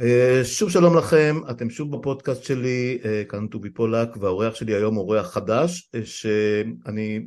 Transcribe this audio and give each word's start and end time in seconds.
אה, 0.00 0.40
שוב 0.44 0.70
שלום 0.70 0.96
לכם, 0.96 1.36
אתם 1.50 1.70
שוב 1.70 1.96
בפודקאסט 1.96 2.42
שלי, 2.42 2.98
אה, 3.04 3.22
כאן 3.28 3.46
טובי 3.46 3.70
פולק, 3.70 4.16
והאורח 4.20 4.54
שלי 4.54 4.74
היום 4.74 4.96
אורח 4.96 5.34
חדש, 5.34 5.90
אה, 5.94 6.04
שאני 6.04 7.26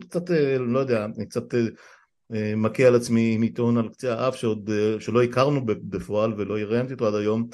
קצת, 0.00 0.30
לא 0.58 0.78
יודע, 0.78 1.04
אני 1.04 1.26
קצת 1.26 1.44
מכה 2.56 2.86
על 2.86 2.94
עצמי 2.94 3.32
עם 3.34 3.42
עיתון 3.42 3.78
על 3.78 3.88
קצה 3.88 4.14
האף 4.14 4.36
שעוד, 4.36 4.70
שלא 4.98 5.22
הכרנו 5.22 5.66
בפועל 5.66 6.34
ולא 6.36 6.54
ראיינתי 6.54 6.92
אותו 6.92 7.06
עד 7.06 7.14
היום, 7.14 7.48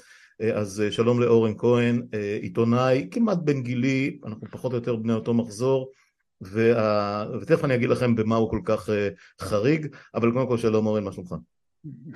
אז 0.54 0.82
שלום 0.90 1.20
לאורן 1.20 1.52
כהן, 1.58 2.02
עיתונאי 2.42 3.08
כמעט 3.10 3.38
בן 3.44 3.62
גילי, 3.62 4.18
אנחנו 4.26 4.46
פחות 4.50 4.72
או 4.72 4.76
יותר 4.76 4.96
בני 4.96 5.12
אותו 5.12 5.34
מחזור, 5.34 5.90
וה... 6.40 7.26
ותכף 7.40 7.64
אני 7.64 7.74
אגיד 7.74 7.88
לכם 7.88 8.16
במה 8.16 8.36
הוא 8.36 8.50
כל 8.50 8.60
כך 8.64 8.88
חריג, 9.40 9.86
אבל 10.14 10.32
קודם 10.32 10.48
כל 10.48 10.58
שלום 10.58 10.86
אורן, 10.86 11.04
מה 11.04 11.12
שלומך? 11.12 11.34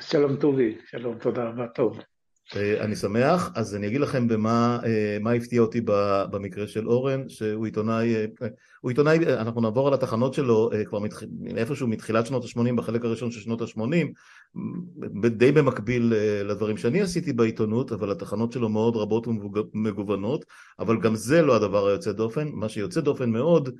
שלום 0.01 0.37
טובי, 0.37 0.79
שלום, 0.87 1.19
תודה 1.19 1.45
רבה, 1.45 1.67
טוב. 1.67 1.99
אה, 2.57 2.85
אני 2.85 2.97
שמח, 2.97 3.51
אז 3.55 3.77
אני 3.77 3.87
אגיד 3.87 4.01
לכם 4.01 4.29
במה 4.29 4.79
אה, 4.85 5.19
מה 5.21 5.33
הפתיע 5.33 5.61
אותי 5.61 5.81
במקרה 6.31 6.67
של 6.67 6.89
אורן, 6.89 7.29
שהוא 7.29 7.65
עיתונאי, 7.65 8.15
אה, 8.17 8.27
הוא 8.81 8.91
עיתונאי, 8.91 9.27
אנחנו 9.27 9.61
נעבור 9.61 9.89
על 9.89 9.95
התחנות 9.95 10.35
שלו 10.35 10.71
כבר 10.87 10.99
מתח... 10.99 11.23
איפשהו 11.57 11.89
מתחילת 11.89 12.27
שנות 12.27 12.45
ה-80, 12.45 12.73
בחלק 12.77 13.05
הראשון 13.05 13.31
של 13.31 13.41
שנות 13.41 13.61
ה-80, 13.61 14.07
די 15.31 15.53
במקביל 15.53 16.13
לדברים 16.45 16.77
שאני 16.77 17.01
עשיתי 17.01 17.33
בעיתונות, 17.33 17.93
אבל 17.93 18.11
התחנות 18.11 18.53
שלו 18.53 18.69
מאוד 18.69 18.97
רבות 18.97 19.27
ומגוונות, 19.29 20.45
אבל 20.79 21.01
גם 21.01 21.15
זה 21.15 21.43
לא 21.43 21.57
הדבר 21.57 21.87
היוצא 21.87 22.13
דופן, 22.13 22.49
מה 22.53 22.69
שיוצא 22.69 23.01
דופן 23.01 23.31
מאוד 23.31 23.71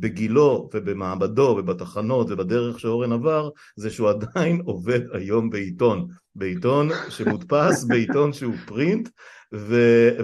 בגילו 0.00 0.68
ובמעמדו 0.74 1.56
ובתחנות 1.58 2.30
ובדרך 2.30 2.80
שאורן 2.80 3.12
עבר 3.12 3.50
זה 3.76 3.90
שהוא 3.90 4.10
עדיין 4.10 4.60
עובד 4.64 5.00
היום 5.12 5.50
בעיתון, 5.50 6.06
בעיתון 6.34 6.88
שמודפס, 7.08 7.84
בעיתון 7.88 8.32
שהוא 8.32 8.54
פרינט 8.66 9.08
ו, 9.54 9.76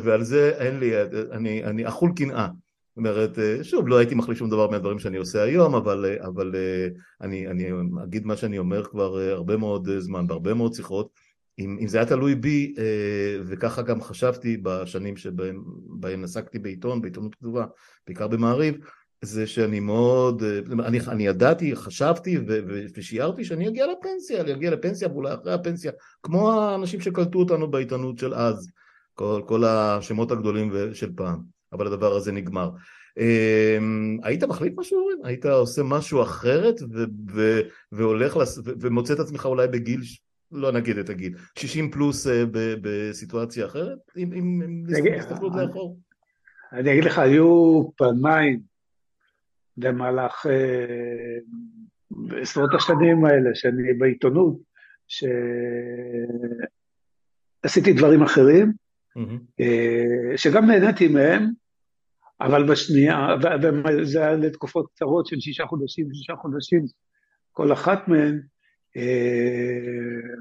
ועל 0.02 0.22
זה 0.22 0.52
אין 0.58 0.78
לי, 0.78 0.92
אני, 1.32 1.64
אני 1.64 1.88
אכול 1.88 2.12
קנאה. 2.16 2.46
זאת 2.46 2.96
אומרת, 2.96 3.38
שוב, 3.62 3.88
לא 3.88 3.98
הייתי 3.98 4.14
מחליט 4.14 4.38
שום 4.38 4.50
דבר 4.50 4.70
מהדברים 4.70 4.98
שאני 4.98 5.16
עושה 5.16 5.42
היום, 5.42 5.74
אבל, 5.74 6.16
אבל 6.26 6.54
אני, 7.20 7.46
אני 7.46 7.70
אגיד 8.04 8.26
מה 8.26 8.36
שאני 8.36 8.58
אומר 8.58 8.84
כבר 8.84 9.18
הרבה 9.18 9.56
מאוד 9.56 9.88
זמן, 9.98 10.26
בהרבה 10.26 10.54
מאוד 10.54 10.74
שיחות, 10.74 11.10
אם, 11.58 11.78
אם 11.80 11.88
זה 11.88 11.98
היה 11.98 12.06
תלוי 12.06 12.34
בי, 12.34 12.74
וככה 13.46 13.82
גם 13.82 14.00
חשבתי 14.00 14.56
בשנים 14.62 15.16
שבהם 15.16 16.24
עסקתי 16.24 16.58
בעיתון, 16.58 17.00
בעיתונות 17.00 17.34
כתובה, 17.34 17.64
בעיקר 18.06 18.28
במעריב, 18.28 18.74
זה 19.22 19.46
שאני 19.46 19.80
מאוד, 19.80 20.42
אני, 20.86 21.00
אני 21.08 21.26
ידעתי, 21.26 21.76
חשבתי 21.76 22.38
ושיערתי 22.94 23.44
שאני 23.44 23.68
אגיע 23.68 23.86
לפנסיה, 23.86 24.40
אני 24.40 24.52
אגיע 24.52 24.70
לפנסיה 24.70 25.08
ואולי 25.08 25.34
אחרי 25.34 25.52
הפנסיה, 25.52 25.92
כמו 26.22 26.52
האנשים 26.52 27.00
שקלטו 27.00 27.38
אותנו 27.38 27.70
בעיתונות 27.70 28.18
של 28.18 28.34
אז, 28.34 28.70
כל, 29.14 29.42
כל 29.46 29.64
השמות 29.64 30.30
הגדולים 30.30 30.72
של 30.92 31.12
פעם, 31.16 31.42
אבל 31.72 31.86
הדבר 31.86 32.12
הזה 32.12 32.32
נגמר. 32.32 32.70
אמ, 33.18 34.18
היית 34.22 34.44
מחליט 34.44 34.72
משהו? 34.76 35.08
היית 35.24 35.46
עושה 35.46 35.82
משהו 35.82 36.22
אחרת 36.22 36.82
ו, 36.82 37.04
ו, 37.34 37.60
והולך 37.92 38.36
לס, 38.36 38.58
ו, 38.58 38.72
ומוצא 38.80 39.14
את 39.14 39.18
עצמך 39.18 39.46
אולי 39.46 39.68
בגיל, 39.68 40.00
לא 40.52 40.72
נגיד 40.72 40.98
את 40.98 41.10
הגיל, 41.10 41.34
60 41.58 41.90
פלוס 41.90 42.26
אה, 42.26 42.44
ב, 42.50 42.74
בסיטואציה 42.82 43.66
אחרת? 43.66 43.98
עם, 44.16 44.32
עם, 44.32 44.62
עם 44.62 44.84
הסתכלות 45.18 45.52
לאחור? 45.54 45.98
אני 46.72 46.92
אגיד 46.92 47.04
לך, 47.04 47.18
היו 47.18 47.82
פעמיים 47.96 48.69
במהלך 49.80 50.46
אה, 50.46 51.38
עשרות 52.40 52.70
השנים 52.74 53.24
האלה 53.24 53.50
שאני 53.54 53.94
בעיתונות, 53.98 54.56
שעשיתי 57.62 57.92
דברים 57.92 58.22
אחרים, 58.22 58.72
mm-hmm. 59.18 59.62
שגם 60.36 60.66
נהניתי 60.66 61.08
מהם, 61.08 61.50
אבל 62.40 62.70
בשנייה, 62.70 63.28
וזה 64.02 64.20
היה 64.20 64.32
לתקופות 64.32 64.86
קצרות 64.94 65.26
של 65.26 65.40
שישה 65.40 65.66
חודשים, 65.66 66.08
שישה 66.12 66.36
חודשים, 66.36 66.84
כל 67.52 67.72
אחת 67.72 68.08
מהן, 68.08 68.40
אה, 68.96 70.32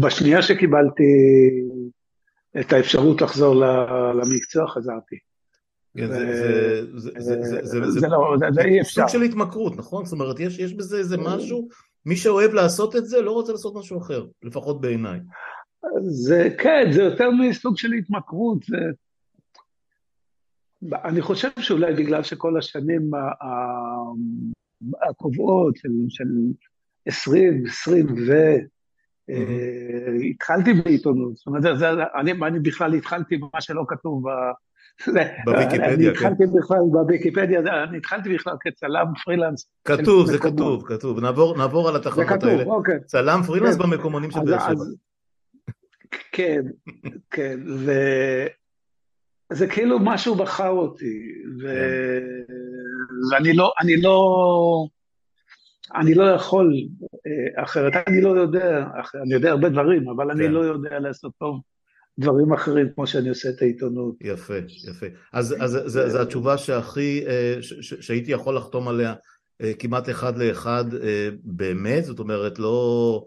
בשנייה 0.00 0.42
שקיבלתי 0.42 1.12
את 2.60 2.72
האפשרות 2.72 3.20
לחזור 3.20 3.54
למקצוע, 4.14 4.68
חזרתי. 4.68 5.16
זה 5.98 6.14
אי 8.64 8.80
אפשר. 8.80 9.00
סוג 9.00 9.08
של 9.08 9.22
התמכרות, 9.22 9.76
נכון? 9.76 10.04
זאת 10.04 10.12
אומרת, 10.12 10.40
יש 10.40 10.74
בזה 10.74 10.98
איזה 10.98 11.16
משהו, 11.16 11.68
מי 12.06 12.16
שאוהב 12.16 12.54
לעשות 12.54 12.96
את 12.96 13.06
זה 13.06 13.22
לא 13.22 13.30
רוצה 13.30 13.52
לעשות 13.52 13.74
משהו 13.76 13.98
אחר, 13.98 14.26
לפחות 14.42 14.80
בעיניי. 14.80 15.20
זה 16.00 16.48
כן, 16.58 16.88
זה 16.92 17.02
יותר 17.02 17.30
מסוג 17.30 17.78
של 17.78 17.92
התמכרות. 17.92 18.64
אני 20.92 21.22
חושב 21.22 21.48
שאולי 21.60 21.94
בגלל 21.94 22.22
שכל 22.22 22.58
השנים 22.58 23.10
הקובעות 25.08 25.76
של, 25.76 25.88
של 26.08 26.24
20, 27.06 27.64
20 27.66 28.06
ו... 28.28 28.32
התחלתי 30.30 30.72
בעיתונות, 30.72 31.36
זאת 31.36 31.46
אומרת, 31.46 31.64
אני, 32.20 32.32
אני 32.32 32.60
בכלל 32.60 32.94
התחלתי 32.94 33.36
במה 33.36 33.60
שלא 33.60 33.84
כתוב 33.88 34.24
בוויקיפדיה, 35.44 35.78
כן. 35.78 35.94
אני 35.94 36.08
התחלתי 36.08 36.44
בכלל 36.46 36.78
בוויקיפדיה, 36.92 37.60
אני 37.84 37.98
התחלתי 37.98 38.34
בכלל 38.34 38.54
כצלם 38.60 39.06
פרילנס. 39.24 39.66
כתוב, 39.84 40.26
זה 40.26 40.38
כתוב, 40.38 40.84
כתוב. 40.86 41.20
נעבור 41.56 41.88
על 41.88 41.96
התחנות 41.96 42.42
האלה. 42.42 42.64
אוקיי. 42.64 42.98
צלם 43.06 43.40
פרילנס 43.46 43.76
כן. 43.76 43.82
במקומונים 43.82 44.30
של 44.30 44.40
באר 44.40 44.58
שבע. 44.58 44.84
כן, 46.32 46.62
כן, 47.30 47.60
וזה 49.50 49.66
כאילו 49.66 49.98
משהו 50.00 50.34
בחר 50.34 50.70
אותי, 50.70 51.32
ואני 53.30 53.52
לא, 53.52 53.72
אני 53.80 53.96
לא, 53.96 54.18
אני 55.94 56.14
לא 56.14 56.24
יכול 56.24 56.72
אה, 57.26 57.64
אחרת, 57.64 57.92
אני 58.08 58.20
לא 58.20 58.28
יודע, 58.28 58.86
אני 59.22 59.34
יודע 59.34 59.50
הרבה 59.50 59.68
דברים, 59.68 60.08
אבל 60.08 60.30
אני 60.30 60.44
כן. 60.44 60.50
לא 60.50 60.60
יודע 60.60 60.98
לעשות 60.98 61.32
טוב 61.38 61.60
דברים 62.18 62.52
אחרים 62.52 62.88
כמו 62.94 63.06
שאני 63.06 63.28
עושה 63.28 63.48
את 63.48 63.62
העיתונות. 63.62 64.14
יפה, 64.20 64.56
יפה. 64.90 65.06
אז, 65.32 65.54
אז 65.60 65.78
זו 65.86 66.22
התשובה 66.22 66.58
שהכי, 66.58 67.24
אה, 67.26 67.56
שהייתי 67.80 68.32
יכול 68.32 68.56
לחתום 68.56 68.88
עליה 68.88 69.14
אה, 69.60 69.72
כמעט 69.78 70.10
אחד 70.10 70.38
לאחד 70.38 70.84
אה, 70.94 71.28
באמת, 71.44 72.04
זאת 72.04 72.18
אומרת 72.18 72.58
לא, 72.58 73.26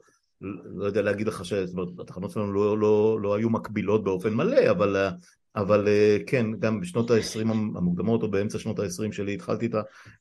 לא 0.75 0.85
יודע 0.85 1.01
להגיד 1.01 1.27
לך 1.27 1.45
שהתחנות 1.45 2.31
שלנו 2.31 2.53
לא, 2.53 2.79
לא, 2.79 3.19
לא 3.21 3.35
היו 3.35 3.49
מקבילות 3.49 4.03
באופן 4.03 4.33
מלא, 4.33 4.71
אבל, 4.71 5.09
אבל 5.55 5.87
כן, 6.27 6.45
גם 6.59 6.81
בשנות 6.81 7.11
ה-20 7.11 7.51
המוקדמות 7.51 8.23
או 8.23 8.31
באמצע 8.31 8.59
שנות 8.59 8.79
ה-20 8.79 9.11
שלי 9.11 9.33
התחלתי 9.33 9.69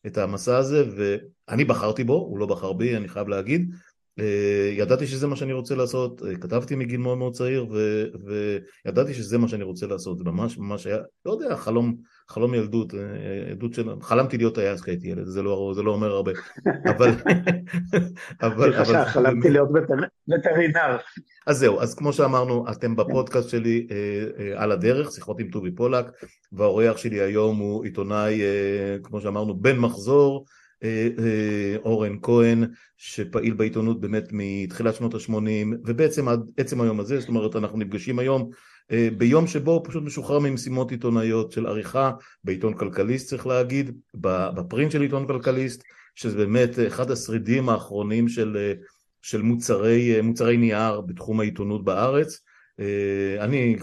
את 0.07 0.19
המסע 0.19 0.57
הזה 0.57 0.85
ואני 0.97 1.65
בחרתי 1.65 2.05
בו, 2.05 2.15
הוא 2.15 2.39
לא 2.39 2.47
בחר 2.47 2.73
בי, 2.73 2.97
אני 2.97 3.09
חייב 3.09 3.29
להגיד, 3.29 3.71
ידעתי 4.73 5.07
שזה 5.07 5.27
מה 5.27 5.37
שאני 5.37 5.53
רוצה 5.53 5.75
לעשות, 5.75 6.23
אה, 6.23 6.37
כתבתי 6.37 6.75
מגיל 6.75 7.01
מאוד 7.01 7.19
מאוד 7.19 7.33
צעיר 7.33 7.67
ו, 7.71 8.05
וידעתי 8.85 9.15
שזה 9.15 9.39
מה 9.39 9.49
שאני 9.49 9.65
רוצה 9.65 9.87
לעשות, 9.87 10.19
זה 10.19 10.25
ממש 10.25 10.59
ממש 10.59 10.87
היה, 10.87 10.99
לא 11.27 11.33
יודע, 11.33 11.57
חלום, 11.57 11.97
חלום 12.29 12.55
ילדות, 12.55 12.95
אה, 12.95 13.01
ילדות 13.51 13.75
של, 13.75 13.89
חלמתי 14.01 14.37
להיות 14.39 14.55
טייס 14.55 14.81
כשהייתי 14.81 15.09
ילד, 15.09 15.27
זה 15.27 15.43
לא, 15.43 15.73
זה 15.75 15.83
לא 15.83 15.91
אומר 15.91 16.11
הרבה, 16.11 16.33
אבל... 16.97 17.11
אבל, 18.43 18.75
אבל 18.75 19.05
חלמתי 19.05 19.51
להיות 19.51 19.69
וטרינר. 20.29 20.97
אז 21.47 21.59
זהו, 21.59 21.81
אז 21.81 21.95
כמו 21.95 22.13
שאמרנו, 22.13 22.65
אתם 22.71 22.97
בפודקאסט 22.97 23.49
שלי 23.49 23.87
על 24.57 24.73
הדרך, 24.73 25.13
שיחות 25.13 25.41
עם 25.41 25.51
טובי 25.51 25.75
פולק, 25.75 26.07
והאורח 26.53 26.97
שלי 26.97 27.21
היום 27.21 27.59
הוא 27.59 27.85
עיתונאי, 27.85 28.41
כמו 29.03 29.21
שאמרנו, 29.21 29.57
בן 29.57 29.79
מחזור, 29.79 30.45
אה, 30.45 30.51
אה, 30.51 30.63
אורן 31.84 32.17
כהן 32.22 32.65
שפעיל 32.97 33.55
בעיתונות 33.55 34.00
באמת 34.00 34.28
מתחילת 34.33 34.95
שנות 34.95 35.15
ה-80 35.15 35.77
ובעצם 35.84 36.28
עד 36.28 36.41
עצם 36.56 36.81
היום 36.81 37.00
הזה, 37.00 37.21
זאת 37.21 37.28
אומרת 37.28 37.56
אנחנו 37.56 37.78
נפגשים 37.78 38.19
היום 38.19 38.50
אה, 38.93 39.09
ביום 39.19 39.47
שבו 39.47 39.70
הוא 39.70 39.82
פשוט 39.85 40.03
משוחרר 40.03 40.38
ממשימות 40.38 40.91
עיתונאיות 40.91 41.53
של 41.53 41.67
עריכה 41.67 42.11
בעיתון 42.44 42.75
כלכליסט 42.75 43.29
צריך 43.29 43.47
להגיד, 43.47 43.91
בפרינט 44.14 44.93
של 44.93 45.03
עיתון 45.03 45.26
כלכליסט 45.26 45.82
שזה 46.14 46.37
באמת 46.37 46.70
אחד 46.87 47.11
השרידים 47.11 47.69
האחרונים 47.69 48.29
של, 48.29 48.73
של 49.23 49.43
מוצרי, 49.43 50.20
מוצרי 50.20 50.56
נייר 50.56 51.00
בתחום 51.00 51.41
העיתונות 51.41 51.85
בארץ. 51.85 52.35
אה, 52.35 52.54
אני 53.41 53.76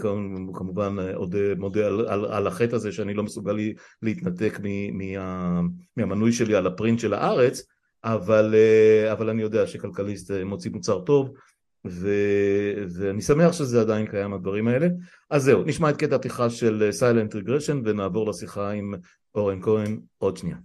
כמובן 0.54 0.96
עוד 1.14 1.34
מודה 1.56 1.86
על, 1.86 2.06
על, 2.08 2.24
על 2.24 2.46
החטא 2.46 2.74
הזה 2.74 2.92
שאני 2.92 3.14
לא 3.14 3.22
מסוגל 3.22 3.56
להתנתק 4.02 4.60
מה, 4.92 5.60
מהמנוי 5.96 6.32
שלי 6.32 6.54
על 6.54 6.66
ה 6.66 6.71
print 6.71 6.98
של 6.98 7.14
הארץ, 7.14 7.62
אבל, 8.04 8.54
אה, 8.54 9.12
אבל 9.12 9.30
אני 9.30 9.42
יודע 9.42 9.66
שכלכליסט 9.66 10.30
אה, 10.30 10.44
מוציא 10.44 10.70
מוצר 10.70 11.00
טוב 11.00 11.32
ו, 11.86 12.08
ואני 12.94 13.22
שמח 13.22 13.52
שזה 13.52 13.80
עדיין 13.80 14.06
קיים 14.06 14.34
הדברים 14.34 14.68
האלה. 14.68 14.86
אז 15.30 15.42
זהו, 15.42 15.64
נשמע 15.64 15.90
את 15.90 15.96
קטע 15.96 16.16
הפתיחה 16.16 16.50
של 16.50 16.88
Silent 16.90 17.34
Regression 17.34 17.82
ונעבור 17.84 18.30
לשיחה 18.30 18.70
עם 18.70 18.94
אורן 19.34 19.62
כהן 19.62 20.00
עוד 20.18 20.36
שנייה. 20.36 20.56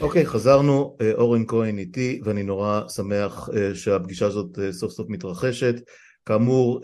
אוקיי, 0.00 0.22
okay, 0.22 0.26
חזרנו, 0.26 0.96
אורן 1.14 1.42
כהן 1.48 1.78
איתי, 1.78 2.20
ואני 2.24 2.42
נורא 2.42 2.80
שמח 2.88 3.48
שהפגישה 3.74 4.26
הזאת 4.26 4.58
סוף 4.70 4.92
סוף 4.92 5.06
מתרחשת. 5.10 5.74
כאמור, 6.26 6.80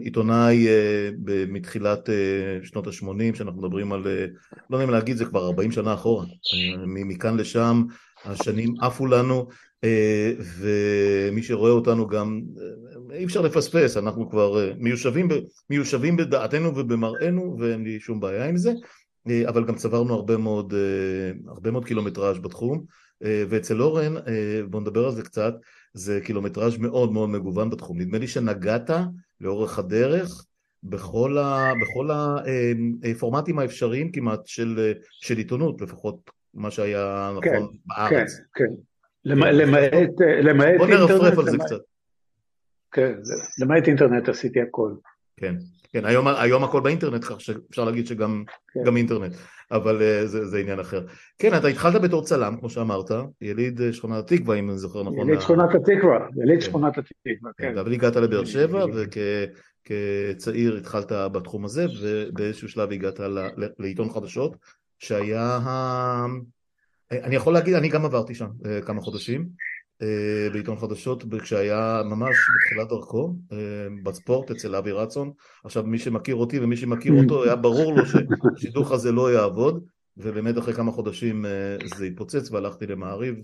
עיתונאי 0.00 0.66
מתחילת 1.48 2.08
שנות 2.62 2.86
ה-80, 2.86 3.34
שאנחנו 3.34 3.62
מדברים 3.62 3.92
על, 3.92 4.06
לא 4.70 4.84
אם 4.84 4.90
להגיד, 4.90 5.16
זה 5.16 5.24
כבר 5.24 5.46
40 5.46 5.72
שנה 5.72 5.94
אחורה, 5.94 6.24
מכאן 6.86 7.36
לשם, 7.36 7.82
השנים 8.24 8.74
עפו 8.80 9.06
לנו, 9.06 9.48
ומי 10.58 11.42
שרואה 11.42 11.70
אותנו 11.70 12.06
גם, 12.06 12.40
אי 13.12 13.24
אפשר 13.24 13.40
לפספס, 13.40 13.96
אנחנו 13.96 14.30
כבר 14.30 14.72
מיושבים, 14.78 15.28
מיושבים 15.70 16.16
בדעתנו 16.16 16.76
ובמראינו, 16.76 17.56
ואין 17.60 17.84
לי 17.84 18.00
שום 18.00 18.20
בעיה 18.20 18.48
עם 18.48 18.56
זה. 18.56 18.72
אה, 19.28 19.48
אבל 19.48 19.64
גם 19.64 19.74
צברנו 19.74 20.14
הרבה 20.14 20.36
מאוד, 20.36 20.74
אה, 20.74 21.50
הרבה 21.50 21.70
מאוד 21.70 21.84
קילומטראז' 21.84 22.38
בתחום, 22.38 22.84
אה, 23.24 23.44
ואצל 23.48 23.82
אורן, 23.82 24.14
בואו 24.70 24.82
נדבר 24.82 25.06
על 25.06 25.12
זה 25.12 25.22
קצת, 25.22 25.54
זה 25.94 26.20
קילומטראז' 26.24 26.78
מאוד 26.78 27.12
מאוד 27.12 27.28
מגוון 27.28 27.70
בתחום. 27.70 28.00
נדמה 28.00 28.18
לי 28.18 28.26
שנגעת 28.26 28.90
לאורך 29.40 29.78
הדרך 29.78 30.46
בכל, 30.82 31.38
ה, 31.38 31.72
בכל 31.82 32.08
הפורמטים 33.10 33.58
האפשריים 33.58 34.12
כמעט 34.12 34.46
של, 34.46 34.92
של 35.10 35.36
עיתונות, 35.36 35.80
לפחות 35.80 36.30
מה 36.54 36.70
שהיה 36.70 37.30
נכון 37.36 37.42
כן, 37.42 37.62
בארץ. 37.86 38.40
כן, 38.54 38.64
כן. 38.64 38.74
למעט, 39.24 39.54
למעט 39.54 39.92
אינטרנט. 39.92 40.78
בוא 40.78 40.86
נרפרף 40.86 41.38
על 41.38 41.44
זה 41.44 41.58
קצת. 41.58 41.80
כן, 42.92 43.12
למעט 43.58 43.88
אינטרנט 43.88 44.28
עשיתי 44.28 44.60
הכל. 44.60 44.92
כן. 45.40 45.54
כן, 45.92 46.04
היום, 46.04 46.28
היום 46.28 46.64
הכל 46.64 46.80
באינטרנט, 46.80 47.24
כך 47.24 47.40
שאפשר 47.40 47.84
להגיד 47.84 48.06
שגם 48.06 48.44
כן. 48.72 48.96
אינטרנט, 48.96 49.34
אבל 49.70 49.98
uh, 49.98 50.26
זה, 50.26 50.46
זה 50.46 50.58
עניין 50.58 50.80
אחר. 50.80 51.06
כן, 51.38 51.56
אתה 51.56 51.68
התחלת 51.68 52.02
בתור 52.02 52.24
צלם, 52.24 52.56
כמו 52.60 52.70
שאמרת, 52.70 53.10
יליד 53.40 53.80
אה, 53.80 53.92
שכונת 53.92 54.32
התקווה, 54.32 54.56
אם 54.56 54.70
אני 54.70 54.78
זוכר 54.78 55.02
נכון. 55.02 55.28
יליד 55.28 55.40
שכונת 55.40 55.74
התקווה, 55.74 56.18
יליד 56.36 56.60
כן. 56.60 56.66
שכונת 56.66 56.98
התקווה, 56.98 57.50
כן. 57.58 57.78
אבל 57.78 57.92
הגעת 57.92 58.16
לבאר 58.16 58.44
שבע, 58.44 58.84
וכצעיר 59.86 60.76
התחלת 60.76 61.12
בתחום 61.12 61.64
הזה, 61.64 61.86
ובאיזשהו 62.00 62.68
שלב 62.68 62.92
הגעת 62.92 63.20
לעיתון 63.78 64.10
חדשות, 64.10 64.56
שהיה 64.98 65.58
ה... 65.62 66.26
אני 67.12 67.36
יכול 67.36 67.52
להגיד, 67.52 67.74
אני 67.74 67.88
גם 67.88 68.04
עברתי 68.04 68.34
שם 68.34 68.48
אה, 68.66 68.80
כמה 68.80 69.00
חודשים. 69.00 69.48
אה, 70.02 70.50
בעיתון 70.52 70.76
חדשות 70.76 71.24
כשהיה 71.42 72.02
ממש 72.04 72.36
בתחילת 72.56 72.88
דרכו 72.88 73.34
אה, 73.52 73.56
בספורט 74.02 74.50
אצל 74.50 74.74
אבי 74.74 74.92
רצון. 74.92 75.32
עכשיו 75.64 75.82
מי 75.82 75.98
שמכיר 75.98 76.36
אותי 76.36 76.58
ומי 76.58 76.76
שמכיר 76.76 77.12
אותו 77.22 77.42
היה 77.44 77.56
ברור 77.56 77.92
לו 77.92 78.02
שהשידוך 78.06 78.92
הזה 78.92 79.12
לא 79.12 79.32
יעבוד 79.32 79.84
ובאמת 80.16 80.58
אחרי 80.58 80.74
כמה 80.74 80.92
חודשים 80.92 81.46
אה, 81.46 81.76
זה 81.96 82.04
התפוצץ 82.04 82.50
והלכתי 82.50 82.86
למעריב 82.86 83.34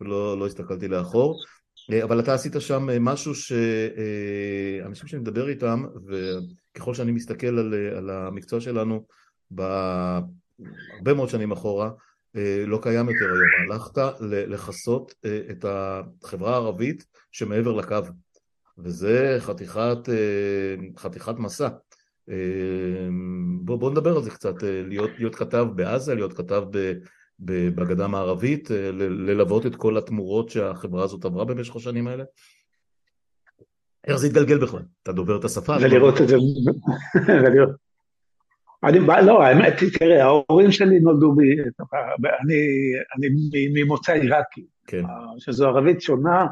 ולא 0.00 0.38
לא 0.38 0.46
הסתכלתי 0.46 0.88
לאחור. 0.88 1.40
אבל 2.04 2.20
אתה 2.20 2.34
עשית 2.34 2.52
שם 2.58 2.88
משהו 3.00 3.34
שאנשים 3.34 5.08
שאני 5.08 5.22
מדבר 5.22 5.48
איתם 5.48 5.84
וככל 6.06 6.94
שאני 6.94 7.12
מסתכל 7.12 7.46
על, 7.46 7.74
על 7.96 8.10
המקצוע 8.10 8.60
שלנו 8.60 9.06
בהרבה 9.50 11.14
מאוד 11.16 11.28
שנים 11.28 11.52
אחורה 11.52 11.90
לא 12.66 12.78
קיים 12.82 13.08
יותר 13.08 13.24
היום, 13.24 13.72
הלכת 13.72 13.98
לכסות 14.22 15.14
אה, 15.24 15.40
את 15.50 15.64
החברה 15.68 16.52
הערבית 16.52 17.06
שמעבר 17.32 17.72
לקו, 17.72 17.96
וזה 18.78 19.36
חתיכת, 19.40 20.08
אה, 20.08 20.74
חתיכת 20.96 21.34
מסע. 21.38 21.68
בוא, 23.64 23.76
בוא 23.76 23.90
נדבר 23.90 24.16
על 24.16 24.22
זה 24.22 24.30
קצת, 24.30 24.54
להיות, 24.62 25.10
להיות 25.18 25.34
כתב 25.34 25.66
בעזה, 25.74 26.14
להיות 26.14 26.32
כתב 26.32 26.64
בגדה 27.40 28.04
המערבית, 28.04 28.70
ללוות 28.92 29.66
את 29.66 29.76
כל 29.76 29.96
התמורות 29.96 30.50
שהחברה 30.50 31.04
הזאת 31.04 31.24
עברה 31.24 31.44
במשך 31.44 31.76
השנים 31.76 32.08
האלה. 32.08 32.24
איך 34.06 34.16
זה 34.16 34.26
התגלגל 34.26 34.58
בכלל? 34.58 34.82
אתה 35.02 35.12
דובר 35.12 35.36
את 35.36 35.44
השפה? 35.44 35.76
ולראות 35.80 36.20
את 36.20 36.28
זה, 36.28 36.36
אני, 38.84 38.98
לא, 39.26 39.42
האמת, 39.42 39.74
תראה, 39.98 40.24
ההורים 40.24 40.72
שלי 40.72 41.00
נולדו 41.00 41.32
ב... 41.32 41.38
אני, 42.26 42.56
אני 43.16 43.28
ממוצא 43.74 44.12
עיראקי, 44.12 44.64
כן. 44.86 45.02
שזו 45.38 45.68
ערבית 45.68 46.00
שונה, 46.00 46.46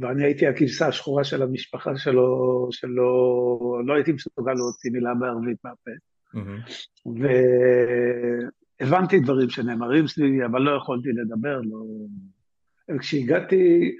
ואני 0.00 0.24
הייתי 0.24 0.46
הכבשה 0.46 0.86
השחורה 0.86 1.24
של 1.24 1.42
המשפחה 1.42 1.96
שלו, 1.96 2.68
שלא 2.70 3.82
לא 3.86 3.94
הייתי 3.94 4.12
מסוגל 4.12 4.52
להוציא 4.52 4.90
מילה 4.90 5.14
בערבית 5.14 5.56
מהפה. 5.64 5.90
Mm-hmm. 6.34 7.10
והבנתי 8.80 9.20
דברים 9.20 9.50
שנאמרים 9.50 10.06
סביבי, 10.06 10.44
אבל 10.44 10.62
לא 10.62 10.76
יכולתי 10.76 11.08
לדבר. 11.08 11.60
לא... 11.60 11.84
וכשהגעתי, 12.96 13.96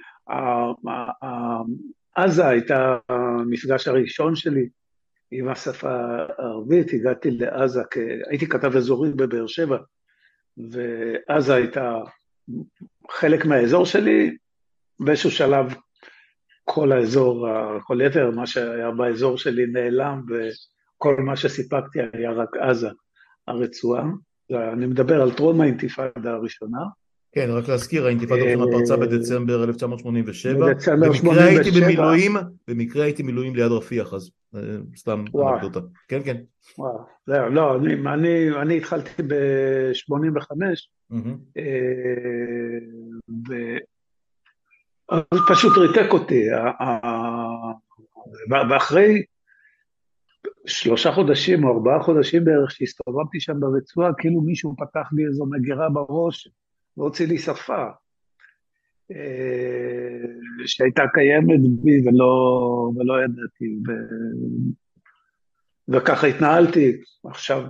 עזה 2.16 2.48
הייתה 2.48 2.98
המפגש 3.08 3.88
הראשון 3.88 4.36
שלי. 4.36 4.68
עם 5.30 5.48
השפה 5.48 5.90
הערבית, 6.38 6.92
הגעתי 6.92 7.30
לעזה, 7.30 7.82
הייתי 8.30 8.46
כתב 8.46 8.76
אזורי 8.76 9.12
בבאר 9.12 9.46
שבע, 9.46 9.78
ועזה 10.56 11.54
הייתה 11.54 11.98
חלק 13.10 13.46
מהאזור 13.46 13.86
שלי, 13.86 14.36
באיזשהו 15.00 15.30
שלב 15.30 15.74
כל 16.64 16.92
האזור, 16.92 17.48
כל 17.82 17.98
יתר, 18.06 18.30
מה 18.30 18.46
שהיה 18.46 18.90
באזור 18.90 19.38
שלי 19.38 19.66
נעלם, 19.66 20.22
וכל 20.28 21.16
מה 21.16 21.36
שסיפקתי 21.36 21.98
היה 22.12 22.32
רק 22.32 22.56
עזה, 22.56 22.88
הרצועה. 23.48 24.04
אני 24.72 24.86
מדבר 24.86 25.22
על 25.22 25.30
טרום 25.30 25.60
האינתיפאדה 25.60 26.32
הראשונה. 26.32 26.78
כן, 27.32 27.48
רק 27.50 27.68
להזכיר, 27.68 28.06
האינתיפאדה 28.06 28.42
הראשונה 28.42 28.72
פרצה 28.72 28.96
בדצמבר 28.96 29.64
1987. 29.64 30.66
בדצמבר 30.66 31.12
87. 31.12 31.32
במקרה 31.32 31.44
הייתי 31.44 31.70
במילואים, 31.80 32.36
במקרה 32.68 33.04
הייתי 33.04 33.22
במילואים 33.22 33.56
ליד 33.56 33.72
רפיח, 33.72 34.14
אז 34.14 34.30
סתם 34.96 35.24
אנקדוטה. 35.52 35.80
כן, 36.08 36.20
כן. 36.24 36.36
וואו, 36.78 37.04
לא, 37.26 37.54
לא 37.54 37.76
אני, 37.76 37.94
אני, 37.94 38.50
אני 38.62 38.76
התחלתי 38.76 39.22
ב-85, 39.22 40.56
אה, 41.56 41.62
ו... 43.48 43.54
פשוט 45.48 45.78
ריתק 45.78 46.12
אותי, 46.12 46.44
ואחרי 48.70 49.22
שלושה 50.66 51.12
חודשים 51.12 51.64
או 51.64 51.72
ארבעה 51.74 52.02
חודשים 52.02 52.44
בערך 52.44 52.70
שהסתובבתי 52.70 53.40
שם 53.40 53.60
ברצועה, 53.60 54.10
כאילו 54.18 54.40
מישהו 54.40 54.74
פתח 54.76 55.08
לי 55.12 55.26
איזו 55.26 55.46
מגירה 55.46 55.90
בראש, 55.90 56.48
והוציא 56.96 57.26
לי 57.26 57.38
שפה 57.38 57.74
אה, 57.74 57.90
שהייתה 60.66 61.02
קיימת 61.14 61.60
בי 61.82 62.08
ולא, 62.08 62.90
ולא 62.96 63.14
ידעתי, 63.24 63.76
ו... 63.86 63.90
וככה 65.88 66.26
התנהלתי. 66.26 66.96
עכשיו, 67.24 67.62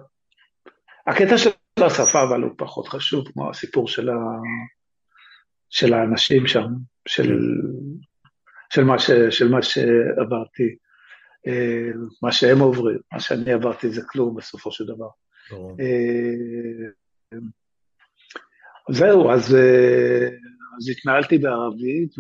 הקטע 1.07 1.39
של 1.39 1.51
השפה 1.77 2.23
אבל 2.23 2.43
הוא 2.43 2.51
פחות 2.59 2.89
חשוב, 2.89 3.29
כמו 3.33 3.51
הסיפור 3.51 3.89
של, 3.89 4.09
ה... 4.09 4.15
של 5.71 5.95
האנשים 5.95 6.47
שם, 6.47 6.69
של, 7.09 7.39
של, 8.71 8.85
מה, 8.85 8.99
ש... 8.99 9.11
של 9.11 9.49
מה 9.49 9.63
שעברתי, 9.63 10.77
אה, 11.47 11.91
מה 12.23 12.33
שהם 12.33 12.59
עוברים, 12.59 12.99
מה 13.13 13.21
שאני 13.21 13.53
עברתי 13.53 13.91
זה 13.91 14.03
כלום 14.09 14.37
בסופו 14.37 14.73
של 14.73 14.85
דבר. 14.87 15.09
אה, 15.81 16.89
זהו, 18.91 19.31
אז, 19.31 19.55
אה, 19.55 20.29
אז 20.77 20.89
התנהלתי 20.91 21.39
בערבית 21.39 22.15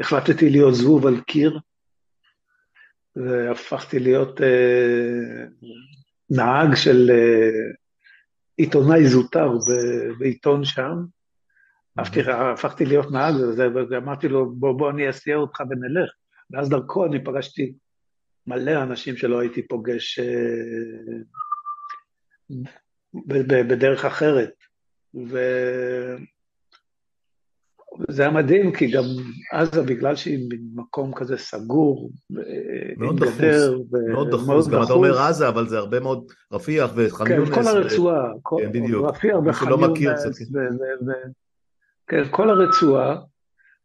והחלטתי 0.00 0.50
להיות 0.50 0.74
זבוב 0.74 1.06
על 1.06 1.20
קיר, 1.20 1.58
והפכתי 3.16 3.98
להיות 3.98 4.40
אה, 4.40 5.44
נהג 6.30 6.74
של 6.74 7.10
אה, 7.10 7.50
עיתונאי 8.56 9.06
זוטר 9.06 9.48
בעיתון 10.18 10.64
שם. 10.64 10.94
הפכתי 11.98 12.84
להיות 12.84 13.10
נהג, 13.10 13.34
ואמרתי 13.90 14.28
לו, 14.28 14.54
בוא, 14.54 14.78
בוא 14.78 14.90
אני 14.90 15.10
אסיע 15.10 15.36
אותך 15.36 15.60
ונלך. 15.60 16.10
ואז 16.50 16.68
דרכו 16.68 17.06
אני 17.06 17.24
פגשתי 17.24 17.72
מלא 18.46 18.82
אנשים 18.82 19.16
שלא 19.16 19.40
הייתי 19.40 19.68
פוגש 19.68 20.20
בדרך 23.68 24.04
אחרת. 24.04 24.52
וזה 28.08 28.22
היה 28.22 28.30
מדהים, 28.30 28.72
כי 28.72 28.90
גם 28.90 29.04
עזה, 29.52 29.82
בגלל 29.82 30.16
שהיא 30.16 30.48
במקום 30.48 31.14
כזה 31.14 31.36
סגור, 31.36 32.10
מאוד 32.96 33.20
דחוס. 33.20 33.40
מאוד 34.08 34.30
דחוס, 34.30 34.68
גם 34.68 34.82
אתה 34.82 34.92
אומר 34.92 35.18
עזה, 35.18 35.48
אבל 35.48 35.68
זה 35.68 35.78
הרבה 35.78 36.00
מאוד 36.00 36.24
רפיח 36.52 36.90
וח'אן 36.94 37.28
כן, 37.28 37.34
יונס. 37.34 37.48
כן, 37.48 37.62
כל 37.62 37.68
הרצועה. 37.68 38.32
כן, 38.58 38.72
בדיוק. 38.72 39.08
רפיח 39.08 39.36
וח'אן 39.46 39.70
יונס. 39.96 40.26
ו... 40.26 41.12
כן, 42.08 42.22
כל 42.30 42.50
הרצועה, 42.50 43.16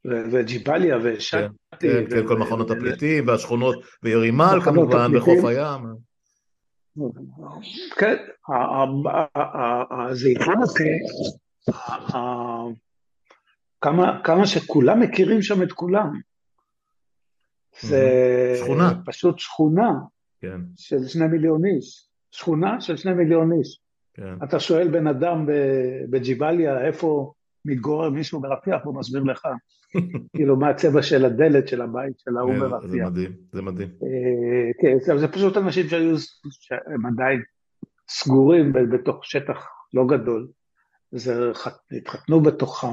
וג'יבליה 0.05 0.97
ושאטי. 1.03 1.47
כן, 1.79 1.87
כן, 1.89 2.05
כן, 2.09 2.27
כל 2.27 2.37
מכונות 2.37 2.71
הפליטים 2.71 3.27
והשכונות, 3.27 3.75
וירימל 4.03 4.59
כמובן, 4.63 5.11
בחוף 5.15 5.45
הים. 5.45 5.81
כן, 7.95 8.15
זה 10.11 10.29
עניין 10.29 10.59
אותי, 13.85 14.23
כמה 14.23 14.47
שכולם 14.47 14.99
מכירים 14.99 15.41
שם 15.41 15.63
את 15.63 15.71
כולם. 15.71 16.19
זה 17.81 18.55
שכונה. 18.63 18.93
פשוט 19.05 19.39
שכונה 19.39 19.91
כן. 20.41 20.61
של 20.75 21.07
שני 21.07 21.27
מיליון 21.27 21.65
איש. 21.65 22.07
שכונה 22.31 22.81
של 22.81 22.97
שני 22.97 23.13
מיליון 23.13 23.51
איש. 23.53 23.79
כן. 24.13 24.35
אתה 24.43 24.59
שואל 24.59 24.87
בן 24.87 25.07
אדם 25.07 25.45
בג'יבליה 26.09 26.85
איפה 26.85 27.33
מתגורר 27.65 28.09
מישהו 28.09 28.41
ברפיח, 28.41 28.81
הוא 28.83 28.99
מסביר 28.99 29.23
לך, 29.23 29.47
כאילו 30.35 30.55
מה 30.55 30.69
הצבע 30.69 31.01
של 31.01 31.25
הדלת 31.25 31.67
של 31.67 31.81
הבית 31.81 32.19
של 32.19 32.37
ההוא 32.37 32.53
ברפיח. 32.59 32.89
זה 32.89 32.97
מדהים, 32.97 33.31
זה 33.51 33.61
מדהים. 33.61 33.89
אה, 33.89 34.71
כן, 34.81 35.17
זה 35.17 35.27
פשוט 35.27 35.57
אנשים 35.57 35.87
שהיו, 35.87 36.15
שהם 36.51 37.05
עדיין 37.05 37.41
סגורים 38.09 38.73
בתוך 38.73 39.25
שטח 39.25 39.67
לא 39.93 40.05
גדול. 40.07 40.47
זה 41.15 41.51
התחתנו 41.97 42.41
בתוכם, 42.41 42.87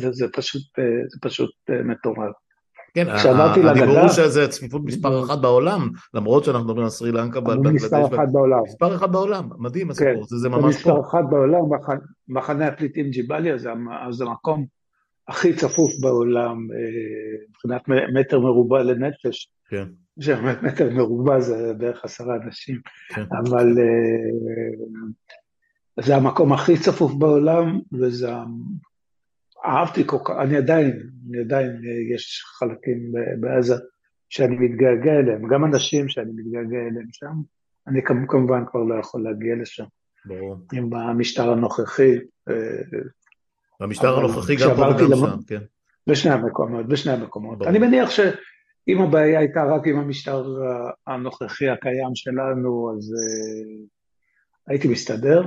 וזה 0.00 0.26
פשוט, 0.32 0.62
אה, 0.78 0.84
פשוט 1.22 1.50
אה, 1.70 1.82
מטורף. 1.82 2.32
כן, 2.94 3.06
הדיבור 3.68 3.98
הוא 3.98 4.08
שזה 4.08 4.44
הצפיפות 4.44 4.82
מספר 4.84 5.24
אחת 5.24 5.38
בעולם, 5.38 5.90
למרות 6.14 6.44
שאנחנו 6.44 6.64
מדברים 6.64 6.84
על 6.84 6.90
סרי 6.90 7.12
לנקה 7.12 7.40
בנגלדש. 7.40 7.82
מספר 7.84 8.06
אחת 8.06 8.28
בעולם. 8.32 8.62
מספר 8.62 8.94
אחת 8.94 9.10
בעולם, 9.10 9.48
מדהים 9.58 9.90
הסיפור 9.90 10.14
כן, 10.14 10.20
הזה, 10.20 10.36
זה 10.36 10.48
ממש 10.48 10.62
פה. 10.62 10.68
מספר 10.68 11.00
אחת 11.00 11.24
בעולם, 11.30 11.62
מחנה 12.28 12.66
הפליטים 12.66 13.10
ג'יבליה 13.10 13.58
זה 14.10 14.24
המקום 14.24 14.66
הכי 15.28 15.54
צפוף 15.54 15.92
בעולם 16.00 16.56
אה, 16.72 17.46
מבחינת 17.48 18.08
מטר 18.14 18.40
מרובע 18.40 18.82
לנפש. 18.82 19.50
כן. 19.68 19.84
מטר 20.62 20.90
מרובע 20.90 21.40
זה 21.40 21.72
בערך 21.78 22.04
עשרה 22.04 22.36
אנשים, 22.44 22.80
כן. 23.14 23.24
אבל 23.38 23.66
זה 26.00 26.16
המקום 26.16 26.52
הכי 26.52 26.78
צפוף 26.78 27.12
בעולם, 27.14 27.80
וזה 27.92 28.30
אהבתי 29.66 30.02
כל 30.06 30.18
כך, 30.24 30.34
אני 30.40 30.56
עדיין, 30.56 31.10
אני 31.28 31.38
עדיין, 31.38 31.70
אה, 31.70 32.14
יש 32.14 32.42
חלקים 32.58 33.12
בעזה 33.40 33.74
שאני 34.28 34.56
מתגעגע 34.56 35.12
אליהם, 35.12 35.48
גם 35.48 35.64
אנשים 35.64 36.08
שאני 36.08 36.30
מתגעגע 36.34 36.78
אליהם 36.78 37.08
שם, 37.12 37.34
אני 37.86 38.00
כמובן 38.28 38.64
כבר 38.70 38.80
לא 38.80 39.00
יכול 39.00 39.22
להגיע 39.22 39.54
לשם. 39.62 39.84
ברור. 40.24 40.56
עם 40.72 40.94
המשטר 40.94 41.50
הנוכחי. 41.50 42.14
אה, 42.48 42.54
המשטר 43.80 44.18
הנוכחי 44.18 44.56
גם 44.56 44.76
פה 44.76 44.82
וגם 44.82 45.10
למ... 45.10 45.18
שם, 45.18 45.42
כן. 45.46 45.60
בשני 46.06 46.32
המקומות, 46.32 46.88
בשני 46.88 47.12
המקומות. 47.12 47.58
ברור. 47.58 47.70
אני 47.70 47.78
מניח 47.78 48.10
שאם 48.10 49.02
הבעיה 49.02 49.38
הייתה 49.38 49.64
רק 49.64 49.86
עם 49.86 49.98
המשטר 49.98 50.44
הנוכחי 51.06 51.68
הקיים 51.68 52.14
שלנו, 52.14 52.94
אז 52.96 53.12
uh, 53.12 53.86
הייתי 54.68 54.88
מסתדר. 54.88 55.42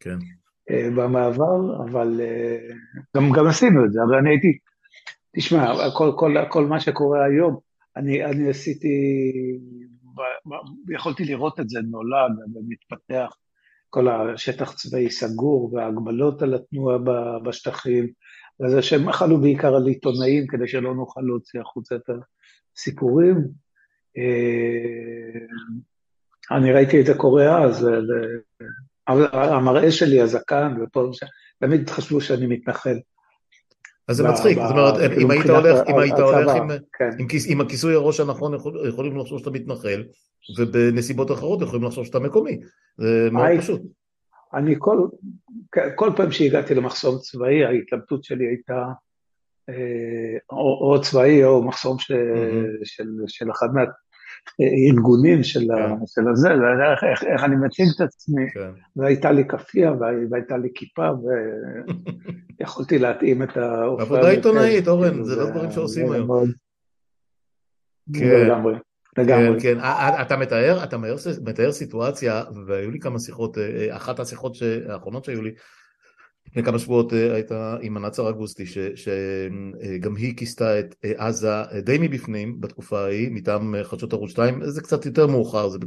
כן. 0.00 0.18
אה, 0.70 0.88
במעבר, 0.96 1.84
אבל 1.84 2.20
אה, 2.20 2.58
גם, 3.16 3.32
גם 3.32 3.46
עשינו 3.46 3.84
את 3.84 3.92
זה, 3.92 4.00
אבל 4.08 4.14
אני 4.14 4.30
הייתי, 4.30 4.58
תשמע, 5.36 5.74
כל, 5.96 6.12
כל, 6.16 6.34
כל 6.48 6.66
מה 6.66 6.80
שקורה 6.80 7.24
היום, 7.24 7.58
אני, 7.96 8.24
אני 8.24 8.50
עשיתי, 8.50 8.88
יכולתי 10.94 11.24
לראות 11.24 11.60
את 11.60 11.68
זה 11.68 11.80
נולד 11.90 12.30
ומתפתח, 12.54 13.36
כל 13.90 14.08
השטח 14.08 14.74
צבאי 14.74 15.10
סגור 15.10 15.74
וההגבלות 15.74 16.42
על 16.42 16.54
התנועה 16.54 16.98
בשטחים, 17.44 18.08
וזה 18.60 18.82
שהם 18.82 19.12
חלו 19.12 19.40
בעיקר 19.40 19.74
על 19.74 19.86
עיתונאים 19.86 20.46
כדי 20.46 20.68
שלא 20.68 20.94
נוכל 20.94 21.20
להוציא 21.20 21.60
החוצה 21.60 21.94
את 21.94 22.10
הסיפורים. 22.76 23.36
אה, 24.16 25.40
אני 26.56 26.72
ראיתי 26.72 27.00
את 27.00 27.06
זה 27.06 27.14
קורה 27.14 27.64
אז, 27.64 27.88
המראה 29.32 29.90
שלי, 29.90 30.20
הזקן, 30.20 30.74
ופה, 30.82 31.10
תמיד 31.60 31.90
חשבו 31.90 32.20
שאני 32.20 32.46
מתנחל. 32.46 32.96
אז 34.08 34.16
זה 34.16 34.28
מצחיק, 34.28 34.58
זאת 34.58 34.70
אומרת, 34.70 35.12
אם 35.22 35.30
היית 35.30 35.46
הולך, 35.46 35.78
אם 35.88 35.98
היית 35.98 36.18
הולך 36.18 36.52
כן. 36.92 37.10
עם 37.48 37.60
הכיסוי 37.60 37.94
הראש 37.94 38.20
הנכון, 38.20 38.54
יכולים 38.88 39.16
לחשוב 39.16 39.38
שאתה 39.38 39.50
מתנחל, 39.50 40.04
ובנסיבות 40.58 41.30
אחרות 41.30 41.62
יכולים 41.62 41.84
לחשוב 41.84 42.04
שאתה 42.04 42.18
מקומי. 42.18 42.60
זה 42.98 43.28
מאוד 43.32 43.46
פשוט. 43.58 43.82
אני 44.54 44.74
כל, 44.78 44.98
כל 45.94 46.10
פעם 46.16 46.30
שהגעתי 46.30 46.74
למחסום 46.74 47.18
צבאי, 47.18 47.64
ההתלבטות 47.64 48.24
שלי 48.24 48.46
הייתה 48.46 48.84
אה, 49.68 50.38
או, 50.50 50.92
או 50.92 51.00
צבאי 51.00 51.44
או 51.44 51.62
מחסום 51.62 51.98
ש, 51.98 52.10
mm-hmm. 52.10 52.84
של, 52.84 53.08
של 53.26 53.50
אחד 53.50 53.68
ארגונים 54.88 55.42
של, 55.42 55.60
כן. 55.60 56.06
של 56.06 56.28
הזה, 56.28 56.48
איך, 56.50 57.04
איך, 57.04 57.24
איך 57.24 57.44
אני 57.44 57.56
מציג 57.56 57.86
את 57.96 58.00
עצמי, 58.00 58.50
כן. 58.54 58.70
והייתה 58.96 59.32
לי 59.32 59.48
כאפיה 59.48 59.92
והייתה 60.30 60.56
לי 60.56 60.68
כיפה 60.74 61.08
ויכולתי 62.60 62.98
להתאים 63.04 63.42
את 63.42 63.56
האופן. 63.56 64.02
עבודה 64.02 64.30
עיתונאית, 64.30 64.88
אורן, 64.88 65.24
זה 65.24 65.36
לא 65.36 65.50
דברים 65.50 65.70
שעושים 65.70 66.12
היום. 66.12 66.46
כן, 68.14 68.40
לגמרי. 68.40 68.74
כן, 69.16 69.60
כן, 69.60 69.78
אתה 70.22 70.36
מתאר, 70.36 70.84
אתה 70.84 70.96
מתאר 71.44 71.72
סיטואציה, 71.72 72.42
והיו 72.66 72.90
לי 72.90 73.00
כמה 73.00 73.18
שיחות, 73.18 73.58
אה, 73.58 73.62
אה, 73.62 73.96
אחת 73.96 74.20
השיחות 74.20 74.56
האחרונות 74.88 75.24
שהיו 75.24 75.42
לי, 75.42 75.50
לפני 76.50 76.62
כמה 76.62 76.78
שבועות 76.78 77.12
אה, 77.12 77.34
הייתה 77.34 77.76
עם 77.80 77.96
הנאצר 77.96 78.30
אגוסטי 78.30 78.64
שגם 78.94 80.16
היא 80.16 80.36
כיסתה 80.36 80.80
את 80.80 80.94
אה, 81.04 81.12
עזה 81.16 81.52
אה, 81.52 81.80
די 81.80 81.98
מבפנים 82.00 82.60
בתקופה 82.60 83.00
ההיא 83.00 83.30
מטעם 83.30 83.74
חדשות 83.82 84.12
ערוץ 84.12 84.30
2 84.30 84.60
זה 84.64 84.80
קצת 84.80 85.06
יותר 85.06 85.26
מאוחר 85.26 85.68
זה 85.68 85.78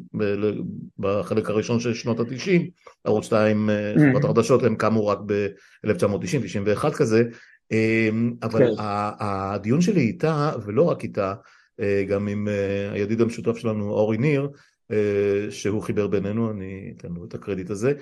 בחלק 1.00 1.50
הראשון 1.50 1.80
של 1.80 1.94
שנות 1.94 2.20
התשעים 2.20 2.70
ערוץ 3.04 3.26
2 3.26 3.70
mm. 3.70 4.00
חברת 4.00 4.24
החדשות 4.24 4.64
הם 4.64 4.76
קמו 4.76 5.08
רק 5.08 5.20
ב-1990-91 5.26 6.90
כזה 6.92 7.24
אבל 8.44 8.60
כן. 8.60 8.74
הדיון 9.20 9.82
שלי 9.82 10.02
איתה 10.02 10.52
ולא 10.66 10.84
רק 10.84 11.04
איתה 11.04 11.34
גם 12.08 12.28
עם 12.28 12.48
הידיד 12.92 13.22
המשותף 13.22 13.58
שלנו 13.58 13.90
אורי 13.90 14.18
ניר 14.18 14.50
שהוא 15.50 15.82
חיבר 15.82 16.08
בינינו 16.08 16.52
אני 16.52 16.94
אתן 16.98 17.08
לו 17.12 17.26
את 17.26 17.34
הקרדיט 17.34 17.70
הזה 17.70 17.94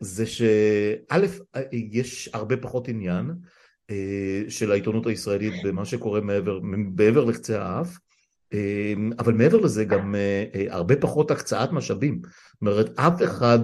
זה 0.00 0.26
שא', 0.26 1.26
יש 1.72 2.30
הרבה 2.32 2.56
פחות 2.56 2.88
עניין 2.88 3.30
אה, 3.90 4.42
של 4.48 4.72
העיתונות 4.72 5.06
הישראלית 5.06 5.54
במה 5.64 5.84
שקורה 5.84 6.20
מעבר, 6.20 6.58
מעבר 6.62 7.24
לקצה 7.24 7.62
האף, 7.62 7.98
אמ, 8.52 9.10
אבל 9.18 9.32
מעבר 9.32 9.56
לזה 9.56 9.84
גם 9.84 10.14
אה, 10.14 10.44
אה, 10.54 10.66
הרבה 10.68 10.96
פחות 10.96 11.30
הקצאת 11.30 11.72
משאבים. 11.72 12.20
זאת 12.24 12.60
אומרת, 12.60 12.98
אף 12.98 13.22
אחד, 13.22 13.58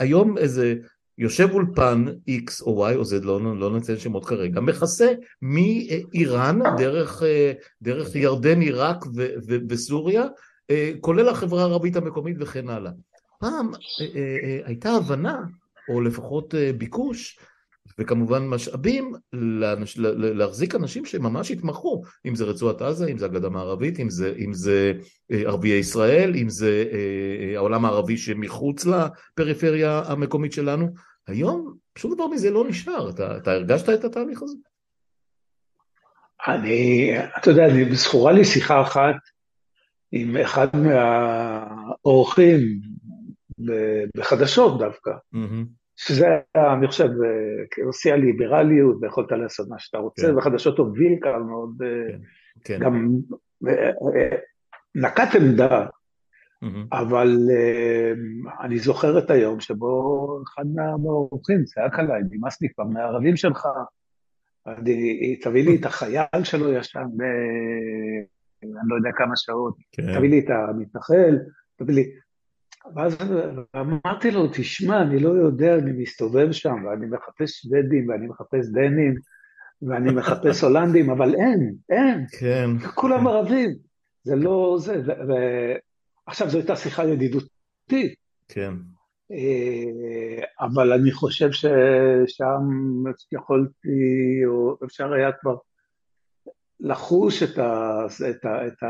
היום 0.00 0.38
איזה 0.38 0.74
יושב 1.18 1.48
אולפן 1.52 2.04
X 2.28 2.62
או 2.62 2.88
Y 2.88 2.94
או 2.94 3.02
Z, 3.02 3.24
לא, 3.24 3.58
לא 3.58 3.76
נציין 3.76 3.98
שמות 3.98 4.24
כרגע, 4.24 4.60
מכסה 4.60 5.12
מאיראן 5.42 6.58
דרך, 6.76 7.22
דרך 7.82 8.14
ירדן, 8.14 8.60
עיראק 8.60 9.04
וסוריה, 9.68 10.24
כולל 11.00 11.28
החברה 11.28 11.62
הערבית 11.62 11.96
המקומית 11.96 12.36
וכן 12.40 12.68
הלאה. 12.68 12.90
פעם 13.40 13.70
אה, 13.74 14.06
אה, 14.14 14.38
אה, 14.42 14.60
הייתה 14.64 14.90
הבנה, 14.90 15.42
או 15.88 16.00
לפחות 16.00 16.54
ביקוש, 16.78 17.38
וכמובן 17.98 18.46
משאבים 18.46 19.14
לאנש, 19.32 19.98
להחזיק 19.98 20.74
אנשים 20.74 21.04
שממש 21.04 21.50
יתמכו, 21.50 22.02
אם 22.26 22.34
זה 22.34 22.44
רצועת 22.44 22.82
עזה, 22.82 23.06
אם 23.06 23.18
זה 23.18 23.24
הגדה 23.24 23.46
המערבית, 23.46 24.00
אם 24.00 24.10
זה, 24.10 24.34
אם 24.38 24.52
זה 24.52 24.92
ערביי 25.30 25.78
ישראל, 25.78 26.34
אם 26.36 26.48
זה 26.48 26.84
העולם 27.56 27.84
הערבי 27.84 28.16
שמחוץ 28.16 28.86
לפריפריה 28.86 30.02
המקומית 30.06 30.52
שלנו. 30.52 30.88
היום 31.26 31.74
שום 31.98 32.14
דבר 32.14 32.26
מזה 32.26 32.50
לא 32.50 32.68
נשאר. 32.68 33.10
אתה, 33.10 33.36
אתה 33.36 33.52
הרגשת 33.52 33.88
את 33.88 34.04
התהליך 34.04 34.42
הזה? 34.42 34.56
אני, 36.46 37.10
אתה 37.38 37.50
יודע, 37.50 37.66
אני, 37.66 37.94
זכורה 37.94 38.32
לי 38.32 38.44
שיחה 38.44 38.82
אחת 38.82 39.16
עם 40.12 40.36
אחד 40.36 40.68
מהאורחים 40.76 42.60
בחדשות 44.16 44.78
דווקא, 44.78 45.10
mm-hmm. 45.10 45.66
שזה 45.96 46.26
היה, 46.26 46.74
אני 46.74 46.86
חושב, 46.86 47.08
כנושא 47.70 48.12
הליברליות, 48.12 48.96
ויכולת 49.02 49.32
לעשות 49.32 49.68
מה 49.68 49.78
שאתה 49.78 49.98
רוצה, 49.98 50.26
כן. 50.26 50.38
וחדשות 50.38 50.78
הוביל 50.78 51.18
כאן 51.22 51.42
מאוד, 51.42 51.76
כן, 51.78 52.18
כן. 52.64 52.78
גם 52.80 53.08
נקט 54.94 55.34
עמדה, 55.34 55.86
mm-hmm. 55.86 56.66
אבל 56.92 57.36
אני 58.60 58.78
זוכר 58.78 59.18
את 59.18 59.30
היום 59.30 59.60
שבו 59.60 60.42
אחד 60.42 60.64
מהאורחים 60.74 61.64
צעק 61.64 61.98
עליי, 61.98 62.22
נמאס 62.30 62.62
לי 62.62 62.68
כבר 62.74 62.84
מהערבים 62.84 63.36
שלך, 63.36 63.66
תביא 65.42 65.64
לי 65.64 65.76
את 65.76 65.84
החייל 65.84 66.44
שלו 66.44 66.72
ישן 66.72 67.06
ב... 67.16 67.22
אני 68.62 68.88
לא 68.88 68.96
יודע 68.96 69.10
כמה 69.16 69.36
שעות, 69.36 69.74
כן. 69.92 70.18
תביא 70.18 70.30
לי 70.30 70.38
את 70.38 70.50
המתנחל, 70.50 71.38
תביא 71.76 71.94
לי... 71.94 72.04
ואז 72.96 73.16
אמרתי 73.76 74.30
לו, 74.30 74.46
תשמע, 74.52 75.02
אני 75.02 75.20
לא 75.20 75.28
יודע, 75.28 75.74
אני 75.74 75.92
מסתובב 75.92 76.52
שם, 76.52 76.84
ואני 76.84 77.06
מחפש 77.06 77.60
שוודים, 77.60 78.08
ואני 78.08 78.26
מחפש 78.26 78.68
דנים, 78.72 79.14
ואני 79.82 80.12
מחפש 80.12 80.60
הולנדים, 80.64 81.10
אבל 81.10 81.34
אין, 81.34 81.74
אין. 81.90 82.26
כן. 82.38 82.70
כולם 82.94 83.26
ערבים. 83.26 83.70
זה 84.24 84.36
לא 84.36 84.76
זה, 84.80 85.02
עכשיו 86.26 86.50
זו 86.50 86.58
הייתה 86.58 86.76
שיחה 86.76 87.04
ידידותית. 87.04 88.14
כן. 88.48 88.74
אבל 90.60 90.92
אני 90.92 91.12
חושב 91.12 91.52
ששם 91.52 92.60
יכולתי, 93.32 94.44
או 94.46 94.76
אפשר 94.84 95.12
היה 95.12 95.32
כבר 95.40 95.56
לחוש 96.80 97.42
את 97.42 97.58
ה... 97.58 98.00
את 98.30 98.44
ה, 98.44 98.66
את 98.66 98.82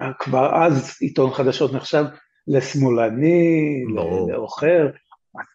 ה 0.00 0.12
כבר 0.18 0.64
אז 0.64 0.96
עיתון 1.00 1.30
חדשות 1.30 1.72
נחשב 1.72 2.04
לשמאלני, 2.48 3.84
לאוחר. 4.28 4.90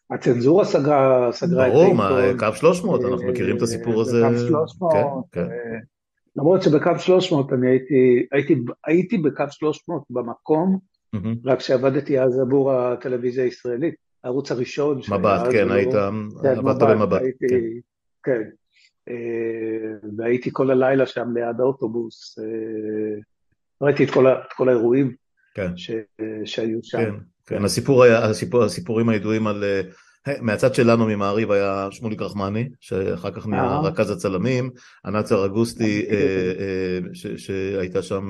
הצנזורה 0.09 0.65
סגרה, 0.65 1.29
סגרה 1.31 1.67
את 1.67 1.73
העיתון. 1.73 1.97
ברור, 1.97 2.37
קו 2.39 2.55
300, 2.55 3.01
אנחנו 3.05 3.27
מכירים 3.27 3.57
את 3.57 3.61
הסיפור 3.61 4.01
הזה. 4.01 4.21
קו 4.21 4.47
300, 4.47 4.93
כן, 4.93 5.03
כן. 5.31 5.79
למרות 6.35 6.63
שבקו 6.63 6.91
300 6.99 7.53
אני 7.53 7.69
הייתי, 7.69 8.25
הייתי, 8.31 8.55
הייתי 8.85 9.17
בקו 9.17 9.43
300 9.49 10.03
במקום, 10.09 10.79
mm-hmm. 11.15 11.19
רק 11.45 11.59
שעבדתי 11.59 12.19
אז 12.19 12.39
עבור 12.39 12.71
הטלוויזיה 12.73 13.43
הישראלית, 13.43 13.95
הערוץ 14.23 14.51
הראשון. 14.51 14.99
מבט, 15.09 15.51
כן, 15.51 15.71
היית, 15.71 15.93
כן, 16.41 16.47
עבדת 16.57 16.81
במבט. 16.81 17.21
הייתי, 17.21 17.47
כן. 18.23 18.31
כן. 18.31 18.49
אה, 19.09 20.09
והייתי 20.17 20.49
כל 20.53 20.71
הלילה 20.71 21.05
שם 21.05 21.33
ליד 21.33 21.59
האוטובוס, 21.59 22.39
אה, 22.39 23.19
ראיתי 23.81 24.03
את 24.03 24.09
כל, 24.09 24.27
את 24.27 24.53
כל 24.55 24.69
האירועים 24.69 25.15
כן. 25.55 25.77
ש, 25.77 25.91
שהיו 26.45 26.79
שם. 26.83 26.97
כן, 26.97 27.11
כן. 27.45 27.65
הסיפור 27.65 28.03
היה, 28.03 28.25
הסיפור, 28.25 28.63
הסיפורים 28.63 29.09
הידועים 29.09 29.47
על... 29.47 29.63
אה, 29.63 29.81
מהצד 30.41 30.75
שלנו 30.75 31.07
ממעריב 31.07 31.51
היה 31.51 31.87
שמוליק 31.91 32.21
רחמני, 32.21 32.69
שאחר 32.79 33.31
כך 33.31 33.47
נהיה 33.47 33.79
רכז 33.83 34.09
הצלמים, 34.09 34.69
ענת 35.05 35.25
סרגוסטי 35.25 36.05
שהייתה 37.37 38.01
שם 38.01 38.29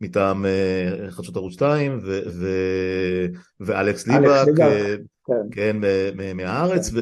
מטעם 0.00 0.46
חדשות 1.10 1.36
ערוץ 1.36 1.52
2, 1.52 2.00
ואלכס 3.60 4.06
ליבק, 4.06 4.46
כן, 5.26 5.46
כן 5.50 5.76
מהארץ, 6.34 6.90
כן. 6.90 7.00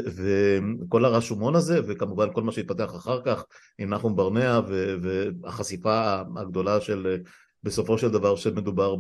וכל 0.80 1.04
הרשומון 1.04 1.54
הזה, 1.54 1.80
וכמובן 1.86 2.32
כל 2.32 2.42
מה 2.42 2.52
שהתפתח 2.52 2.96
אחר 2.96 3.20
כך 3.24 3.44
עם 3.78 3.90
נחום 3.90 4.16
ברנע, 4.16 4.60
והחשיפה 5.02 6.20
הגדולה 6.36 6.80
של, 6.80 7.16
בסופו 7.62 7.98
של 7.98 8.10
דבר, 8.10 8.36
שמדובר 8.36 8.96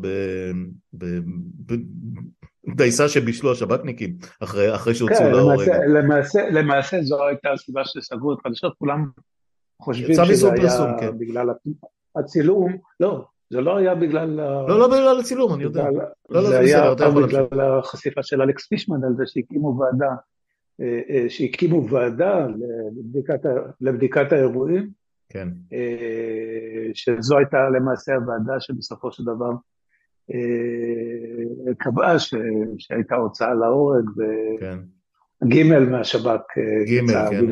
בדייסה 2.66 3.08
שבישלו 3.08 3.52
השב"כניקים, 3.52 4.16
אחרי, 4.40 4.74
אחרי 4.74 4.94
שהוציאו 4.94 5.18
כן, 5.18 5.32
להורג. 5.32 5.68
למעשה, 5.68 5.86
למעשה, 5.86 6.50
למעשה 6.50 7.02
זו 7.02 7.26
הייתה 7.26 7.52
הסיבה 7.52 7.82
שסגרו 7.84 8.32
את 8.32 8.38
חדשות, 8.44 8.74
כולם 8.78 9.06
חושבים 9.82 10.14
שזה 10.14 10.52
היה 10.52 10.56
פרסום, 10.56 10.90
כן. 11.00 11.18
בגלל 11.18 11.46
הצילום, 12.16 12.76
לא, 13.00 13.24
זה 13.50 13.60
לא 13.60 13.76
היה 13.76 13.94
בגלל... 13.94 14.30
לא, 14.68 14.78
לא 14.78 14.88
בגלל 14.88 15.20
הצילום, 15.20 15.54
אני 15.54 15.62
יודע. 15.62 15.90
לא, 15.90 16.42
לא, 16.42 16.50
זה 16.50 16.58
היה 16.58 16.94
בגלל 16.94 17.60
החשיפה 17.60 18.22
של 18.22 18.42
אלכס 18.42 18.66
פישמן 18.66 19.04
על 19.04 19.14
זה 19.16 19.24
שהקימו 19.26 19.78
ועדה, 19.78 20.14
אה, 20.80 21.00
אה, 21.10 21.24
שהקימו 21.28 21.88
ועדה 21.88 22.46
לבדיקת, 22.96 23.40
לבדיקת 23.80 24.32
האירועים. 24.32 25.05
כן. 25.28 25.48
אה, 25.72 26.90
שזו 26.94 27.38
הייתה 27.38 27.68
למעשה 27.76 28.14
הוועדה 28.14 28.60
שבסופו 28.60 29.12
של 29.12 29.22
דבר 29.24 29.50
קבעה 31.78 32.18
שהייתה 32.78 33.16
הוצאה 33.16 33.54
להורג. 33.54 34.04
כן. 34.60 34.78
גימל 35.44 35.88
מהשב"כ. 35.88 36.58
גימל, 36.84 37.12
כן, 37.30 37.44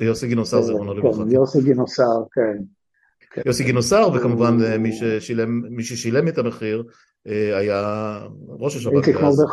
יוסי 0.00 0.28
גינוסר 0.28 0.62
זה 0.62 0.72
רונו 0.72 0.94
לברכה. 0.94 1.22
יוסי 1.30 1.62
גינוסר, 1.62 2.22
כן. 2.32 2.62
יוסי 3.46 3.64
גינוסר, 3.64 4.08
וכמובן 4.14 4.58
אה, 4.64 4.78
מי 4.78 4.92
ששילם, 4.92 5.62
מי 5.70 5.82
ששילם 5.82 6.28
את 6.28 6.38
המחיר 6.38 6.82
אה, 7.26 7.58
היה 7.58 8.18
ראש 8.48 8.76
השב"כ, 8.76 9.08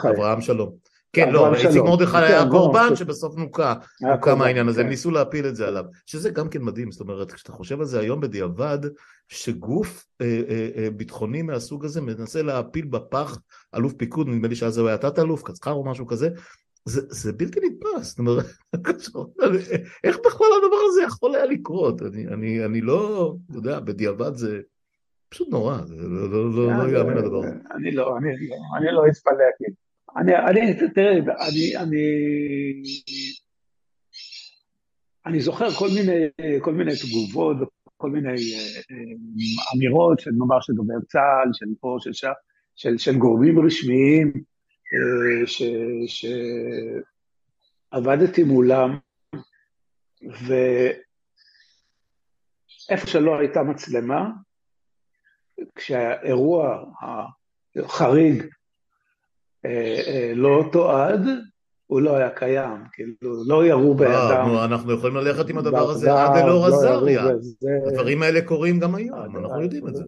אברהם 0.05 0.41
שלום. 0.41 0.86
כן, 1.17 1.33
לא, 1.33 1.53
איציק 1.53 1.81
מרדכי 1.81 2.11
כן, 2.11 2.17
היה 2.17 2.41
הקורבן 2.41 2.95
שבסוף 2.95 3.35
נוקע, 3.35 3.73
נוקע 4.01 4.35
מהעניין 4.35 4.67
הזה, 4.67 4.81
הם 4.81 4.85
כן. 4.85 4.89
ניסו 4.89 5.11
להפיל 5.11 5.47
את 5.47 5.55
זה 5.55 5.67
עליו, 5.67 5.83
שזה 6.05 6.29
גם 6.29 6.49
כן 6.49 6.61
מדהים, 6.61 6.91
זאת 6.91 7.01
אומרת, 7.01 7.31
כשאתה 7.31 7.51
חושב 7.51 7.79
על 7.79 7.85
זה 7.85 7.99
היום 7.99 8.21
בדיעבד, 8.21 8.79
שגוף 9.27 10.05
אה, 10.21 10.87
ביטחוני 10.95 11.41
מהסוג 11.41 11.85
הזה 11.85 12.01
מנסה 12.01 12.41
להפיל 12.41 12.85
בפח 12.85 13.37
אלוף 13.75 13.93
פיקוד, 13.93 14.27
נדמה 14.27 14.47
לי 14.47 14.55
שאז 14.55 14.77
הוא 14.77 14.87
היה 14.87 14.97
תת-אלוף, 14.97 15.43
קצחר 15.43 15.71
או 15.71 15.85
משהו 15.85 16.07
כזה, 16.07 16.29
זה, 16.85 17.01
זה 17.09 17.33
בלתי 17.33 17.59
נתפס, 17.59 18.07
זאת 18.07 18.19
אומרת, 18.19 18.45
איך 20.03 20.17
בכלל 20.25 20.47
הדבר 20.57 20.77
הזה 20.89 21.01
יכול 21.03 21.35
היה 21.35 21.45
לקרות? 21.45 22.01
אני, 22.01 22.27
אני, 22.27 22.65
אני 22.65 22.81
לא, 22.81 23.35
אתה 23.49 23.57
יודע, 23.57 23.79
בדיעבד 23.79 24.35
זה 24.35 24.59
פשוט 25.29 25.49
נורא, 25.49 25.77
זה 25.85 25.95
לא, 25.95 26.31
לא, 26.31 26.51
לא, 26.51 26.87
לא 26.87 26.97
יאמן 26.97 27.17
הדבר 27.17 27.37
הזה. 27.37 27.49
אני 27.75 27.91
לא, 27.91 28.17
אני, 28.17 28.91
לא 28.91 29.07
אתפלא, 29.07 29.45
אני, 30.17 30.35
אני, 30.35 30.89
תראה, 30.95 31.13
אני, 31.13 31.77
אני, 31.77 32.03
אני 35.25 35.39
זוכר 35.39 35.69
כל 35.69 35.87
מיני, 35.95 36.25
כל 36.61 36.73
מיני 36.73 36.91
תגובות 36.95 37.57
כל 37.97 38.09
מיני 38.09 38.35
אמירות 39.75 40.19
של 40.19 40.31
נאמר 40.31 40.61
של 40.61 40.73
דובר 40.73 41.01
צה"ל, 41.07 41.49
של 41.53 41.65
פה, 41.79 41.97
של 41.99 42.13
שם, 42.13 42.31
של, 42.75 42.97
של 42.97 43.17
גורמים 43.17 43.65
רשמיים, 43.65 44.33
שעבדתי 47.91 48.43
מולם, 48.43 48.97
ואיפה 52.87 53.07
שלא 53.07 53.39
הייתה 53.39 53.63
מצלמה, 53.63 54.29
כשהאירוע 55.75 56.83
החריג 57.75 58.41
אה, 58.41 58.45
אה, 58.45 58.49
לא 60.35 60.69
תועד, 60.71 61.21
הוא 61.87 62.01
לא 62.01 62.15
היה 62.15 62.29
קיים, 62.29 62.83
כאילו, 62.93 63.43
לא 63.47 63.65
ירו 63.65 63.91
אה, 63.91 63.97
בידם. 63.97 64.57
אנחנו 64.65 64.93
יכולים 64.93 65.15
ללכת 65.15 65.49
עם 65.49 65.57
הדבר 65.57 65.89
הזה 65.89 66.13
עד 66.13 66.37
אלאור 66.37 66.67
לא 66.67 66.75
עזריה. 66.75 67.23
הדברים 67.87 68.23
האלה 68.23 68.41
קורים 68.41 68.79
גם 68.79 68.95
היום, 68.95 69.37
אנחנו 69.37 69.61
יודעים 69.61 69.87
את 69.87 69.95
זה. 69.95 70.03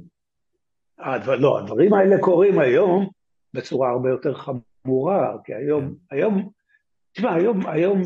לא, 1.38 1.60
הדברים 1.60 1.94
האלה 1.94 2.18
קורים 2.20 2.60
היום 2.60 3.10
בצורה 3.54 3.90
הרבה 3.90 4.10
יותר 4.10 4.34
חמורה. 4.34 5.36
כי 5.44 5.54
היום, 5.54 5.88
כן. 6.10 6.16
היום, 6.16 6.50
תשמע, 7.14 7.34
היום, 7.34 7.68
היום, 7.68 8.02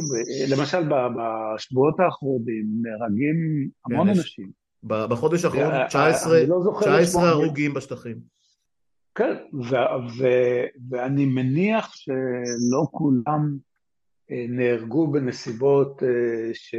למשל 0.49 0.89
בשבועות 0.89 1.99
האחרונים 1.99 2.65
נהרגים 2.81 3.67
המון 3.85 4.13
כן, 4.13 4.19
אנשים. 4.19 4.49
בחודש 4.83 5.45
האחרון 5.45 5.87
19, 5.87 6.43
לא 6.47 6.59
19 6.79 7.29
הרוגים 7.29 7.73
בשטחים. 7.73 8.17
כן, 9.15 9.33
ואני 10.89 11.25
מניח 11.25 11.93
שלא 11.93 12.87
כולם 12.91 13.57
אה, 14.31 14.45
נהרגו 14.49 15.11
בנסיבות 15.11 16.03
אה, 16.03 16.53
ש... 16.53 16.75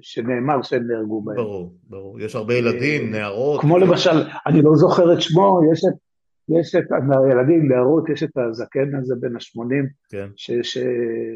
שנאמר 0.00 0.62
שהם 0.62 0.86
נהרגו 0.86 1.22
בהן. 1.22 1.36
ברור, 1.36 1.74
ברור. 1.88 2.20
יש 2.20 2.34
הרבה 2.34 2.54
ילדים, 2.54 3.04
אה, 3.04 3.10
נערות. 3.10 3.60
כמו 3.60 3.78
למשל, 3.78 4.22
אני 4.46 4.62
לא 4.62 4.74
זוכר 4.74 5.12
את 5.12 5.20
שמו, 5.20 5.60
יש 5.72 5.80
את 5.84 6.04
יש 6.48 6.74
את 6.74 6.84
הילדים, 7.26 7.72
נערות, 7.72 8.08
יש 8.08 8.22
את 8.22 8.36
הזקן 8.36 8.94
הזה 8.98 9.14
בן 9.20 9.36
ה-80, 9.36 9.86
כן. 10.10 10.28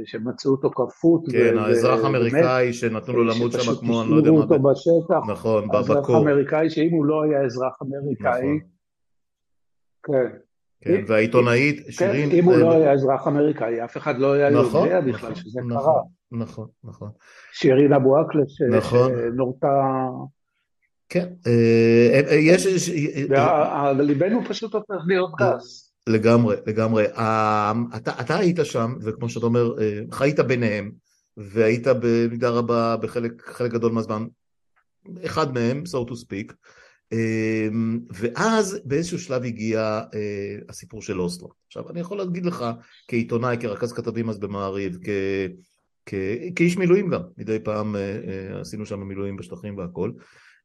שמצאו 0.04 0.50
אותו 0.50 0.70
כפות. 0.70 1.22
כן, 1.32 1.56
ו- 1.56 1.60
האזרח 1.60 2.04
האמריקאי 2.04 2.72
שנתנו 2.72 3.14
לו 3.14 3.24
למות 3.24 3.52
שם 3.52 3.74
כמו, 3.80 4.02
אני 4.02 4.10
לא 4.10 4.16
יודע 4.16 4.30
מה. 4.30 4.36
אותו 4.36 4.58
בשטח. 4.58 5.30
נכון, 5.30 5.64
בקור. 5.64 5.76
האזרח 5.76 6.10
האמריקאי, 6.10 6.70
שאם 6.70 6.90
הוא 6.92 7.04
לא 7.04 7.22
היה 7.22 7.44
אזרח 7.44 7.76
אמריקאי, 7.82 8.40
נכון. 8.40 8.77
כן. 10.12 10.38
כן, 10.80 11.04
והעיתונאית 11.06 11.84
כן, 11.86 11.92
שירין... 11.92 12.30
אם 12.30 12.44
הוא 12.44 12.56
לא 12.56 12.72
היה 12.72 12.92
אזרח 12.92 13.26
אמריקאי, 13.26 13.84
אף 13.84 13.96
אחד 13.96 14.18
לא 14.18 14.32
היה 14.32 14.50
נכון, 14.50 14.86
יודע 14.86 15.00
בכלל 15.00 15.30
נכון, 15.30 15.34
שזה 15.34 15.60
נכון, 15.60 15.82
קרה. 15.82 16.02
נכון, 16.32 16.66
נכון. 16.84 17.10
שירין 17.52 17.92
אבו 17.92 18.14
נכון. 18.78 19.12
שנורתה... 19.16 19.68
כן, 21.08 21.28
אה, 21.46 22.20
אה, 22.30 22.34
יש... 22.34 22.88
ליבנו 23.98 24.44
פשוט 24.44 24.74
הופך 24.74 25.02
להיות 25.06 25.30
גס. 25.40 25.92
לגמרי, 26.06 26.56
לגמרי. 26.66 27.04
אתה, 27.96 28.36
היית 28.36 28.58
שם, 28.62 28.94
וכמו 29.02 29.28
שאתה 29.28 29.46
אומר, 29.46 29.80
אה, 29.80 30.00
חיית 30.10 30.40
ביניהם, 30.40 30.90
והיית 31.36 31.86
במידה 32.02 32.50
רבה 32.50 32.96
בחלק 32.96 33.72
גדול 33.72 33.92
מהזמן, 33.92 34.26
אחד 35.24 35.54
מהם, 35.54 35.82
so 35.86 36.10
to 36.10 36.12
speak, 36.12 36.52
ואז 38.10 38.80
באיזשהו 38.84 39.18
שלב 39.18 39.44
הגיע 39.44 40.02
הסיפור 40.68 41.02
של 41.02 41.20
אוסלו. 41.20 41.48
עכשיו, 41.66 41.90
אני 41.90 42.00
יכול 42.00 42.18
להגיד 42.18 42.46
לך, 42.46 42.64
כעיתונאי, 43.08 43.56
כרכז 43.60 43.92
כתבים 43.92 44.28
אז 44.28 44.38
במעריב, 44.38 44.98
כ... 45.04 45.08
כאיש 46.56 46.76
מילואים 46.76 47.10
גם, 47.10 47.20
מדי 47.36 47.58
פעם 47.64 47.96
עשינו 48.60 48.86
שם 48.86 49.00
מילואים 49.00 49.36
בשטחים 49.36 49.78
והכל. 49.78 50.10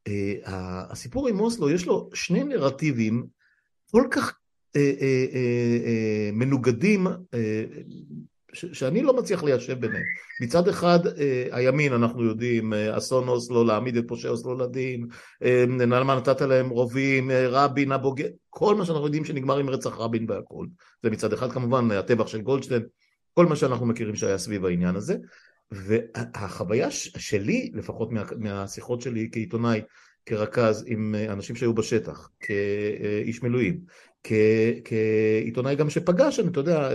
אה, 0.07 0.85
הסיפור 0.89 1.27
עם 1.27 1.39
אוסלו 1.39 1.69
יש 1.69 1.85
לו 1.85 2.09
שני 2.13 2.43
נרטיבים 2.43 3.25
כל 3.91 4.07
כך 4.11 4.37
אה, 4.75 4.91
אה, 5.01 6.29
מנוגדים 6.33 7.07
ש, 8.53 8.65
שאני 8.65 9.03
לא 9.03 9.17
מצליח 9.17 9.43
ליישב 9.43 9.79
ביניהם. 9.79 10.03
מצד 10.41 10.67
אחד 10.67 10.99
הימין 11.51 11.93
אנחנו 11.93 12.23
יודעים, 12.23 12.73
אסון 12.73 13.27
אוסלו, 13.27 13.63
להעמיד 13.63 13.97
את 13.97 14.03
פושעי 14.07 14.29
אוסלו 14.29 14.57
לדין, 14.57 15.07
למה 15.79 16.15
נתת 16.15 16.41
להם 16.41 16.69
רובים, 16.69 17.31
רבין 17.31 17.91
הבוגר, 17.91 18.27
כל 18.49 18.75
מה 18.75 18.85
שאנחנו 18.85 19.05
יודעים 19.05 19.25
שנגמר 19.25 19.57
עם 19.57 19.69
רצח 19.69 19.99
רבין 19.99 20.25
והכל. 20.29 20.65
זה 21.03 21.09
מצד 21.09 21.33
אחד 21.33 21.51
כמובן 21.51 21.91
הטבח 21.91 22.27
של 22.27 22.41
גולדשטיין, 22.41 22.83
כל 23.33 23.45
מה 23.45 23.55
שאנחנו 23.55 23.85
מכירים 23.85 24.15
שהיה 24.15 24.37
סביב 24.37 24.65
העניין 24.65 24.95
הזה. 24.95 25.15
והחוויה 25.71 26.91
שלי, 26.91 27.71
לפחות 27.73 28.11
מה, 28.11 28.23
מהשיחות 28.37 29.01
שלי 29.01 29.29
כעיתונאי, 29.31 29.81
כרכז 30.25 30.83
עם 30.87 31.15
אנשים 31.29 31.55
שהיו 31.55 31.73
בשטח, 31.73 32.29
כאיש 32.39 33.43
מילואים, 33.43 33.79
כ, 34.23 34.31
כעיתונאי 34.85 35.75
גם 35.75 35.89
שפגש, 35.89 36.39
אני, 36.39 36.47
אתה 36.47 36.59
יודע, 36.59 36.89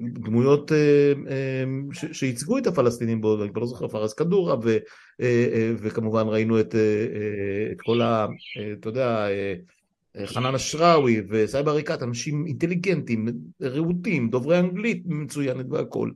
דמויות 0.00 0.72
שייצגו 2.12 2.58
את 2.58 2.66
הפלסטינים 2.66 3.20
בו, 3.20 3.42
אני 3.42 3.50
כבר 3.50 3.60
לא 3.60 3.66
זוכר, 3.66 3.88
פרס 3.88 4.14
קדורה, 4.14 4.56
ו, 4.62 4.76
וכמובן 5.78 6.26
ראינו 6.26 6.60
את, 6.60 6.74
את 7.72 7.80
כל 7.80 8.00
ה... 8.00 8.26
אתה 8.80 8.88
יודע, 8.88 9.26
חנן 10.24 10.54
אשראוי 10.54 11.22
וסייב 11.28 11.68
עריקאת, 11.68 12.02
אנשים 12.02 12.46
אינטליגנטים, 12.46 13.28
רהוטים, 13.62 14.30
דוברי 14.30 14.58
אנגלית 14.58 15.02
מצוינת 15.06 15.66
והכל. 15.70 16.10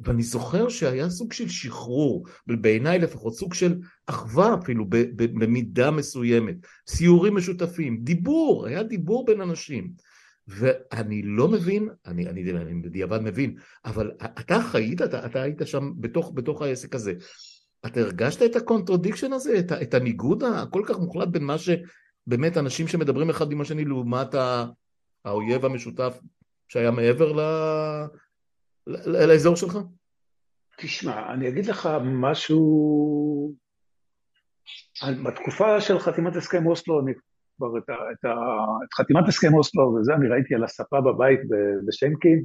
ואני 0.00 0.22
זוכר 0.22 0.68
שהיה 0.68 1.10
סוג 1.10 1.32
של 1.32 1.48
שחרור, 1.48 2.26
בעיניי 2.46 2.98
לפחות, 2.98 3.34
סוג 3.34 3.54
של 3.54 3.74
אחווה 4.06 4.54
אפילו 4.54 4.84
במידה 5.14 5.90
מסוימת, 5.90 6.54
סיורים 6.88 7.36
משותפים, 7.36 7.98
דיבור, 8.02 8.66
היה 8.66 8.82
דיבור 8.82 9.26
בין 9.26 9.40
אנשים. 9.40 9.90
ואני 10.48 11.22
לא 11.22 11.48
מבין, 11.48 11.88
אני, 12.06 12.28
אני, 12.28 12.50
אני 12.50 12.82
בדיעבד 12.82 13.20
מבין, 13.22 13.56
אבל 13.84 14.10
אתה 14.40 14.60
חיית, 14.62 15.02
אתה, 15.02 15.26
אתה 15.26 15.42
היית 15.42 15.58
שם 15.64 15.92
בתוך, 16.00 16.32
בתוך 16.34 16.62
העסק 16.62 16.94
הזה. 16.94 17.12
אתה 17.86 18.00
הרגשת 18.00 18.42
את 18.42 18.56
ה 18.56 18.61
contradiction 18.61 19.32
הזה, 19.32 19.58
את, 19.58 19.72
את 19.72 19.94
הניגוד 19.94 20.42
הכל 20.42 20.82
כך 20.86 20.98
מוחלט 20.98 21.28
בין 21.28 21.44
מה 21.44 21.56
שבאמת 21.58 22.56
אנשים 22.56 22.88
שמדברים 22.88 23.30
אחד 23.30 23.52
עם 23.52 23.60
השני 23.60 23.84
לעומת 23.84 24.28
האויב 25.24 25.64
המשותף 25.64 26.18
שהיה 26.68 26.90
מעבר 26.90 27.32
ל... 27.32 27.40
לאזור 29.06 29.56
שלך? 29.56 29.78
תשמע, 30.78 31.32
אני 31.32 31.48
אגיד 31.48 31.66
לך 31.66 31.88
משהו... 32.04 33.54
בתקופה 35.24 35.80
של 35.80 35.98
חתימת 35.98 36.36
הסכם 36.36 36.66
אוסלו, 36.66 37.00
אני 37.00 37.12
כבר 37.58 37.78
את, 37.78 37.88
ה, 37.88 37.92
את, 37.92 38.24
ה, 38.24 38.34
את 38.84 38.94
חתימת 38.94 39.28
הסכם 39.28 39.54
אוסלו 39.54 39.94
וזה, 39.94 40.14
אני 40.14 40.28
ראיתי 40.28 40.54
על 40.54 40.64
הספה 40.64 41.00
בבית 41.00 41.40
בשנקין, 41.86 42.44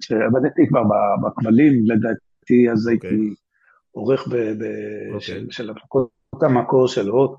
כשעבדתי 0.00 0.68
כבר 0.68 0.82
בכבלים, 1.22 1.72
לדעתי, 1.84 2.70
אז 2.72 2.86
הייתי 2.86 3.06
אוקיי. 3.06 3.34
עורך 3.90 4.28
אוקיי. 5.14 5.46
של 5.50 5.70
הפקות 5.70 6.10
המקור 6.42 6.88
של 6.88 7.08
הוט, 7.08 7.38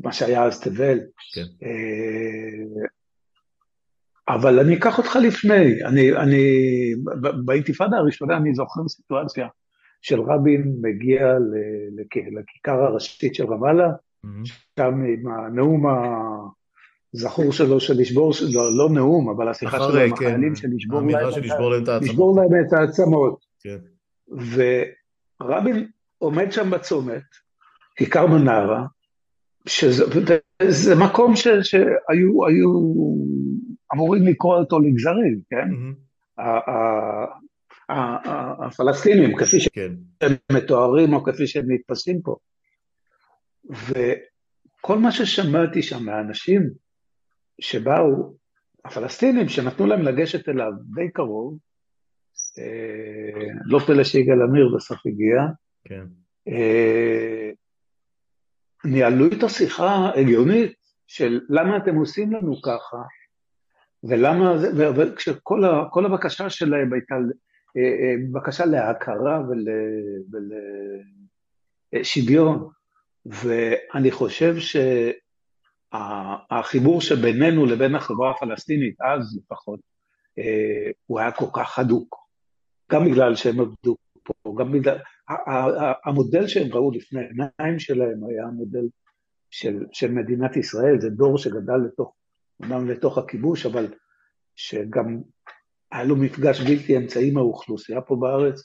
מה 0.00 0.12
שהיה 0.12 0.44
אז 0.44 0.60
תבל. 0.60 0.98
כן. 1.34 1.66
אה, 1.66 2.86
אבל 4.28 4.60
אני 4.60 4.76
אקח 4.76 4.98
אותך 4.98 5.16
לפני, 5.16 5.84
אני, 5.84 6.16
אני, 6.16 6.44
באינתיפאדה 7.44 7.96
הראשונה 7.96 8.36
אני 8.36 8.54
זוכר 8.54 8.88
סיטואציה 8.88 9.48
של 10.04 10.20
רבין 10.20 10.76
מגיע 10.80 11.34
לכיכר 12.38 12.82
הראשית 12.82 13.34
של 13.34 13.46
רמאללה, 13.46 13.88
mm-hmm. 13.88 14.48
שם 14.78 14.94
עם 14.94 15.28
הנאום 15.28 15.84
הזכור 17.14 17.52
שלו 17.52 17.80
של 17.80 17.94
לשבור, 18.00 18.32
לא, 18.54 18.76
לא 18.76 18.90
נאום, 18.90 19.30
אבל 19.30 19.48
השיחה 19.48 19.78
שלו 19.78 20.00
עם 20.00 20.16
כן, 20.16 20.26
החיילים 20.26 20.56
של 20.56 20.68
לשבור 22.00 22.36
להם 22.36 22.66
את 22.66 22.72
העצמות. 22.72 23.44
כן. 23.60 23.78
ורבין 25.40 25.88
עומד 26.18 26.52
שם 26.52 26.70
בצומת, 26.70 27.22
כיכר 27.96 28.26
מנרה, 28.26 28.86
שזה 29.66 30.94
מקום 30.94 31.36
ש, 31.36 31.48
שהיו 31.48 32.46
היו 32.46 32.70
אמורים 33.94 34.26
לקרוא 34.26 34.56
אותו 34.56 34.80
לגזרים, 34.80 35.40
כן? 35.50 35.68
הפלסטינים, 37.88 39.36
כפי 39.38 39.56
כן. 39.72 39.92
שהם 40.22 40.36
מתוארים 40.52 41.14
או 41.14 41.24
כפי 41.24 41.46
שהם 41.46 41.64
נתפסים 41.68 42.20
פה. 42.22 42.36
וכל 43.64 44.98
מה 44.98 45.12
ששמעתי 45.12 45.82
שם 45.82 46.04
מהאנשים 46.04 46.70
שבאו, 47.60 48.34
הפלסטינים, 48.84 49.48
שנתנו 49.48 49.86
להם 49.86 50.02
לגשת 50.02 50.48
אליו 50.48 50.72
די 50.94 51.10
קרוב, 51.12 51.58
אה, 52.58 53.52
לא 53.64 53.78
פלא 53.78 54.04
שיגאל 54.04 54.42
עמיר 54.42 54.68
בסוף 54.76 54.98
הגיע, 55.06 55.36
כן. 55.84 56.04
אה, 56.48 57.50
ניהלו 58.84 59.24
איתו 59.24 59.48
שיחה 59.48 60.10
הגיונית 60.16 60.72
של 61.06 61.40
למה 61.48 61.76
אתם 61.76 61.94
עושים 61.94 62.32
לנו 62.32 62.62
ככה, 62.62 62.96
ולמה, 64.04 64.54
וכשכל 64.96 66.06
הבקשה 66.06 66.50
שלהם 66.50 66.92
הייתה 66.92 67.14
בקשה 68.32 68.64
להכרה 68.64 69.42
ולשוויון, 71.92 72.68
ואני 73.26 74.10
חושב 74.10 74.54
שהחיבור 75.90 77.00
שבינינו 77.00 77.66
לבין 77.66 77.94
החברה 77.94 78.30
הפלסטינית, 78.30 79.00
אז 79.00 79.38
לפחות, 79.42 79.80
אה, 80.38 80.90
הוא 81.06 81.20
היה 81.20 81.32
כל 81.32 81.46
כך 81.52 81.78
הדוק, 81.78 82.16
גם 82.92 83.04
בגלל 83.04 83.34
שהם 83.34 83.60
עבדו 83.60 83.96
פה, 84.22 84.54
גם 84.58 84.72
בגלל, 84.72 84.98
המודל 86.04 86.46
שהם 86.46 86.72
ראו 86.72 86.90
לפני 86.90 87.20
העיניים 87.20 87.78
שלהם 87.78 88.24
היה 88.28 88.44
המודל 88.44 88.84
של, 89.50 89.86
של 89.92 90.12
מדינת 90.12 90.56
ישראל, 90.56 91.00
זה 91.00 91.10
דור 91.10 91.38
שגדל 91.38 91.76
לתוך 91.86 92.14
אמנם 92.64 92.90
לתוך 92.90 93.18
הכיבוש, 93.18 93.66
אבל 93.66 93.94
שגם 94.56 95.20
היה 95.94 96.04
לו 96.04 96.16
מפגש 96.16 96.60
בלתי 96.60 96.96
אמצעי 96.96 97.28
עם 97.30 97.36
האוכלוסייה 97.36 98.00
פה 98.00 98.16
בארץ, 98.16 98.62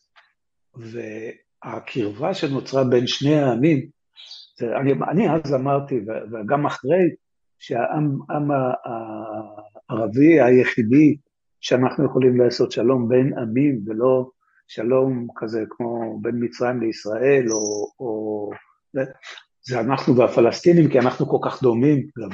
והקרבה 0.75 2.33
שנוצרה 2.33 2.83
בין 2.83 3.07
שני 3.07 3.35
העמים, 3.35 3.89
אני, 4.61 4.93
אני 5.11 5.29
אז 5.29 5.53
אמרתי, 5.53 5.95
וגם 6.31 6.65
אחרי, 6.65 7.09
שהעם 7.59 8.19
הערבי 9.89 10.41
היחידי 10.41 11.17
שאנחנו 11.61 12.05
יכולים 12.05 12.41
לעשות 12.41 12.71
שלום 12.71 13.09
בין 13.09 13.37
עמים 13.37 13.79
ולא 13.85 14.29
שלום 14.67 15.27
כזה 15.35 15.63
כמו 15.69 16.19
בין 16.21 16.35
מצרים 16.39 16.81
לישראל, 16.81 17.51
או, 17.51 17.91
או 17.99 18.49
זה 19.61 19.79
אנחנו 19.79 20.15
והפלסטינים, 20.15 20.89
כי 20.89 20.99
אנחנו 20.99 21.25
כל 21.25 21.49
כך 21.49 21.63
דומים 21.63 22.07
גם. 22.19 22.29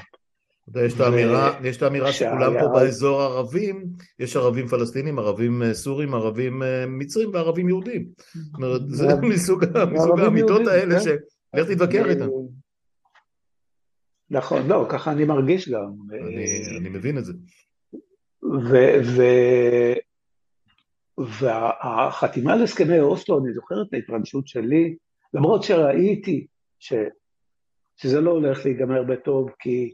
יש 0.86 0.93
את 0.93 0.99
האמירה, 0.99 1.60
יש 1.63 1.78
את 1.78 1.82
האמירה 1.82 2.12
שכולם 2.12 2.54
פה 2.60 2.67
באזור 2.67 3.21
ערבים, 3.21 3.86
יש 4.19 4.36
ערבים 4.36 4.67
פלסטינים, 4.67 5.19
ערבים 5.19 5.63
אה, 5.63 5.73
סורים, 5.73 6.13
ערבים 6.13 6.63
אה, 6.63 6.86
מצרים 6.88 7.30
וערבים 7.34 7.69
יהודים. 7.69 8.08
זאת 8.34 8.56
אומרת, 8.56 8.82
זה 8.88 9.08
מסוג 9.34 9.63
האמיתות 10.19 10.67
האלה 10.67 10.99
כן. 10.99 11.04
ש... 11.04 11.08
לך 11.54 11.71
תתווכח 11.71 12.06
איתם. 12.10 12.28
נכון, 14.30 14.67
לא, 14.67 14.88
ככה 14.89 15.12
אני 15.12 15.25
מרגיש 15.25 15.69
גם. 15.69 15.91
אני 16.80 16.89
מבין 16.89 17.17
את 17.17 17.25
זה. 17.25 17.34
והחתימה 21.17 22.54
על 22.54 22.63
הסכמי 22.63 22.99
אוסלו, 22.99 23.39
אני 23.39 23.54
זוכר 23.54 23.75
את 23.82 23.93
ההתרגשות 23.93 24.47
שלי, 24.47 24.95
למרות 25.34 25.63
שראיתי 25.63 26.47
שזה 27.97 28.21
לא 28.21 28.32
הולך 28.32 28.65
להיגמר 28.65 29.04
בטוב, 29.04 29.49
כי 29.60 29.93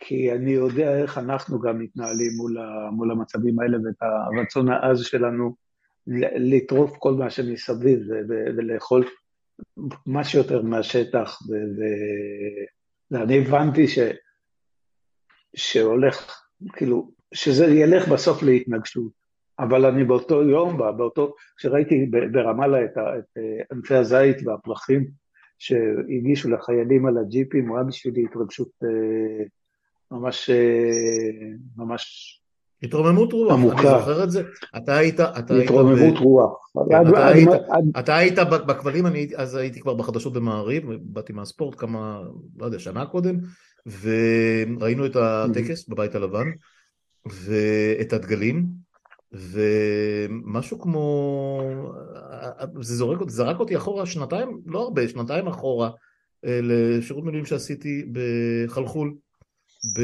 כי 0.00 0.32
אני 0.32 0.50
יודע 0.50 1.02
איך 1.02 1.18
אנחנו 1.18 1.60
גם 1.60 1.78
מתנהלים 1.78 2.32
מול, 2.36 2.58
ה, 2.58 2.90
מול 2.90 3.10
המצבים 3.10 3.60
האלה 3.60 3.78
ואת 3.84 4.02
הרצון 4.02 4.68
העז 4.68 5.00
שלנו 5.00 5.54
לטרוף 6.36 6.96
כל 6.98 7.14
מה 7.14 7.30
שמסביב 7.30 8.00
ולאכול 8.28 9.04
מה 10.06 10.24
שיותר 10.24 10.62
מהשטח. 10.62 11.38
ואני 13.10 13.38
הבנתי 13.38 13.88
ש, 13.88 13.98
שהולך, 15.56 16.42
כאילו, 16.72 17.10
שזה 17.34 17.66
ילך 17.66 18.08
בסוף 18.08 18.42
להתנגשות. 18.42 19.20
אבל 19.58 19.86
אני 19.86 20.04
באותו 20.04 20.42
יום, 20.42 20.78
באותו, 20.96 21.34
כשראיתי 21.56 22.06
ברמאללה 22.32 22.84
את, 22.84 22.98
את 22.98 23.38
ענפי 23.72 23.94
הזית 23.94 24.36
והפרחים 24.46 25.06
שהגישו 25.58 26.50
לחיילים 26.50 27.06
על 27.06 27.18
הג'יפים, 27.18 27.68
הוא 27.68 27.76
היה 27.76 27.84
בשבילי 27.84 28.24
התרגשות 28.24 28.68
אה, 28.84 29.44
ממש, 30.10 30.50
אה, 30.50 31.48
ממש 31.76 32.36
התרוממות 32.82 33.32
רוח, 33.32 33.52
עמוקה. 33.52 33.76
אני 33.76 33.98
זוכר 33.98 34.24
את 34.24 34.30
זה. 34.30 34.42
אתה 34.76 34.96
היית, 34.96 35.20
אתה 35.20 35.54
היית, 35.54 35.70
התרוממות 35.70 36.14
ב... 36.14 36.22
רוח. 36.22 36.72
כן, 36.90 37.08
אתה, 37.08 37.26
היית, 37.26 37.48
אתה 37.98 38.16
היית 38.16 38.38
בכבלים, 38.38 39.06
אני 39.06 39.28
אז 39.36 39.54
הייתי 39.54 39.80
כבר 39.80 39.94
בחדשות 39.94 40.32
במעריב, 40.32 40.84
באתי 41.02 41.32
מהספורט 41.32 41.74
כמה, 41.78 42.22
לא 42.58 42.64
יודע, 42.64 42.78
שנה 42.78 43.06
קודם, 43.06 43.36
וראינו 44.00 45.06
את 45.06 45.16
הטקס 45.16 45.88
בבית 45.88 46.14
הלבן, 46.14 46.46
ואת 47.26 48.12
הדגלים, 48.12 48.66
ומשהו 49.32 50.80
כמו, 50.80 51.60
זה 52.80 52.96
זורק, 52.96 53.30
זרק 53.30 53.60
אותי 53.60 53.76
אחורה 53.76 54.06
שנתיים, 54.06 54.60
לא 54.66 54.82
הרבה, 54.82 55.08
שנתיים 55.08 55.48
אחורה, 55.48 55.90
לשירות 56.42 57.24
מילואים 57.24 57.46
שעשיתי 57.46 58.12
בחלחול, 58.12 59.14
ב... 59.84 60.00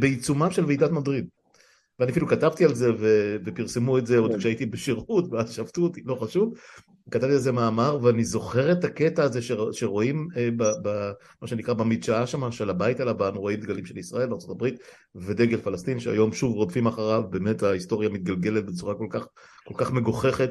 בעיצומם 0.00 0.50
של 0.50 0.64
ועידת 0.64 0.90
מדריד. 0.90 1.26
ואני 1.98 2.10
אפילו 2.10 2.28
כתבתי 2.28 2.64
על 2.64 2.74
זה 2.74 2.90
ו... 2.98 3.36
ופרסמו 3.44 3.98
את 3.98 4.06
זה 4.06 4.18
עוד 4.18 4.32
כן. 4.32 4.38
כשהייתי 4.38 4.66
בשירות 4.66 5.24
ואז 5.30 5.52
שפטו 5.52 5.82
אותי, 5.82 6.02
לא 6.04 6.14
חשוב. 6.14 6.54
כתבתי 7.10 7.32
על 7.32 7.38
זה 7.38 7.52
מאמר 7.52 7.98
ואני 8.02 8.24
זוכר 8.24 8.72
את 8.72 8.84
הקטע 8.84 9.22
הזה 9.22 9.42
ש... 9.42 9.52
שרואים 9.72 10.28
אה, 10.36 10.48
ב... 10.56 10.62
ב... 10.82 11.12
מה 11.42 11.48
שנקרא 11.48 11.74
במדשאה 11.74 12.26
שם 12.26 12.52
של 12.52 12.70
הבית 12.70 13.00
הלבן, 13.00 13.34
רואים 13.34 13.60
דגלים 13.60 13.86
של 13.86 13.98
ישראל 13.98 14.28
הברית 14.50 14.74
ודגל 15.14 15.60
פלסטין 15.60 16.00
שהיום 16.00 16.32
שוב 16.32 16.54
רודפים 16.54 16.86
אחריו, 16.86 17.22
באמת 17.30 17.62
ההיסטוריה 17.62 18.08
מתגלגלת 18.08 18.66
בצורה 18.66 18.94
כל 18.94 19.06
כך, 19.10 19.26
כל 19.64 19.74
כך 19.76 19.92
מגוחכת. 19.92 20.50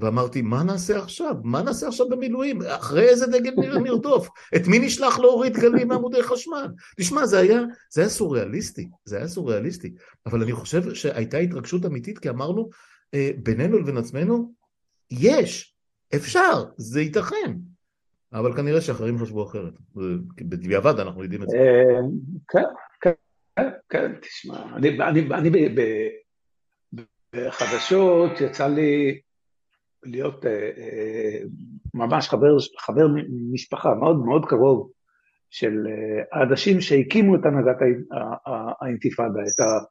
ואמרתי, 0.00 0.42
מה 0.42 0.62
נעשה 0.62 0.98
עכשיו? 0.98 1.34
מה 1.44 1.62
נעשה 1.62 1.88
עכשיו 1.88 2.08
במילואים? 2.08 2.62
אחרי 2.62 3.08
איזה 3.08 3.26
דגל 3.26 3.78
נרדוף? 3.78 4.28
את 4.56 4.66
מי 4.66 4.78
נשלח 4.78 5.18
להוריד 5.18 5.56
גלים 5.56 5.88
מעמודי 5.88 6.22
חשמל? 6.22 6.66
תשמע, 6.96 7.26
זה 7.26 7.38
היה, 7.38 7.60
זה 7.90 8.00
היה 8.00 8.10
סוריאליסטי, 8.10 8.88
זה 9.04 9.16
היה 9.16 9.28
סוריאליסטי. 9.28 9.94
אבל 10.26 10.42
אני 10.42 10.52
חושב 10.52 10.94
שהייתה 10.94 11.38
התרגשות 11.38 11.86
אמיתית, 11.86 12.18
כי 12.18 12.28
אמרנו, 12.28 12.70
אה, 13.14 13.30
בינינו 13.36 13.78
לבין 13.78 13.96
עצמנו, 13.96 14.52
יש, 15.10 15.74
אפשר, 16.14 16.64
זה 16.76 17.00
ייתכן. 17.00 17.52
אבל 18.32 18.56
כנראה 18.56 18.80
שאחרים 18.80 19.18
חשבו 19.18 19.42
אחרת. 19.42 19.72
בדיעבד 20.40 21.00
אנחנו 21.00 21.22
יודעים 21.22 21.42
את 21.42 21.48
זה. 21.48 21.56
אה, 21.56 22.00
כן, 22.48 22.62
כן, 23.00 23.70
כן, 23.88 24.12
תשמע, 24.20 24.76
אני 24.76 25.50
בחדשות 27.34 28.40
יצא 28.40 28.66
לי 28.68 29.20
להיות 30.04 30.46
אה, 30.46 30.70
אה, 30.78 31.38
ממש 31.94 32.28
חבר, 32.28 32.56
חבר 32.78 33.06
משפחה 33.52 33.94
מאוד 33.94 34.24
מאוד 34.24 34.44
קרוב 34.44 34.90
של 35.50 35.86
אה, 35.86 36.40
האנשים 36.40 36.80
שהקימו 36.80 37.36
את 37.36 37.40
הנהגת 37.46 37.76
האינתיפאדה, 38.80 39.40
את 39.40 39.88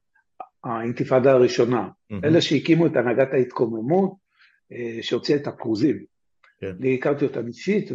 האינתיפאדה 0.63 1.31
הראשונה, 1.31 1.87
mm-hmm. 1.87 2.15
אלה 2.23 2.41
שהקימו 2.41 2.85
את 2.85 2.95
הנהגת 2.95 3.33
ההתקוממות, 3.33 4.29
שהוציאה 5.01 5.37
את 5.37 5.47
הכרוזים. 5.47 6.03
כן. 6.61 6.71
אני 6.79 6.95
הכרתי 6.95 7.25
אותם 7.25 7.47
אישית, 7.47 7.91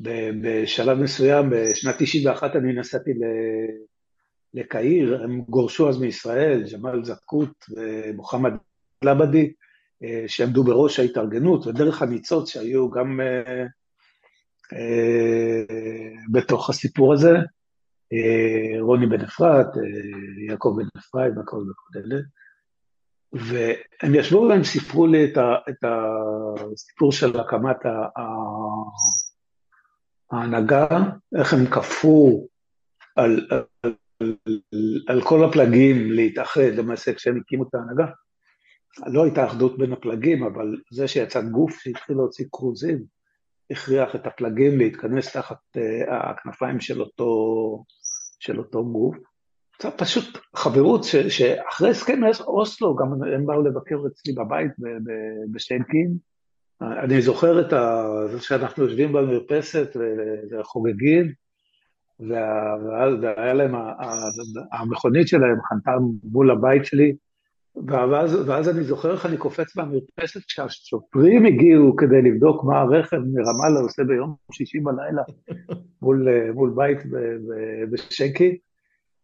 ובשלב 0.00 0.98
מסוים, 0.98 1.50
בשנת 1.50 1.94
91 1.98 2.56
אני 2.56 2.72
נסעתי 2.72 3.10
לקהיר, 4.54 5.22
הם 5.22 5.40
גורשו 5.40 5.88
אז 5.88 5.98
מישראל, 5.98 6.64
ג'מאל 6.72 7.04
זקוט 7.04 7.64
ומוחמד 7.70 8.52
לבדי, 9.04 9.44
אה, 9.44 9.50
שעמדו 10.26 10.64
בראש 10.64 10.98
ההתארגנות, 11.00 11.66
ודרך 11.66 12.02
הניצוץ 12.02 12.48
שהיו 12.48 12.90
גם 12.90 13.20
אה, 13.20 13.64
אה, 14.72 15.64
בתוך 16.32 16.70
הסיפור 16.70 17.12
הזה, 17.12 17.32
רוני 18.80 19.06
בן 19.06 19.20
אפרת, 19.20 19.66
יעקב 20.48 20.74
בן 20.76 20.88
אפרת 20.98 21.32
וכל 21.32 21.56
וכל 21.56 21.98
אלה. 21.98 22.20
והם 23.32 24.14
ישבו 24.14 24.46
והם 24.50 24.64
סיפרו 24.64 25.06
לי 25.06 25.24
את, 25.24 25.36
ה, 25.36 25.54
את 25.68 25.84
הסיפור 26.72 27.12
של 27.12 27.40
הקמת 27.40 27.76
ההנהגה, 30.30 30.86
איך 31.38 31.52
הם 31.54 31.66
כפו 31.66 32.46
על, 33.16 33.48
על, 33.50 33.64
על, 34.22 34.58
על 35.08 35.22
כל 35.22 35.44
הפלגים 35.44 36.12
להתאחד, 36.12 36.60
למעשה 36.60 37.14
כשהם 37.14 37.40
הקימו 37.40 37.68
את 37.68 37.74
ההנהגה. 37.74 38.06
לא 39.06 39.24
הייתה 39.24 39.46
אחדות 39.46 39.78
בין 39.78 39.92
הפלגים, 39.92 40.44
אבל 40.44 40.76
זה 40.90 41.08
שיצא 41.08 41.40
גוף 41.40 41.78
שהתחיל 41.78 42.16
להוציא 42.16 42.44
כרוזים, 42.52 43.04
הכריח 43.70 44.14
את 44.14 44.26
הפלגים 44.26 44.78
להתכנס 44.78 45.32
תחת 45.32 45.56
uh, 45.76 46.12
הכנפיים 46.12 46.80
של 46.80 47.00
אותו, 47.00 47.84
של 48.38 48.58
אותו 48.58 48.84
גוף. 48.84 49.16
זה 49.82 49.90
פשוט 49.90 50.38
חברות 50.56 51.04
ש, 51.04 51.16
שאחרי 51.16 51.90
הסכם 51.90 52.20
אוסלו, 52.40 52.96
גם 52.96 53.22
הם 53.34 53.46
באו 53.46 53.62
לבקר 53.62 53.96
אצלי 54.06 54.32
בבית 54.32 54.70
בשטיינקין. 55.52 56.16
אני 56.80 57.22
זוכר 57.22 57.60
את 57.60 57.70
זה 58.30 58.40
שאנחנו 58.40 58.84
יושבים 58.84 59.12
במרפסת 59.12 59.96
וחוגגים, 60.50 61.32
והיה 62.20 63.54
להם, 63.54 63.74
המכונית 64.72 65.28
שלהם 65.28 65.56
חנתה 65.68 65.90
מול 66.24 66.50
הבית 66.50 66.84
שלי, 66.84 67.14
ואז, 67.86 68.34
ואז 68.48 68.68
אני 68.68 68.84
זוכר 68.84 69.12
איך 69.12 69.26
אני 69.26 69.36
קופץ 69.36 69.76
מהמרפסת 69.76 70.44
כשהשוטרים 70.46 71.46
הגיעו 71.46 71.96
כדי 71.96 72.22
לבדוק 72.22 72.64
מה 72.64 72.80
הרכב 72.80 73.16
מרמאללה 73.16 73.80
עושה 73.80 74.04
ביום 74.04 74.34
שישי 74.52 74.78
בלילה 74.80 75.22
מול, 76.02 76.28
מול 76.54 76.74
בית 76.76 76.98
בשקי, 77.90 78.58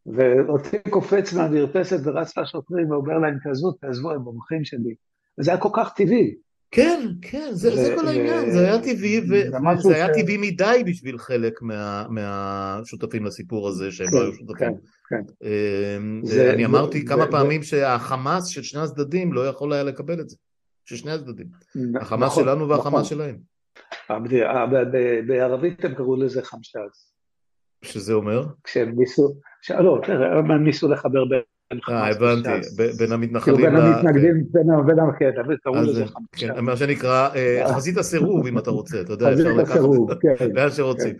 ואותי 0.06 0.76
קופץ 0.90 1.32
מהמרפסת 1.32 2.00
ורץ 2.04 2.38
לשוטרים 2.38 2.90
ואומר 2.90 3.18
להם, 3.18 3.38
תעזבו, 3.44 3.72
תעזבו, 3.72 4.10
הם 4.10 4.20
מומחים 4.20 4.64
שלי. 4.64 4.94
וזה 5.38 5.50
היה 5.50 5.60
כל 5.60 5.68
כך 5.72 5.92
טבעי. 5.96 6.34
כן, 6.70 7.00
כן, 7.22 7.48
זה, 7.52 7.72
ו- 7.72 7.76
זה 7.76 7.94
כל 7.96 8.08
העניין, 8.08 8.48
ו- 8.48 8.50
זה 8.52 8.60
היה 8.60 8.82
טבעי, 8.82 9.20
וזה 9.20 9.94
היה 9.94 10.06
ש... 10.14 10.20
טבעי 10.20 10.36
מדי 10.36 10.82
בשביל 10.86 11.18
חלק 11.18 11.62
מה, 11.62 12.06
מהשותפים 12.08 13.24
לסיפור 13.24 13.68
הזה, 13.68 13.90
שהם 13.90 14.06
כן, 14.06 14.16
לא 14.16 14.22
היו 14.22 14.32
שותפים. 14.32 14.56
כן, 14.56 14.72
כן. 15.10 15.22
אמ, 15.42 16.20
זה, 16.24 16.52
אני 16.52 16.64
אמרתי 16.64 17.00
זה, 17.00 17.06
כמה 17.08 17.24
זה, 17.24 17.30
פעמים 17.30 17.62
זה... 17.62 17.68
שהחמאס 17.68 18.46
של 18.46 18.62
שני 18.62 18.80
הצדדים 18.80 19.32
לא 19.32 19.46
יכול 19.46 19.72
היה 19.72 19.82
לקבל 19.82 20.20
את 20.20 20.28
זה, 20.28 20.36
של 20.84 20.96
שני 20.96 21.12
הצדדים. 21.12 21.46
החמאס 22.00 22.30
נכון, 22.32 22.44
שלנו 22.44 22.68
והחמאס 22.68 22.86
נכון. 22.86 23.04
שלהם. 23.04 23.36
בערבית 25.26 25.84
הם 25.84 25.94
קראו 25.94 26.16
לזה 26.16 26.42
חמשז. 26.42 27.10
שזה 27.82 28.12
אומר? 28.12 28.44
כשהם 28.64 28.92
ניסו, 28.96 29.34
לא, 29.70 30.00
הם 30.08 30.64
ניסו 30.64 30.88
לחבר 30.88 31.24
בין 31.24 31.40
אה, 31.90 32.08
הבנתי, 32.08 32.48
בין 32.98 33.12
המתנחלים... 33.12 33.56
כאילו 33.56 33.70
בין 33.70 33.76
המתנגדים, 33.76 34.44
בין 34.86 34.98
המקטע, 34.98 35.42
קראו 35.62 35.82
לזה 35.82 36.04
חמישה. 36.06 36.60
מה 36.60 36.76
שנקרא 36.76 37.28
אה, 37.34 37.74
חזית 37.74 37.96
הסירוב, 37.96 38.46
אם 38.46 38.58
אתה 38.58 38.70
רוצה, 38.70 39.00
אתה 39.00 39.12
יודע, 39.12 39.32
אפשר 39.32 39.52
לקחת... 39.52 39.64
חזית 39.64 39.76
הסירוב, 39.76 40.10
כן. 40.14 40.50
לאן 40.54 40.70
שרוצים. 40.70 41.16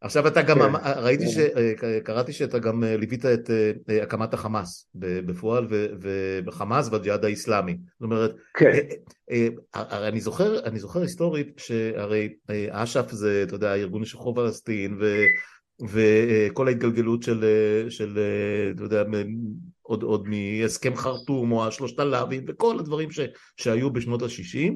כן. 0.00 0.06
עכשיו 0.06 0.26
אתה 0.26 0.42
גם, 0.42 0.58
כן. 0.58 0.90
ראיתי 0.96 1.24
שקראתי 1.28 2.32
שאתה 2.32 2.58
גם 2.58 2.84
אה, 2.84 2.96
ליווית 2.96 3.26
את 3.26 3.50
הקמת 4.02 4.34
החמאס 4.34 4.90
בפועל, 4.94 5.66
ובחמאס 5.70 6.88
והג'יהאד 6.88 7.24
האיסלאמי. 7.24 7.76
זאת 7.92 8.02
אומרת, 8.02 8.34
אני 9.74 10.20
זוכר, 10.20 10.64
אני 10.64 10.78
זוכר 10.78 11.00
היסטורית 11.00 11.48
שהרי 11.56 12.28
אש"ף 12.70 13.10
זה, 13.10 13.42
אתה 13.46 13.54
יודע, 13.54 13.74
ארגון 13.74 14.02
לשחרור 14.02 14.34
פלסטין, 14.34 14.98
וכל 15.88 16.68
ההתגלגלות 16.68 17.22
של, 17.22 17.44
של 17.88 18.18
אתה 18.74 18.82
יודע, 18.82 19.02
עוד, 19.82 20.02
עוד 20.02 20.28
מהסכם 20.28 20.96
חרטום 20.96 21.52
או 21.52 21.66
השלושת 21.66 21.98
הלאווים 21.98 22.44
וכל 22.48 22.78
הדברים 22.78 23.10
ש, 23.10 23.20
שהיו 23.56 23.90
בשנות 23.90 24.22
ה-60 24.22 24.72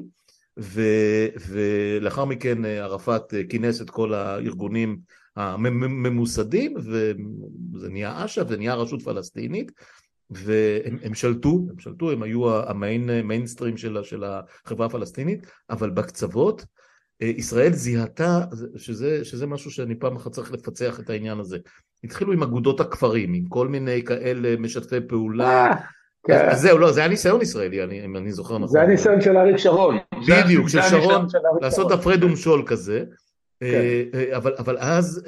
ולאחר 0.57 2.25
מכן 2.25 2.65
ערפאת 2.65 3.33
כינס 3.49 3.81
את 3.81 3.89
כל 3.89 4.13
הארגונים 4.13 4.97
הממוסדים 5.35 6.73
וזה 6.77 7.89
נהיה 7.89 8.25
אש"ף, 8.25 8.47
זה 8.49 8.57
נהיה 8.57 8.75
רשות 8.75 9.01
פלסטינית 9.01 9.71
והם 10.29 11.13
שלטו, 11.13 11.67
הם 11.69 11.79
שלטו, 11.79 12.11
הם 12.11 12.23
היו 12.23 12.59
המיינסטרים 12.59 13.77
של, 13.77 13.97
של 14.03 14.23
החברה 14.23 14.85
הפלסטינית 14.85 15.47
אבל 15.69 15.89
בקצוות 15.89 16.65
אה, 17.21 17.27
ישראל 17.27 17.73
זיהתה, 17.73 18.45
שזה, 18.77 19.25
שזה 19.25 19.47
משהו 19.47 19.71
שאני 19.71 19.95
פעם 19.95 20.15
אחת 20.15 20.31
צריך 20.31 20.51
לפצח 20.51 20.99
את 20.99 21.09
העניין 21.09 21.39
הזה. 21.39 21.57
התחילו 22.03 22.33
עם 22.33 22.43
אגודות 22.43 22.79
הכפרים, 22.79 23.33
עם 23.33 23.45
כל 23.47 23.67
מיני 23.67 24.03
כאלה 24.03 24.55
משתפי 24.59 25.01
פעולה. 25.07 25.75
אה, 26.29 26.49
כן. 26.49 26.55
זהו, 26.55 26.77
לא, 26.77 26.91
זה 26.91 26.99
היה 26.99 27.09
ניסיון 27.09 27.41
ישראלי, 27.41 27.83
אני, 27.83 28.05
אם 28.05 28.17
אני 28.17 28.31
זוכר 28.31 28.57
נכון. 28.57 28.67
זה 28.67 28.79
היה 28.79 28.87
ניסיון 28.87 29.21
של 29.21 29.37
אריק 29.37 29.57
שרון. 29.57 29.97
בדיוק, 30.27 30.69
של 30.69 30.81
שרון, 30.81 31.27
לעשות 31.61 31.91
הפרד 31.91 32.23
ומשול 32.23 32.63
כזה. 32.65 33.03
אה, 33.63 34.03
כן. 34.11 34.35
אבל, 34.35 34.55
אבל 34.57 34.77
אז 34.77 35.23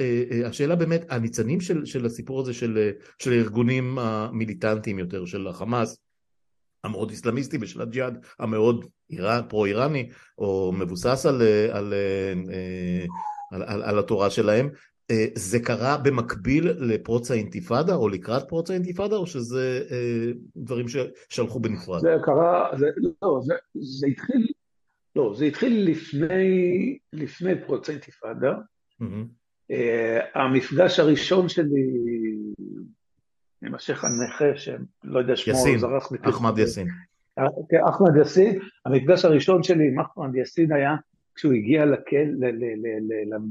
השאלה 0.46 0.76
באמת, 0.76 1.06
הניצנים 1.10 1.62
של, 1.62 1.86
של 1.86 2.06
הסיפור 2.06 2.42
הזה 2.42 2.54
של, 2.54 2.92
של 3.20 3.32
הארגונים 3.32 4.00
המיליטנטיים 4.00 5.00
יותר, 5.00 5.26
של 5.26 5.48
החמאס, 5.48 5.98
המאוד 6.84 7.10
איסלאמיסטי 7.10 7.58
ושל 7.62 7.82
הג'יהאד 7.82 8.26
המאוד 8.40 8.86
איראן, 9.10 9.42
פרו-איראני 9.50 10.10
או 10.38 10.72
מבוסס 10.76 11.26
על, 11.26 11.42
על, 11.72 11.94
על, 13.52 13.64
על, 13.64 13.84
על 13.84 14.00
התורה 14.00 14.30
שלהם 14.30 14.70
זה 15.36 15.60
קרה 15.60 15.98
במקביל 15.98 16.72
לפרוץ 16.80 17.32
האינתיפאדה 17.32 17.96
או 17.96 18.10
לקראת 18.10 18.44
פרוץ 18.48 18.70
האינתיפאדה 18.70 19.16
או 19.16 19.28
שזה 19.28 19.82
דברים 20.58 20.86
ששלחו 20.88 21.60
בנפרד? 21.60 22.02
זה 22.02 22.16
קרה, 22.24 22.70
זה, 22.78 22.86
לא, 23.22 23.40
זה, 23.44 23.54
זה 23.80 24.08
התחיל, 24.08 24.48
לא, 25.16 25.34
זה 25.38 25.46
התחיל 25.46 25.92
לפני, 25.92 26.98
לפני 27.14 27.62
פרוץ 27.66 27.90
האינתיפאדה 27.90 28.54
mm-hmm. 29.02 29.74
המפגש 30.36 31.00
הראשון 31.00 31.50
שלי 31.50 31.92
עם 33.64 33.76
השייח 33.76 34.04
הנכה, 34.04 34.58
שלא 34.58 35.20
יודע 35.20 35.36
שמו, 35.36 35.54
יסין, 35.54 35.80
אחמד 36.22 36.58
יסין. 36.58 36.88
כן, 37.70 37.78
אחמד 37.90 38.22
יסין, 38.22 38.60
המפגש 38.86 39.26
הראשון 39.26 39.64
שלי 39.64 39.88
עם 39.88 40.00
אחמד 40.00 40.36
יסין 40.36 40.74
היה 40.74 40.96
כשהוא 41.38 41.54
הגיע 41.54 41.86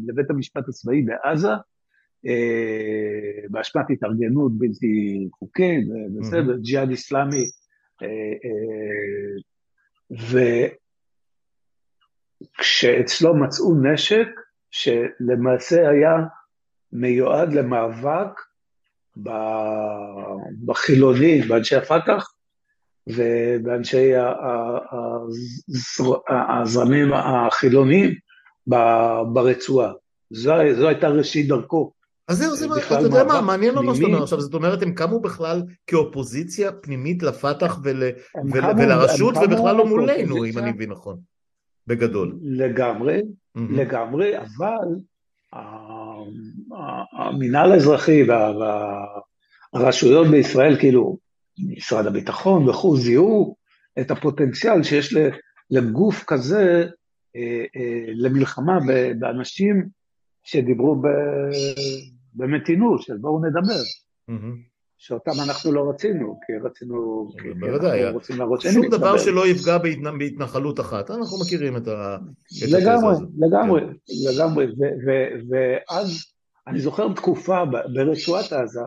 לבית 0.09 0.31
המשפט 0.31 0.69
הצבאי 0.69 1.03
בעזה, 1.03 1.49
באשמת 3.51 3.85
התארגנות 3.91 4.59
בלתי 4.59 5.29
חוקית, 5.39 5.89
בסדר, 6.21 6.57
ג'יהאד 6.57 6.91
איסלאמי, 6.91 7.45
וכשאצלו 12.59 13.37
מצאו 13.37 13.75
נשק 13.83 14.29
שלמעשה 14.71 15.89
היה 15.91 16.15
מיועד 16.93 17.53
למאבק 17.53 18.41
בחילונים, 20.65 21.49
באנשי 21.49 21.77
הפת"ח 21.77 22.36
ובאנשי 23.07 24.13
הזרמים 26.29 27.13
החילוניים 27.13 28.15
ברצועה. 29.33 29.93
זו, 30.31 30.53
זו 30.77 30.89
הייתה 30.89 31.09
ראשית 31.09 31.49
דרכו. 31.49 31.93
אז 32.29 32.39
זהו, 32.39 32.57
זה, 32.57 32.67
אתה 32.87 33.01
יודע 33.01 33.25
מה, 33.25 33.41
מעניין 33.41 33.75
מה 33.75 33.95
שאתה 33.95 34.07
אומר 34.07 34.23
עכשיו, 34.23 34.41
זאת 34.41 34.55
אומרת, 34.55 34.83
הם 34.83 34.93
קמו 34.93 35.21
בכלל 35.21 35.63
כאופוזיציה 35.87 36.73
פנימית 36.73 37.23
לפת"ח 37.23 37.79
ול, 37.85 38.03
ול, 38.53 38.61
קמו, 38.61 38.79
ולרשות, 38.79 39.35
ובכלל 39.37 39.77
לא 39.77 39.87
מולנו, 39.87 40.45
אם 40.45 40.59
אני 40.59 40.73
מבין 40.73 40.91
נכון, 40.91 41.17
בגדול. 41.87 42.37
לגמרי, 42.43 43.21
mm-hmm. 43.21 43.61
לגמרי, 43.71 44.39
אבל 44.39 44.89
המינהל 47.19 47.73
האזרחי 47.73 48.23
והרשויות 49.75 50.27
בישראל, 50.27 50.79
כאילו, 50.79 51.19
משרד 51.59 52.07
הביטחון 52.07 52.69
וכו', 52.69 52.97
זיהו 52.97 53.57
את 54.01 54.11
הפוטנציאל 54.11 54.83
שיש 54.83 55.15
לגוף 55.71 56.25
כזה 56.27 56.87
אה, 57.37 57.65
אה, 57.77 58.05
למלחמה 58.09 58.79
באנשים 59.19 59.89
שדיברו 60.43 61.03
במתינות, 62.35 63.03
של 63.03 63.17
בואו 63.17 63.41
נדבר. 63.45 63.83
שאותם 64.99 65.33
אנחנו 65.45 65.73
לא 65.73 65.91
רצינו, 65.91 66.41
כי 66.47 66.53
רצינו, 66.69 67.29
כי 67.43 67.49
אנחנו 67.49 68.13
רוצים 68.13 68.39
להראות 68.39 68.61
שאין 68.61 68.75
שום 68.75 68.89
דבר 68.91 69.19
שלא 69.19 69.47
יפגע 69.47 69.79
בהתנחלות 70.19 70.81
אחת, 70.81 71.11
אנחנו 71.11 71.39
מכירים 71.41 71.77
את 71.77 71.89
ה... 71.89 72.17
לגמרי, 72.73 73.15
לגמרי, 73.39 73.81
כן. 73.81 73.95
לגמרי, 74.35 74.67
ואז 75.51 76.25
אני 76.67 76.81
זוכר 76.81 77.13
תקופה 77.13 77.65
ברצועת 77.95 78.53
עזה, 78.53 78.81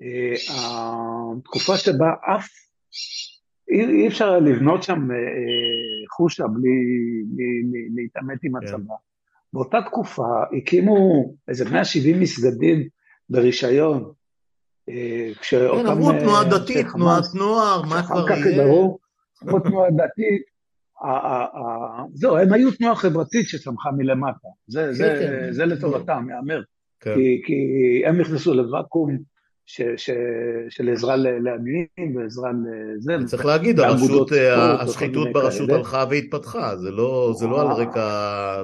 התקופה 0.00 1.76
שבה 1.76 2.12
אף, 2.36 2.48
אי 3.68 4.08
אפשר 4.08 4.38
לבנות 4.38 4.82
שם 4.82 5.10
אה, 5.10 5.16
חושה 6.16 6.44
בלי 6.46 6.70
להתעמת 7.94 8.38
עם 8.44 8.52
כן. 8.60 8.66
הצבא. 8.66 8.94
באותה 9.52 9.78
תקופה 9.86 10.42
הקימו 10.58 11.24
איזה 11.48 11.70
170 11.70 12.20
מסגדים 12.20 12.88
ברישיון, 13.30 14.12
אה, 14.88 15.30
כן, 15.50 15.86
אמרו 15.86 16.12
תנועה 16.12 16.44
דתית, 16.44 16.86
תנועת 16.92 17.24
נוער, 17.34 17.82
מה 17.82 18.02
כבר 18.02 18.30
יהיה? 18.30 18.64
אמרו 19.44 19.60
תנועה 19.60 19.90
דתית, 19.90 20.42
זהו, 22.14 22.36
הם 22.36 22.52
היו 22.52 22.70
תנועה 22.70 22.96
חברתית 22.96 23.48
שצמחה 23.48 23.90
מלמטה, 23.90 24.48
זה 24.66 24.92
כן, 24.98 25.52
כן. 25.56 25.68
לטובתם, 25.68 26.26
יאמר, 26.30 26.62
כי 27.44 28.02
הם 28.06 28.20
נכנסו 28.20 28.54
לוואקום 28.54 29.18
של 29.66 30.88
עזרה 30.92 31.16
לעניים 31.16 32.16
ועזרה 32.16 32.50
לזה. 32.96 33.26
צריך 33.26 33.46
להגיד, 33.46 33.80
השחיתות 34.80 35.28
ברשות 35.32 35.70
הלכה 35.70 36.04
והתפתחה, 36.10 36.76
זה 36.76 36.90
לא, 36.90 37.34
לא 37.42 37.60
על 37.60 37.66
רקע, 37.66 38.62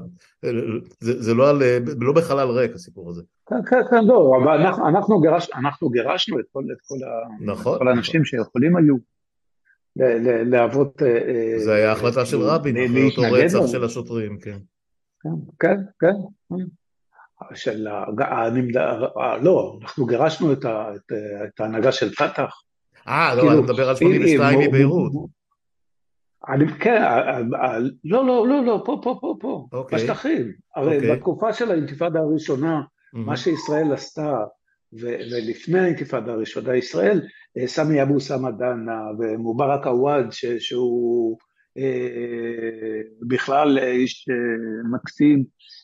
זה 1.00 1.34
לא, 1.34 1.52
לא 2.00 2.12
בחלל 2.12 2.48
ריק 2.48 2.74
הסיפור 2.74 3.10
הזה. 3.10 3.22
כן, 3.48 3.56
כן, 3.70 3.80
כן, 3.90 4.04
לא, 4.04 4.32
אבל 4.42 4.60
אנחנו, 4.60 4.88
אנחנו, 4.88 5.20
גירש, 5.20 5.50
אנחנו 5.54 5.90
גירשנו 5.90 6.40
את 6.40 6.44
כל, 6.52 6.64
את 6.72 6.78
כל, 6.82 6.96
נכון, 7.52 7.78
כל 7.78 7.88
האנשים 7.88 8.20
נכון. 8.20 8.38
שיכולים 8.44 8.76
היו 8.76 8.96
להוות... 10.46 11.02
אה, 11.02 11.58
זה 11.58 11.74
היה 11.74 11.92
החלטה 11.92 12.26
של 12.26 12.40
רבין, 12.40 12.76
אחרי 12.76 13.04
אותו 13.04 13.22
רצח 13.32 13.66
של 13.66 13.84
השוטרים, 13.84 14.38
כן. 14.38 14.58
כן, 15.60 15.76
כן, 16.00 16.14
של 17.54 17.88
לא, 19.42 19.78
אנחנו 19.82 20.06
גירשנו 20.06 20.52
את, 20.52 20.64
ה, 20.64 20.94
את, 20.96 21.12
את 21.44 21.60
ההנהגה 21.60 21.92
של 21.92 22.14
פת"ח. 22.14 22.62
אה, 23.08 23.34
לא, 23.34 23.40
כאילו, 23.40 23.52
אני 23.52 23.62
מדבר 23.62 23.88
על 23.88 23.96
82 23.96 24.58
מביירות. 24.58 25.12
אני, 26.48 26.72
כן, 26.80 27.02
לא, 28.04 28.26
לא, 28.26 28.48
לא, 28.48 28.64
לא, 28.64 28.82
פה, 28.86 29.00
פה, 29.02 29.18
פה, 29.20 29.34
פה, 29.40 29.66
אוקיי. 29.72 29.98
בשטחים. 29.98 30.52
הרי 30.76 30.96
אוקיי. 30.96 31.12
בתקופה 31.12 31.52
של 31.52 31.70
האינתיפאדה 31.70 32.20
הראשונה, 32.20 32.80
mm-hmm. 32.80 33.18
מה 33.18 33.36
שישראל 33.36 33.92
עשתה, 33.92 34.36
ו- 35.00 35.18
ולפני 35.32 35.80
האינתיפאדה 35.80 36.32
הראשונה, 36.32 36.76
ישראל, 36.76 37.22
אה, 37.58 37.66
סמי 37.66 38.02
אבו 38.02 38.20
סמא 38.20 38.50
דנה 38.50 39.00
ומובארק 39.18 39.86
עוואד, 39.86 40.26
שהוא 40.58 41.38
אה, 41.78 43.00
בכלל 43.28 43.78
איש 43.78 44.26
אה, 44.30 44.34
מקסים, 44.92 45.38
אה, 45.38 45.44
ש, 45.58 45.79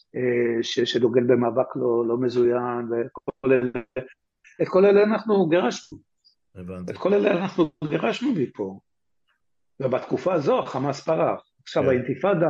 שדוגל 0.62 1.24
במאבק 1.24 1.76
לא, 1.76 2.04
לא 2.06 2.18
מזוין, 2.18 2.88
וכל 2.92 3.52
אלה, 3.52 3.80
את 4.62 4.68
כל 4.68 4.84
אלה 4.84 5.02
אנחנו 5.02 5.48
גירשנו. 5.48 5.98
הבנתי. 6.54 6.92
את 6.92 6.98
כל 6.98 7.14
אלה 7.14 7.30
אנחנו 7.30 7.70
גירשנו 7.88 8.32
מפה. 8.36 8.78
ובתקופה 9.80 10.34
הזו 10.34 10.58
החמאס 10.58 11.00
פרח. 11.00 11.40
עכשיו 11.62 11.82
כן. 11.82 11.88
האינתיפאדה, 11.88 12.48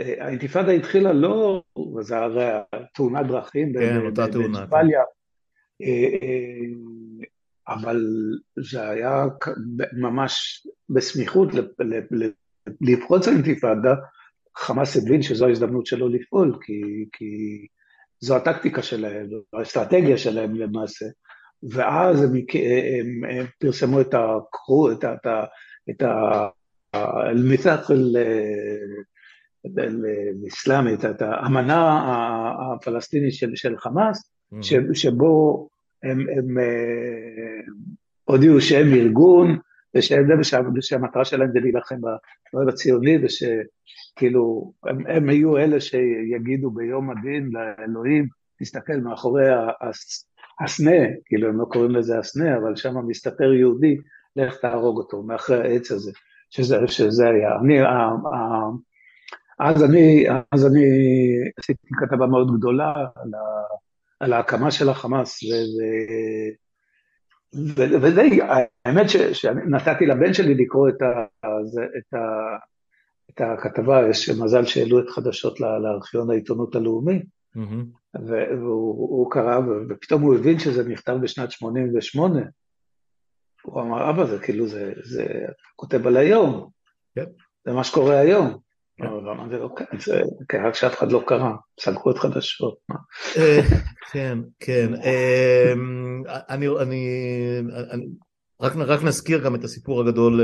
אה, 0.00 0.24
האינתיפאדה 0.26 0.72
התחילה 0.72 1.12
לא, 1.12 1.62
זה 2.00 2.18
הרי 2.18 2.50
תאונת 2.94 3.26
דרכים, 3.26 3.72
כן, 3.72 4.06
אותה 4.06 4.26
תאונה. 4.32 4.66
אה, 5.82 6.66
אבל 7.68 8.00
זה 8.70 8.88
היה 8.88 9.24
ממש 9.92 10.66
בסמיכות 10.88 11.48
לפרוץ 12.80 13.28
האינתיפאדה, 13.28 13.94
חמאס 14.56 14.96
הבין 14.96 15.22
שזו 15.22 15.46
ההזדמנות 15.46 15.86
שלו 15.86 16.08
לפעול, 16.08 16.58
כי, 16.62 17.04
כי 17.12 17.66
זו 18.20 18.36
הטקטיקה 18.36 18.82
שלהם, 18.82 19.26
זו 19.28 19.36
האסטרטגיה 19.52 20.18
שלהם 20.18 20.54
למעשה. 20.54 21.06
ואז 21.62 22.22
הם, 22.22 22.32
הם, 22.34 23.24
הם 23.30 23.46
פרסמו 23.58 24.00
את 24.00 24.14
הקרו, 24.14 24.92
את, 24.92 25.04
את, 25.04 25.26
את 25.90 26.02
אל-מית'אק 26.94 27.80
אל-אסלאמית, 29.66 31.04
את 31.04 31.22
האמנה 31.22 32.00
הפלסטינית 32.74 33.34
של, 33.34 33.50
של 33.54 33.78
חמאס, 33.78 34.30
mm-hmm. 34.54 34.94
שבו 34.94 35.68
הם, 36.02 36.26
הם 36.38 36.58
אה, 36.58 36.64
הודיעו 38.24 38.60
שהם 38.60 38.94
ארגון, 38.94 39.58
ושהמטרה 39.94 41.24
שלהם 41.24 41.50
זה 41.52 41.60
להילחם 41.60 42.00
באוהב 42.52 42.68
הציוני, 42.68 43.18
ושכאילו, 43.22 44.72
הם, 44.86 45.06
הם 45.06 45.30
יהיו 45.30 45.58
אלה 45.58 45.80
שיגידו 45.80 46.70
ביום 46.70 47.10
הדין 47.10 47.50
לאלוהים, 47.52 48.26
תסתכל 48.60 48.96
מאחורי 48.96 49.48
הסנה, 50.64 51.06
כאילו 51.24 51.48
הם 51.48 51.60
לא 51.60 51.64
קוראים 51.64 51.90
לזה 51.90 52.18
הסנה, 52.18 52.56
אבל 52.56 52.76
שם 52.76 52.94
מסתתר 53.06 53.52
יהודי, 53.52 53.96
לך 54.36 54.56
תהרוג 54.56 54.98
אותו, 54.98 55.22
מאחורי 55.22 55.60
העץ 55.60 55.90
הזה, 55.90 56.12
שזה, 56.50 56.76
שזה 56.86 57.28
היה. 57.28 57.56
אני, 57.62 57.78
אז 59.58 59.84
אני, 59.84 60.24
אז 60.52 60.66
אני 60.66 60.84
עשיתי 61.58 61.88
כתבה 62.00 62.26
מאוד 62.26 62.56
גדולה 62.58 62.94
על, 62.96 63.34
ה, 63.34 63.44
על 64.20 64.32
ההקמה 64.32 64.70
של 64.70 64.88
החמאס, 64.88 65.42
ו, 65.42 65.46
וזה, 68.02 68.22
האמת 68.84 69.06
שנתתי 69.32 70.06
לבן 70.06 70.34
שלי 70.34 70.54
לקרוא 70.54 70.88
את, 70.88 71.02
ה, 71.02 71.24
את, 71.98 72.14
ה, 72.14 72.56
את 73.30 73.40
הכתבה, 73.40 74.08
יש 74.08 74.30
מזל 74.30 74.64
שהעלו 74.64 75.00
את 75.00 75.08
חדשות 75.08 75.60
לארכיון 75.60 76.30
העיתונות 76.30 76.74
הלאומי, 76.74 77.22
mm-hmm. 77.56 78.18
והוא 78.60 79.30
קרא, 79.30 79.58
ופתאום 79.88 80.22
הוא 80.22 80.34
הבין 80.34 80.58
שזה 80.58 80.88
נכתב 80.88 81.16
בשנת 81.22 81.50
88. 81.50 82.40
הוא 83.62 83.82
אמר, 83.82 84.10
אבא, 84.10 84.24
זה 84.24 84.38
כאילו, 84.38 84.68
זה, 84.68 84.92
זה 85.02 85.24
כותב 85.76 86.06
על 86.06 86.16
היום. 86.16 86.70
כן. 87.14 87.24
זה 87.64 87.72
מה 87.72 87.84
שקורה 87.84 88.18
היום. 88.18 88.58
כן. 88.96 89.06
אבל 89.06 89.30
אמרתי 89.30 89.54
לו, 89.54 89.74
כן, 89.74 89.98
זה 89.98 90.22
רק 90.66 90.74
שאף 90.74 90.98
אחד 90.98 91.12
לא 91.12 91.22
קרא, 91.26 91.50
סגרו 91.80 92.10
את 92.10 92.18
חדשות. 92.18 92.74
אה, 93.36 93.60
כן, 94.12 94.38
כן. 94.60 94.94
אמ, 94.94 96.22
אני, 96.28 96.68
רק, 98.60 98.72
רק 98.76 99.02
נזכיר 99.02 99.44
גם 99.44 99.54
את 99.54 99.64
הסיפור 99.64 100.00
הגדול 100.00 100.40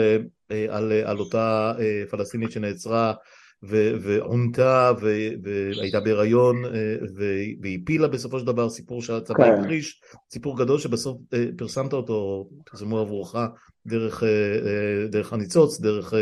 אה, 0.50 0.66
על, 0.68 0.92
על 0.92 1.18
אותה 1.18 1.72
אה, 1.78 2.02
פלסטינית 2.10 2.50
שנעצרה 2.52 3.14
ועונתה 4.02 4.92
והייתה 5.00 6.00
בהיריון 6.00 6.56
והפילה 7.62 8.08
בסופו 8.08 8.38
של 8.38 8.46
דבר 8.46 8.68
סיפור 8.68 9.02
שהצבא 9.02 9.44
כן. 9.44 9.60
הכחיש, 9.60 10.00
סיפור 10.32 10.58
גדול 10.58 10.78
שבסוף 10.78 11.16
פרסמת 11.56 11.92
אותו, 11.92 12.48
פרסמו 12.70 12.98
עבורך 12.98 13.34
דרך, 13.86 14.22
דרך 15.10 15.32
הניצוץ, 15.32 15.80
דרך 15.80 16.14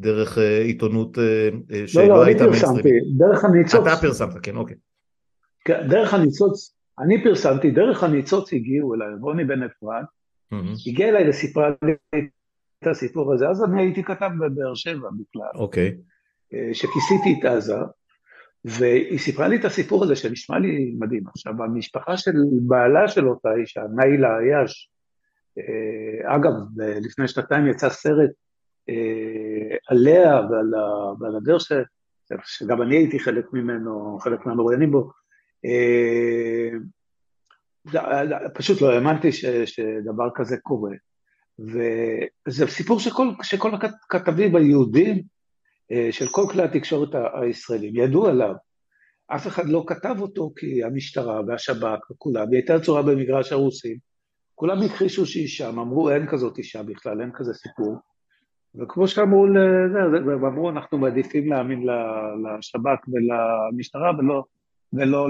דרך 0.00 0.38
עיתונות 0.38 1.18
שלא 1.86 2.02
לא, 2.02 2.08
לא, 2.08 2.24
הייתה 2.24 2.44
מיינסטרים. 2.44 2.74
לא, 2.74 2.80
לא, 2.80 2.84
אני 2.84 2.84
פרסמתי, 2.84 3.16
דרך 3.18 3.44
הניצוץ. 3.44 3.86
אתה 3.86 3.96
פרסמת, 4.00 4.34
כן, 4.42 4.56
אוקיי. 4.56 4.76
כן, 5.64 5.88
דרך 5.88 6.14
הניצוץ, 6.14 6.74
אני 6.98 7.24
פרסמתי, 7.24 7.70
דרך 7.70 8.02
הניצוץ 8.02 8.52
הגיעו 8.52 8.94
אליי, 8.94 9.08
רוני 9.20 9.44
בן 9.44 9.62
אפרת, 9.62 10.04
הגיע 10.86 11.08
אליי 11.08 11.28
וסיפרה 11.28 11.70
לי 11.82 11.92
את 12.82 12.86
הסיפור 12.86 13.34
הזה, 13.34 13.48
אז 13.48 13.64
אני 13.64 13.82
הייתי 13.82 14.02
כתב 14.02 14.30
בבאר 14.40 14.74
שבע 14.74 15.08
בכלל. 15.20 15.50
אוקיי. 15.54 15.96
אה, 16.54 16.70
שכיסיתי 16.72 17.36
את 17.40 17.44
עזה, 17.44 17.76
והיא 18.64 19.18
סיפרה 19.18 19.48
לי 19.48 19.56
את 19.56 19.64
הסיפור 19.64 20.04
הזה 20.04 20.16
שנשמע 20.16 20.58
לי 20.58 20.94
מדהים. 20.98 21.22
עכשיו, 21.28 21.62
המשפחה 21.62 22.16
של 22.16 22.32
בעלה 22.62 23.08
של 23.08 23.28
אותה 23.28 23.48
אישה, 23.60 23.80
ניילה 23.96 24.38
עייש, 24.38 24.90
אה, 25.58 26.36
אגב, 26.36 26.52
לפני 26.76 27.28
שנתיים 27.28 27.66
יצא 27.66 27.88
סרט 27.88 28.30
אה, 28.88 28.94
עליה 29.88 30.40
ועל 31.20 31.36
הדרך 31.36 31.60
ש... 31.60 31.72
שגם 32.44 32.82
אני 32.82 32.96
הייתי 32.96 33.18
חלק 33.18 33.52
ממנו, 33.52 34.18
חלק 34.20 34.46
מהמרואיינים 34.46 34.90
בו, 34.90 35.10
פשוט 38.54 38.80
לא 38.80 38.92
האמנתי 38.92 39.32
ש, 39.32 39.44
שדבר 39.44 40.28
כזה 40.34 40.56
קורה. 40.62 40.92
וזה 41.58 42.66
סיפור 42.66 43.00
שכל, 43.00 43.28
שכל 43.42 43.70
הכתבים 43.74 44.56
היהודים 44.56 45.22
אה, 45.92 46.08
של 46.10 46.26
כל 46.30 46.42
כלי 46.50 46.62
התקשורת 46.62 47.08
הישראלים 47.34 47.96
ידעו 47.96 48.26
עליו. 48.26 48.54
אף 49.26 49.46
אחד 49.46 49.68
לא 49.68 49.84
כתב 49.86 50.16
אותו 50.18 50.52
כי 50.56 50.84
המשטרה 50.84 51.40
והשב"כ 51.46 52.10
וכולם, 52.10 52.46
היא 52.50 52.56
הייתה 52.56 52.80
צורה 52.80 53.02
במגרש 53.02 53.52
הרוסים, 53.52 53.96
כולם 54.54 54.82
הכחישו 54.82 55.26
שהיא 55.26 55.48
שם, 55.48 55.78
אמרו 55.78 56.10
אין 56.10 56.26
כזאת 56.26 56.58
אישה 56.58 56.82
בכלל, 56.82 57.20
אין 57.20 57.30
כזה 57.34 57.54
סיפור. 57.54 57.96
וכמו 58.74 59.08
שאמרו, 59.08 59.46
אמרו 60.46 60.70
אנחנו 60.70 60.98
מעדיפים 60.98 61.52
להאמין 61.52 61.86
לשב"כ 62.58 63.08
ולמשטרה 63.08 64.12
ולא 64.18 64.44
ולא 64.92 65.28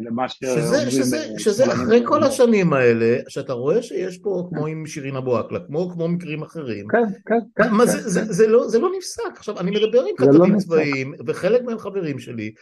למה 0.00 0.28
שאומרים... 0.28 0.60
שזה, 0.60 0.90
שזה, 0.90 1.18
שזה 1.38 1.72
אחרי 1.72 2.00
כל 2.04 2.24
השנים 2.24 2.72
האלה, 2.72 3.16
שאתה 3.28 3.52
רואה 3.52 3.82
שיש 3.82 4.18
פה, 4.18 4.48
כמו 4.48 4.66
עם 4.66 4.86
שירין 4.86 5.16
אבו 5.16 5.38
עקלה, 5.38 5.58
כמו, 5.66 5.90
כמו 5.90 6.08
מקרים 6.08 6.42
אחרים. 6.42 6.88
כן, 6.88 7.02
כן, 7.26 7.34
כן. 7.56 7.70
מה, 7.70 7.84
כן, 7.84 7.90
זה, 7.90 7.98
כן. 7.98 8.08
זה, 8.08 8.32
זה, 8.32 8.46
לא, 8.46 8.68
זה 8.68 8.78
לא 8.78 8.90
נפסק. 8.96 9.36
עכשיו, 9.36 9.60
אני 9.60 9.70
מדבר 9.70 10.00
עם 10.00 10.14
לא 10.18 10.26
כתבים 10.26 10.54
לא 10.54 10.58
צבאיים, 10.58 11.14
וחלק 11.26 11.62
מהם 11.62 11.78
חברים 11.78 12.18
שלי, 12.18 12.52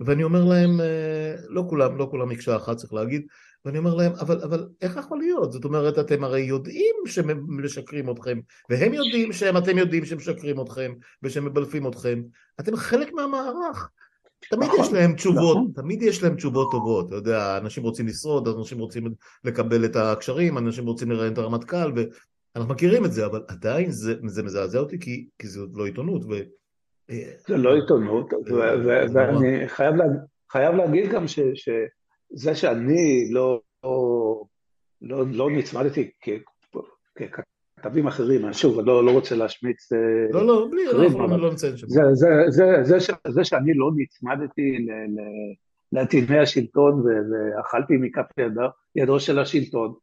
ואני 0.00 0.22
אומר 0.22 0.44
להם, 0.44 0.80
אה, 0.80 1.34
לא 1.48 1.64
כולם, 1.68 1.98
לא 1.98 2.08
כולם 2.10 2.28
מקשה 2.28 2.56
אחת 2.56 2.76
צריך 2.76 2.92
להגיד, 2.92 3.22
ואני 3.64 3.78
אומר 3.78 3.94
להם, 3.94 4.12
אבל, 4.12 4.40
אבל 4.42 4.68
איך 4.80 4.96
יכול 4.96 5.18
להיות? 5.18 5.52
זאת 5.52 5.64
אומרת, 5.64 5.98
אתם 5.98 6.24
הרי 6.24 6.40
יודעים 6.40 6.96
שמשקרים 7.06 8.10
אתכם, 8.10 8.40
והם 8.70 8.94
יודעים 8.94 9.32
שאתם 9.32 9.78
יודעים 9.78 10.04
שמשקרים 10.04 10.60
אתכם, 10.60 10.92
ושמבלפים 11.22 11.86
אתכם. 11.86 12.22
אתם 12.60 12.76
חלק 12.76 13.12
מהמערך. 13.12 13.90
תמיד 14.50 14.68
נכון, 14.68 14.80
יש 14.80 14.92
להם 14.92 15.14
תשובות, 15.14 15.56
נכון. 15.56 15.72
תמיד 15.74 16.02
יש 16.02 16.22
להם 16.22 16.34
תשובות 16.34 16.70
טובות, 16.70 17.06
אתה 17.08 17.14
יודע, 17.14 17.58
אנשים 17.58 17.82
רוצים 17.82 18.06
לשרוד, 18.06 18.48
אנשים 18.48 18.78
רוצים 18.78 19.14
לקבל 19.44 19.84
את 19.84 19.96
הקשרים, 19.96 20.58
אנשים 20.58 20.86
רוצים 20.86 21.10
לראיין 21.10 21.32
את 21.32 21.38
הרמטכ"ל, 21.38 21.92
ואנחנו 21.94 22.74
מכירים 22.74 23.04
את 23.04 23.12
זה, 23.12 23.26
אבל 23.26 23.42
עדיין 23.48 23.90
זה, 23.90 24.14
זה 24.26 24.42
מזעזע 24.42 24.78
אותי 24.78 24.98
כי, 24.98 25.26
כי 25.38 25.46
זה 25.46 25.60
לא 25.74 25.86
עיתונות. 25.86 26.24
ו... 26.24 26.28
זה 27.48 27.56
לא 27.56 27.74
עיתונות, 27.74 28.32
ואני 29.14 29.68
חייב, 29.68 29.94
לה, 29.94 30.04
חייב 30.52 30.74
להגיד 30.74 31.10
גם 31.10 31.28
ש, 31.28 31.38
שזה 32.34 32.54
שאני 32.54 33.28
לא, 33.30 33.60
לא, 33.84 34.44
לא, 35.02 35.24
לא 35.26 35.50
נצמדתי 35.50 36.10
ככתב 36.20 37.52
כתבים 37.82 38.06
אחרים, 38.06 38.44
אני 38.44 38.54
שוב, 38.54 38.78
אני 38.78 38.86
לא, 38.86 39.04
לא 39.04 39.10
רוצה 39.10 39.36
להשמיץ... 39.36 39.92
אה, 39.92 39.98
לא, 40.32 40.46
לא, 40.46 40.68
בלי, 40.70 40.82
אנחנו 40.90 41.26
לא, 41.26 41.38
לא 41.38 41.52
נציין 41.52 41.76
שם. 41.76 41.88
זה, 41.88 42.02
זה, 42.12 42.28
זה, 42.48 42.64
זה, 42.82 43.00
ש, 43.00 43.10
זה 43.28 43.44
שאני 43.44 43.74
לא 43.74 43.90
נצמדתי 43.96 44.86
לעטיני 45.92 46.38
השלטון 46.38 47.02
ואכלתי 47.02 47.94
מכף 48.00 48.38
ידו, 48.38 48.60
ידו 48.96 49.20
של 49.20 49.38
השלטון, 49.38 49.94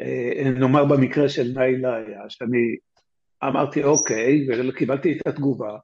אה, 0.00 0.50
נאמר 0.50 0.84
במקרה 0.84 1.28
של 1.28 1.52
ניילה 1.54 1.96
היה, 1.96 2.20
שאני 2.28 2.76
אמרתי 3.44 3.84
אוקיי, 3.84 4.48
וקיבלתי 4.68 5.18
את 5.18 5.26
התגובה, 5.26 5.78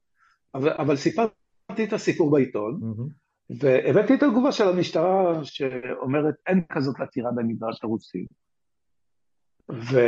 אבל, 0.55 0.71
אבל 0.71 0.97
סיפרתי 0.97 1.85
את 1.85 1.93
הסיפור 1.93 2.31
בעיתון, 2.31 2.81
mm-hmm. 2.83 3.24
והבאתי 3.51 4.15
את 4.15 4.23
התגובה 4.23 4.53
של 4.53 4.69
המשטרה 4.69 5.45
שאומרת 5.45 6.35
אין 6.47 6.63
כזאת 6.73 7.01
עתירה 7.01 7.31
במדרש 7.37 7.85
הרוסי. 7.85 8.27
ו... 9.71 9.99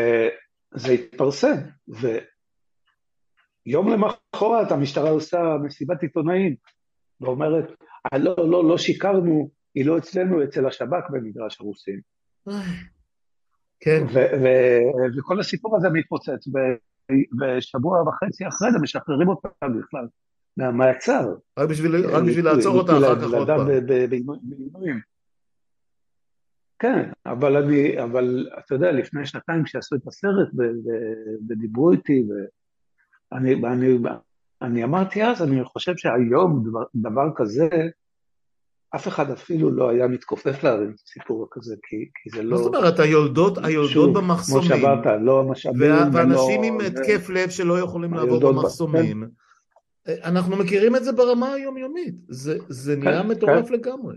זה 0.75 0.93
התפרסם, 0.93 1.55
ויום 3.67 3.89
למחרת 3.89 4.73
המשטרה 4.73 5.11
עושה 5.11 5.39
מסיבת 5.65 6.03
עיתונאים, 6.03 6.55
ואומרת, 7.21 7.65
אה, 8.13 8.19
לא, 8.19 8.37
לא, 8.51 8.69
לא 8.69 8.79
שיקרנו, 8.79 9.51
היא 9.75 9.87
לא 9.87 9.99
אצלנו, 9.99 10.45
אצל 10.45 10.67
השב"כ 10.67 11.11
במגרש 11.11 11.61
הרוסים. 11.61 12.01
כן. 13.81 14.05
וכל 15.19 15.41
הסיפור 15.41 15.77
הזה 15.77 15.89
מתפוצץ, 15.93 16.49
ושבוע 17.41 18.03
וחצי 18.03 18.49
אחרי 18.49 18.73
זה 18.73 18.79
משחררים 18.83 19.29
אותה 19.29 19.49
בכלל 19.79 20.09
מהמעצר. 20.57 21.35
רק 21.59 21.69
בשביל, 21.69 22.07
רק 22.07 22.23
בשביל 22.23 22.45
לעצור 22.45 22.79
אותה 22.79 22.99
אחר 22.99 23.21
כך 23.21 23.35
עוד 23.35 23.47
פעם. 23.47 23.69
כן, 26.79 27.11
אבל 27.27 27.57
אני, 27.57 28.03
אבל 28.03 28.49
אתה 28.59 28.75
יודע, 28.75 28.93
לפני 28.93 29.27
שנתיים 29.27 29.65
כשעשו 29.65 29.97
את 29.97 30.07
הסרט 30.07 30.49
ודיברו 31.49 31.93
איתי, 31.93 32.25
ואני 33.33 33.55
אני, 33.55 33.99
אני 34.63 34.85
אמרתי 34.85 35.25
אז, 35.25 35.43
אני 35.43 35.65
חושב 35.65 35.97
שהיום 35.97 36.65
דבר, 36.69 36.83
דבר 36.95 37.31
כזה, 37.37 37.69
אף 38.95 39.09
אחד 39.09 39.31
אפילו 39.31 39.71
לא 39.71 39.91
היה 39.91 40.09
מתכופף 40.09 40.65
להרים 40.65 40.91
את 40.91 41.01
הסיפור 41.07 41.49
כזה, 41.51 41.75
כי, 41.83 41.97
כי 42.15 42.31
זה 42.31 42.43
לא... 42.43 42.51
מה 42.51 42.63
זאת 42.63 42.75
אומרת, 42.75 42.99
היולדות, 42.99 43.59
היולדות 43.59 43.91
שוב, 43.91 44.19
במחסומים, 44.19 44.69
כמו 44.69 44.79
שאמרת, 44.79 45.07
לא 45.21 45.41
המשאבים, 45.41 45.93
וה, 45.93 46.09
ואנשים 46.13 46.63
עם 46.63 46.81
התקף 46.81 47.29
לב 47.29 47.51
שלא 47.51 47.79
יכולים 47.79 48.15
לעבוד 48.15 48.45
במחסומים, 48.45 49.25
כן. 49.25 49.31
אנחנו 50.09 50.57
מכירים 50.57 50.97
את 50.97 51.05
זה 51.05 51.13
ברמה 51.13 51.53
היומיומית, 51.53 52.15
זה, 52.29 52.59
זה 52.69 52.97
נהיה 52.97 53.23
כן, 53.23 53.29
מטורף 53.29 53.69
כן. 53.69 53.75
לגמרי. 53.75 54.17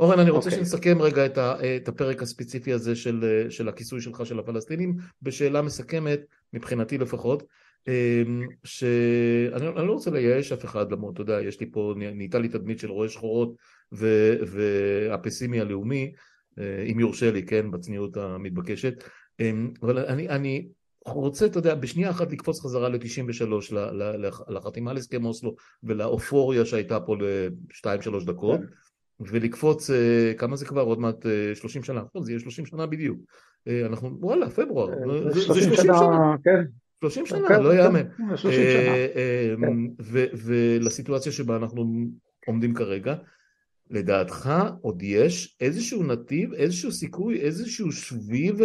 אורן, 0.00 0.18
אני 0.18 0.30
רוצה 0.30 0.48
okay. 0.48 0.52
אוקיי. 0.52 0.64
שנסכם 0.64 1.02
רגע 1.02 1.26
את, 1.26 1.38
ה, 1.38 1.54
את 1.76 1.88
הפרק 1.88 2.22
הספציפי 2.22 2.72
הזה 2.72 2.96
של, 2.96 3.46
של 3.48 3.68
הכיסוי 3.68 4.00
שלך 4.00 4.26
של 4.26 4.38
הפלסטינים 4.38 4.96
בשאלה 5.22 5.62
מסכמת, 5.62 6.20
מבחינתי 6.52 6.98
לפחות, 6.98 7.42
אמ, 7.88 8.42
שאני 8.64 9.68
אני 9.76 9.86
לא 9.86 9.92
רוצה 9.92 10.10
לייאש 10.10 10.52
אף 10.52 10.64
אחד, 10.64 10.92
למרות, 10.92 11.14
אתה 11.14 11.22
יודע, 11.22 11.40
יש 11.40 11.60
לי 11.60 11.70
פה, 11.70 11.94
נהייתה 11.96 12.38
לי 12.38 12.48
תדמית 12.48 12.78
של 12.78 12.90
רואה 12.90 13.08
שחורות 13.08 13.54
ו, 13.92 14.06
והפסימי 14.46 15.60
הלאומי, 15.60 16.12
אה, 16.58 16.84
אם 16.92 17.00
יורשה 17.00 17.30
לי, 17.30 17.42
כן, 17.42 17.70
בצניעות 17.70 18.16
המתבקשת, 18.16 19.04
אמ, 19.40 19.72
אבל 19.82 19.98
אני, 19.98 20.28
אני 20.28 20.68
רוצה, 21.06 21.46
אתה 21.46 21.58
יודע, 21.58 21.74
בשנייה 21.74 22.10
אחת 22.10 22.32
לקפוץ 22.32 22.60
חזרה 22.60 22.88
ל-93, 22.88 23.74
לחתימה 24.48 24.92
להסכם 24.92 25.24
אוסלו 25.24 25.54
ולאופוריה 25.82 26.64
שהייתה 26.64 27.00
פה 27.00 27.16
לשתיים-שלוש 27.70 28.24
דקות. 28.24 28.60
כן. 28.60 28.66
ולקפוץ, 29.20 29.90
אה, 29.90 30.32
כמה 30.38 30.56
זה 30.56 30.66
כבר? 30.66 30.82
עוד 30.82 31.00
מעט 31.00 31.26
30 31.54 31.80
אה, 31.82 31.86
שנה, 31.86 32.02
נכון, 32.02 32.22
זה 32.22 32.32
יהיה 32.32 32.40
30 32.40 32.66
שנה 32.66 32.86
בדיוק. 32.86 33.20
אה, 33.68 33.86
אנחנו, 33.86 34.10
וואלה, 34.20 34.50
פברואר, 34.50 34.88
זה 35.30 35.40
30 35.40 35.74
שנה, 35.74 36.36
כן. 36.44 36.64
30 37.00 37.26
שנה, 37.26 37.48
כן, 37.48 37.62
לא 37.62 37.74
יאמן. 37.74 38.06
ולסיטואציה 40.34 41.32
שבה 41.32 41.56
אנחנו 41.56 41.84
עומדים 42.46 42.74
כרגע, 42.74 43.14
לדעתך 43.90 44.50
עוד 44.80 45.02
יש 45.02 45.56
איזשהו 45.60 46.02
נתיב, 46.02 46.52
איזשהו 46.52 46.92
סיכוי, 46.92 47.40
איזשהו 47.40 47.92
שביב 47.92 48.60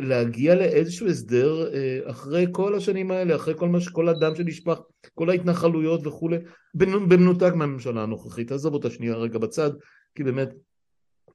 להגיע 0.00 0.54
לאיזשהו 0.54 1.08
הסדר 1.08 1.70
אחרי 2.10 2.46
כל 2.52 2.74
השנים 2.74 3.10
האלה, 3.10 3.36
אחרי 3.36 3.54
כל, 3.56 3.68
מה, 3.68 3.78
כל 3.92 4.08
הדם 4.08 4.34
שנשפך, 4.34 4.80
כל 5.14 5.30
ההתנחלויות 5.30 6.06
וכולי, 6.06 6.36
במנותק 6.74 7.52
מהממשלה 7.54 8.02
הנוכחית. 8.02 8.52
עזוב 8.52 8.74
אותה 8.74 8.90
שנייה 8.90 9.14
רגע 9.14 9.38
בצד, 9.38 9.70
כי 10.14 10.24
באמת 10.24 10.48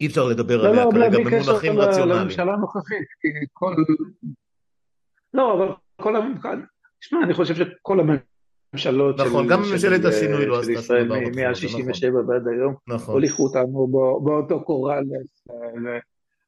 אי 0.02 0.08
אפשר 0.08 0.28
לדבר 0.28 0.64
לא, 0.64 0.70
עליה 0.70 0.86
לא, 0.86 0.92
כרגע 0.92 1.18
במונחים 1.18 1.80
רציונליים. 1.80 2.22
לממשלה 2.22 2.54
הנוכחית, 2.54 3.08
כי 3.22 3.28
כל... 3.54 3.74
לא, 5.34 5.54
אבל 5.54 5.74
כל 6.02 6.16
הממשלה... 6.16 6.52
תשמע, 7.00 7.20
אני 7.24 7.34
חושב 7.34 7.56
שכל 7.56 8.00
הממשלות 8.00 9.20
נכון, 9.20 9.44
של... 9.44 9.50
גם 9.50 9.62
ממשלת 9.62 10.06
השינוי 10.06 10.46
לא 10.46 10.60
עשתה 10.60 10.82
שום 10.82 10.98
דבר. 11.06 11.16
מ-67 11.16 12.08
נכון. 12.08 12.30
ועד 12.30 12.48
היום, 12.48 12.76
נכון. 12.88 13.14
הוליכו 13.14 13.44
אותנו 13.44 13.88
באותו 14.24 14.64
קורל. 14.64 15.04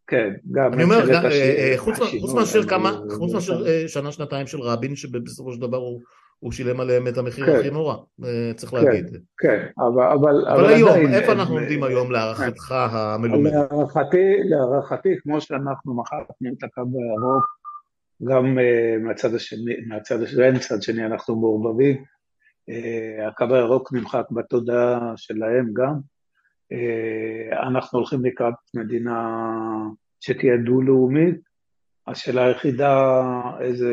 כן, 0.07 0.33
גם 0.51 0.73
אני 0.73 0.83
אומר, 0.83 1.13
אה, 1.13 1.29
אה, 1.31 1.73
חוץ 1.77 2.33
מאשר 2.35 2.63
כמה, 2.63 2.99
חוץ 3.17 3.33
מאשר 3.33 3.67
אה, 3.67 3.83
שנה 3.87 4.11
שנתיים 4.11 4.47
של 4.47 4.61
רבין, 4.61 4.95
שבסופו 4.95 5.53
של 5.53 5.61
דבר 5.61 5.77
הוא 5.77 6.01
הוא 6.39 6.51
שילם 6.51 6.79
עליהם 6.79 7.07
את 7.07 7.17
המחיר 7.17 7.45
כן. 7.45 7.59
הכי 7.59 7.69
נורא, 7.69 7.95
צריך 8.55 8.71
כן, 8.71 8.77
להגיד. 8.77 9.17
כן, 9.37 9.65
אבל, 9.79 10.45
אבל, 10.47 10.65
היום, 10.65 11.13
איפה 11.13 11.31
אנחנו 11.31 11.55
עומדים 11.57 11.83
היום 11.83 12.11
להערכתך 12.11 12.71
המלומד? 12.71 13.51
להערכתי, 14.49 15.09
כמו 15.23 15.41
שאנחנו 15.41 15.93
מחקנו 15.93 16.49
את 16.57 16.63
הקו 16.63 16.81
הירוק, 16.81 17.45
גם 18.23 18.57
מהצד 19.03 19.35
השני, 19.35 19.73
מהצד 19.87 20.21
השני, 20.21 20.45
אין 20.45 20.59
צד 20.59 20.81
שני, 20.81 21.05
אנחנו 21.05 21.35
מעורבבים, 21.35 22.03
הקו 23.27 23.55
הירוק 23.55 23.93
נמחק 23.93 24.25
בתודעה 24.31 25.13
שלהם 25.15 25.69
גם, 25.73 25.93
אנחנו 27.68 27.99
הולכים 27.99 28.26
לקראת 28.26 28.53
מדינה 28.74 29.39
שתהיה 30.20 30.57
דו-לאומית, 30.65 31.36
השאלה 32.07 32.45
היחידה 32.45 33.22
איזה... 33.59 33.91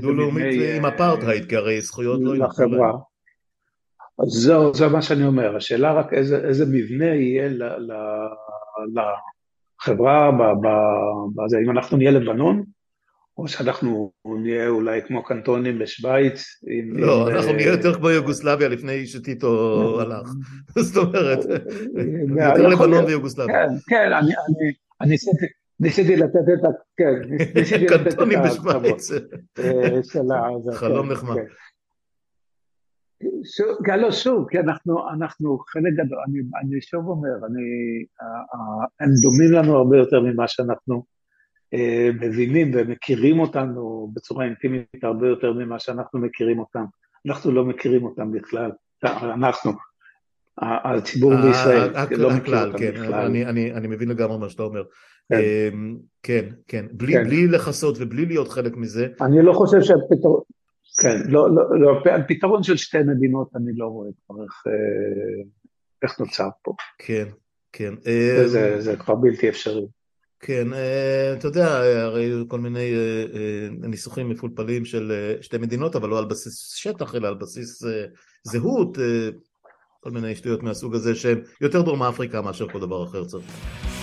דו-לאומית 0.00 0.60
עם 0.76 0.86
אפרטהייד, 0.86 1.48
כי 1.48 1.56
הרי 1.56 1.80
זכויות 1.80 2.20
לא... 2.22 2.36
לחברה. 2.36 2.92
אז 4.22 4.28
זהו, 4.28 4.74
זה 4.74 4.88
מה 4.88 5.02
שאני 5.02 5.26
אומר, 5.26 5.56
השאלה 5.56 5.92
רק 5.92 6.12
איזה, 6.12 6.48
איזה 6.48 6.64
מבנה 6.72 7.06
יהיה 7.06 7.48
ל, 7.48 7.62
ל, 7.62 7.92
לחברה, 8.94 10.30
ב, 10.30 10.42
ב, 10.42 10.68
בזה, 11.34 11.56
אם 11.64 11.70
אנחנו 11.70 11.96
נהיה 11.96 12.10
לבנון, 12.10 12.64
או 13.38 13.48
שאנחנו 13.48 14.12
נהיה 14.24 14.68
אולי 14.68 15.00
כמו 15.06 15.24
קנטונים 15.24 15.78
בשוויץ. 15.78 16.44
לא, 16.92 17.30
אנחנו 17.30 17.52
נהיה 17.52 17.72
יותר 17.72 17.94
כמו 17.94 18.10
יוגוסלביה 18.10 18.68
לפני 18.68 19.06
שטיטו 19.06 19.50
הלך. 20.00 20.28
זאת 20.88 20.96
אומרת, 20.96 21.38
יותר 22.36 22.68
לבנון 22.68 23.04
ויוגוסלביה. 23.04 23.68
כן, 23.68 23.74
כן, 23.88 24.12
אני 25.00 25.16
ניסיתי 25.80 26.16
לתת 26.16 26.34
את 26.58 26.64
ה... 26.64 26.68
כן, 26.96 27.34
ניסיתי 27.54 27.84
לתת 27.84 28.06
את 28.06 28.12
קנטונים 28.12 28.38
בשוויץ. 28.44 29.10
אה, 29.58 30.72
חלום 30.72 31.06
כן, 31.06 31.12
נחמד. 31.12 31.36
כן. 31.36 31.44
שוב, 33.44 33.68
לא, 34.00 34.12
שוב, 34.12 34.48
כי 34.50 34.58
אנחנו, 34.58 35.10
אנחנו 35.10 35.58
חלק 35.58 35.92
גדול, 35.92 36.18
אני, 36.28 36.38
אני 36.38 36.80
שוב 36.80 37.08
אומר, 37.08 37.46
אני, 37.46 37.62
הם 39.00 39.10
דומים 39.22 39.52
לנו 39.52 39.76
הרבה 39.76 39.96
יותר 39.96 40.20
ממה 40.20 40.48
שאנחנו 40.48 40.94
אה, 40.94 41.17
מבינים 42.20 42.70
ומכירים 42.74 43.40
אותנו 43.40 44.10
בצורה 44.14 44.44
אינטימית 44.44 45.04
הרבה 45.04 45.28
יותר 45.28 45.52
ממה 45.52 45.78
שאנחנו 45.78 46.20
מכירים 46.20 46.58
אותם. 46.58 46.84
אנחנו 47.26 47.52
לא 47.52 47.64
מכירים 47.64 48.04
אותם 48.04 48.32
בכלל, 48.32 48.70
אנחנו, 49.04 49.72
הציבור 50.58 51.34
בישראל, 51.36 51.90
לא 52.10 52.30
מכיר 52.30 52.64
אותם 52.64 52.78
כן, 52.78 52.90
בכלל. 52.90 53.14
אני, 53.74 53.86
מבין 53.86 54.08
לגמרי 54.08 54.38
מה 54.38 54.48
שאתה 54.48 54.62
אומר. 54.62 54.82
כן, 55.32 55.38
אמ, 55.72 55.96
כן, 56.22 56.44
כן. 56.68 56.86
בלי, 56.92 57.12
כן. 57.12 57.50
לכסות 57.50 57.96
ובלי 57.98 58.26
להיות 58.26 58.48
חלק 58.48 58.76
מזה. 58.76 59.08
אני 59.20 59.42
לא 59.42 59.52
חושב 59.52 59.80
שהפתרון, 59.80 60.40
כן, 61.00 61.16
לא, 61.28 61.50
לא, 61.50 61.80
לא, 61.80 62.10
הפתרון 62.14 62.62
של 62.62 62.76
שתי 62.76 62.98
מדינות 62.98 63.50
אני 63.56 63.72
לא 63.76 63.86
רואה 63.86 64.08
כבר 64.26 64.42
איך, 64.44 64.62
אה, 64.66 65.44
איך 66.02 66.20
נוצר 66.20 66.48
פה. 66.62 66.72
כן, 66.98 67.24
כן. 67.72 67.94
אמ, 68.06 68.46
זה 68.78 68.96
כבר 68.96 69.14
בלתי 69.14 69.48
אפשרי. 69.48 69.86
כן, 70.40 70.72
אה, 70.72 71.32
אתה 71.32 71.48
יודע, 71.48 71.66
הרי 72.04 72.30
כל 72.48 72.60
מיני 72.60 72.92
אה, 72.94 73.68
ניסוחים 73.88 74.28
מפולפלים 74.28 74.84
של 74.84 75.12
שתי 75.40 75.58
מדינות, 75.58 75.96
אבל 75.96 76.08
לא 76.08 76.18
על 76.18 76.24
בסיס 76.24 76.72
שטח, 76.74 77.14
אלא 77.14 77.28
על 77.28 77.34
בסיס 77.34 77.82
זהות, 78.42 78.98
כל 80.00 80.10
מיני 80.10 80.36
שטויות 80.36 80.62
מהסוג 80.62 80.94
הזה, 80.94 81.14
שהם 81.14 81.40
יותר 81.60 81.82
דרום 81.82 82.02
אפריקה 82.02 82.42
מאשר 82.42 82.68
כל 82.68 82.80
דבר 82.80 83.04
אחר 83.04 83.24
צריך. 83.24 83.97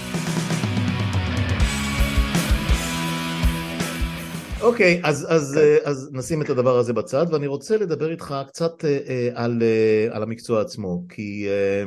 אוקיי, 4.66 5.01
okay, 5.03 5.07
אז, 5.07 5.28
אז, 5.30 5.59
כן. 5.84 5.89
אז 5.89 6.09
נשים 6.13 6.41
את 6.41 6.49
הדבר 6.49 6.78
הזה 6.78 6.93
בצד, 6.93 7.26
ואני 7.32 7.47
רוצה 7.47 7.78
לדבר 7.78 8.11
איתך 8.11 8.36
קצת 8.47 8.86
אה, 8.86 9.30
על, 9.34 9.61
אה, 9.61 10.16
על 10.16 10.24
המקצוע 10.24 10.61
עצמו, 10.61 11.03
כי 11.09 11.47
אה, 11.49 11.84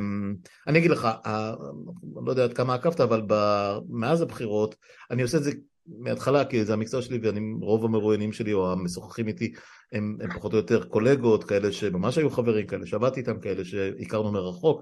אני 0.67 0.79
אגיד 0.79 0.91
לך, 0.91 1.07
אני 1.25 2.25
לא 2.25 2.31
יודע 2.31 2.43
עד 2.43 2.53
כמה 2.53 2.73
עקבת, 2.73 3.01
אבל 3.01 3.21
מאז 3.89 4.21
הבחירות, 4.21 4.75
אני 5.11 5.21
עושה 5.21 5.37
את 5.37 5.43
זה 5.43 5.51
מההתחלה, 5.99 6.45
כי 6.45 6.65
זה 6.65 6.73
המקצוע 6.73 7.01
שלי, 7.01 7.19
ורוב 7.61 7.85
המרואיינים 7.85 8.33
שלי 8.33 8.53
או 8.53 8.71
המשוחחים 8.71 9.27
איתי 9.27 9.53
הם, 9.91 10.17
הם 10.21 10.29
פחות 10.33 10.53
או 10.53 10.57
יותר 10.57 10.83
קולגות, 10.83 11.43
כאלה 11.43 11.71
שממש 11.71 12.17
היו 12.17 12.29
חברים, 12.29 12.67
כאלה 12.67 12.85
שעבדתי 12.85 13.19
איתם, 13.19 13.39
כאלה 13.39 13.65
שהכרנו 13.65 14.31
מרחוק, 14.31 14.81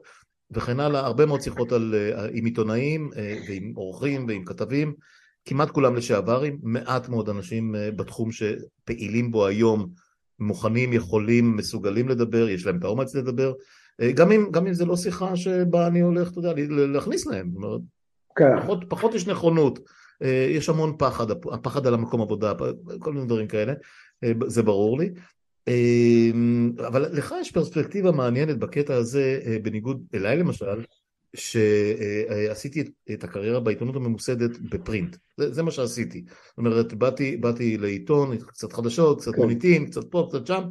וכן 0.52 0.80
הלאה, 0.80 1.06
הרבה 1.06 1.26
מאוד 1.26 1.42
שיחות 1.42 1.72
על, 1.72 1.96
עם 2.34 2.46
עיתונאים 2.46 3.10
ועם 3.48 3.72
עורכים 3.76 4.26
ועם 4.28 4.46
כתבים, 4.46 4.94
כמעט 5.48 5.72
כולם 5.72 5.96
לשעברים, 5.96 6.60
מעט 6.64 7.10
מאוד 7.10 7.30
אנשים 7.30 7.76
אה, 7.76 7.92
בתחום 7.92 8.30
שפעילים 8.32 9.32
בו 9.32 9.46
היום 9.48 9.90
מוכנים, 10.40 10.94
יכולים, 10.94 11.56
מסוגלים 11.56 12.10
לדבר, 12.10 12.50
יש 12.50 12.66
להם 12.66 12.78
את 12.78 12.84
האומץ 12.84 13.16
לדבר, 13.16 13.54
אה, 14.02 14.12
גם 14.12 14.32
אם, 14.32 14.48
גם 14.52 14.68
אם 14.68 14.74
זה 14.74 14.86
לא 14.86 14.96
שיחה 14.96 15.36
שבה 15.36 15.88
אני 15.88 16.00
הולך, 16.00 16.32
אתה 16.32 16.40
יודע, 16.40 16.54
להכניס 16.70 17.28
להם, 17.28 17.52
כן. 18.36 18.62
פחות, 18.62 18.84
פחות 18.90 19.14
יש 19.14 19.28
נכונות, 19.28 19.80
אה, 20.24 20.48
יש 20.50 20.70
המון 20.70 20.96
פחד, 20.98 21.32
הפחד 21.32 21.88
על 21.88 21.94
המקום 21.94 22.22
עבודה, 22.22 22.54
כל 23.00 23.14
מיני 23.14 23.26
דברים 23.26 23.48
כאלה, 23.48 23.74
זה 24.48 24.64
ברור 24.64 25.00
לי. 25.00 25.10
אבל 26.88 27.02
לך 27.02 27.36
יש 27.42 27.52
פרספקטיבה 27.52 28.12
מעניינת 28.12 28.58
בקטע 28.58 28.96
הזה, 28.96 29.40
בניגוד 29.64 30.04
אליי 30.14 30.38
למשל, 30.38 30.84
שעשיתי 31.38 32.84
את 33.14 33.24
הקריירה 33.24 33.60
בעיתונות 33.60 33.96
הממוסדת 33.96 34.58
בפרינט, 34.60 35.18
זה, 35.38 35.54
זה 35.54 35.64
מה 35.64 35.72
שעשיתי, 35.72 36.24
זאת 36.28 36.58
אומרת 36.58 36.94
באתי, 36.94 37.38
באתי 37.38 37.78
לעיתון, 37.78 38.38
קצת 38.38 38.74
חדשות, 38.74 39.22
קצת 39.22 39.36
כן. 39.36 39.42
מוניטין, 39.42 39.86
קצת 39.86 40.12
פה, 40.12 40.28
קצת 40.30 40.48
שם, 40.48 40.62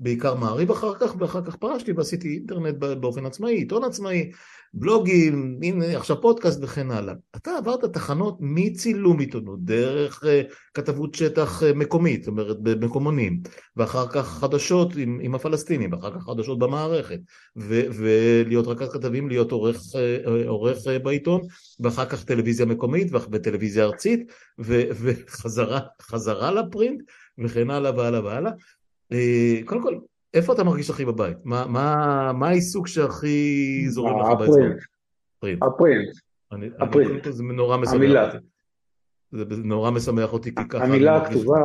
בעיקר 0.00 0.34
מעריב 0.34 0.70
אחר 0.70 0.94
כך, 0.94 1.14
ואחר 1.18 1.44
כך 1.44 1.56
פרשתי 1.56 1.92
ועשיתי 1.92 2.34
אינטרנט 2.34 2.74
באופן 2.74 3.26
עצמאי, 3.26 3.54
עיתון 3.54 3.84
עצמאי, 3.84 4.30
בלוגים, 4.74 5.58
הנה 5.62 5.96
עכשיו 5.96 6.20
פודקאסט 6.20 6.58
וכן 6.62 6.90
הלאה. 6.90 7.14
אתה 7.36 7.50
עברת 7.58 7.84
תחנות 7.84 8.36
מצילום 8.40 9.20
עיתונות, 9.20 9.64
דרך 9.64 10.22
uh, 10.22 10.26
כתבות 10.74 11.14
שטח 11.14 11.62
uh, 11.62 11.74
מקומית, 11.74 12.22
זאת 12.22 12.28
אומרת 12.28 12.60
במקומונים, 12.60 13.40
ואחר 13.76 14.08
כך 14.08 14.38
חדשות 14.38 14.96
עם, 14.96 15.18
עם 15.22 15.34
הפלסטינים, 15.34 15.92
ואחר 15.92 16.18
כך 16.18 16.24
חדשות 16.24 16.58
במערכת, 16.58 17.20
ו, 17.56 17.80
ולהיות 17.94 18.66
רכז 18.66 18.88
כתבים, 18.92 19.28
להיות 19.28 19.52
עורך, 19.52 19.76
uh, 19.76 20.28
עורך 20.46 20.78
uh, 20.78 21.02
בעיתון, 21.02 21.40
ואחר 21.80 22.04
כך 22.04 22.24
טלוויזיה 22.24 22.66
מקומית 22.66 23.08
וטלוויזיה 23.12 23.84
ארצית, 23.84 24.32
ו, 24.60 24.82
וחזרה 25.00 26.50
לפרינט, 26.50 27.02
וכן 27.38 27.70
הלאה 27.70 27.96
והלאה 27.96 28.24
והלאה. 28.24 28.52
Uh, 29.12 29.64
קודם 29.64 29.82
כל, 29.82 29.98
איפה 30.34 30.52
אתה 30.52 30.64
מרגיש 30.64 30.90
הכי 30.90 31.04
בבית? 31.04 31.36
מה, 31.44 31.66
מה, 31.66 32.32
מה 32.32 32.48
העיסוק 32.48 32.88
שהכי 32.88 33.84
זורם 33.88 34.20
לך 34.20 34.38
באזור? 34.38 34.64
הפרינט. 35.38 35.62
הפרינט. 35.62 36.08
אני, 36.52 36.70
הפרינט. 36.78 37.26
זה 37.30 37.42
נורא 37.42 37.76
משמח 37.76 37.94
המילה. 37.94 38.26
אותי. 38.26 38.46
זה 39.32 39.44
נורא 39.56 39.90
משמח 39.90 40.32
אותי 40.32 40.54
כי 40.54 40.68
ככה... 40.68 40.84
המילה 40.84 41.16
הכתובה, 41.16 41.60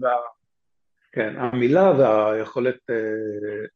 וה... 0.00 0.10
כן, 1.12 1.34
המילה 1.38 1.92
והיכולת, 1.98 2.76
אה, 2.90 3.66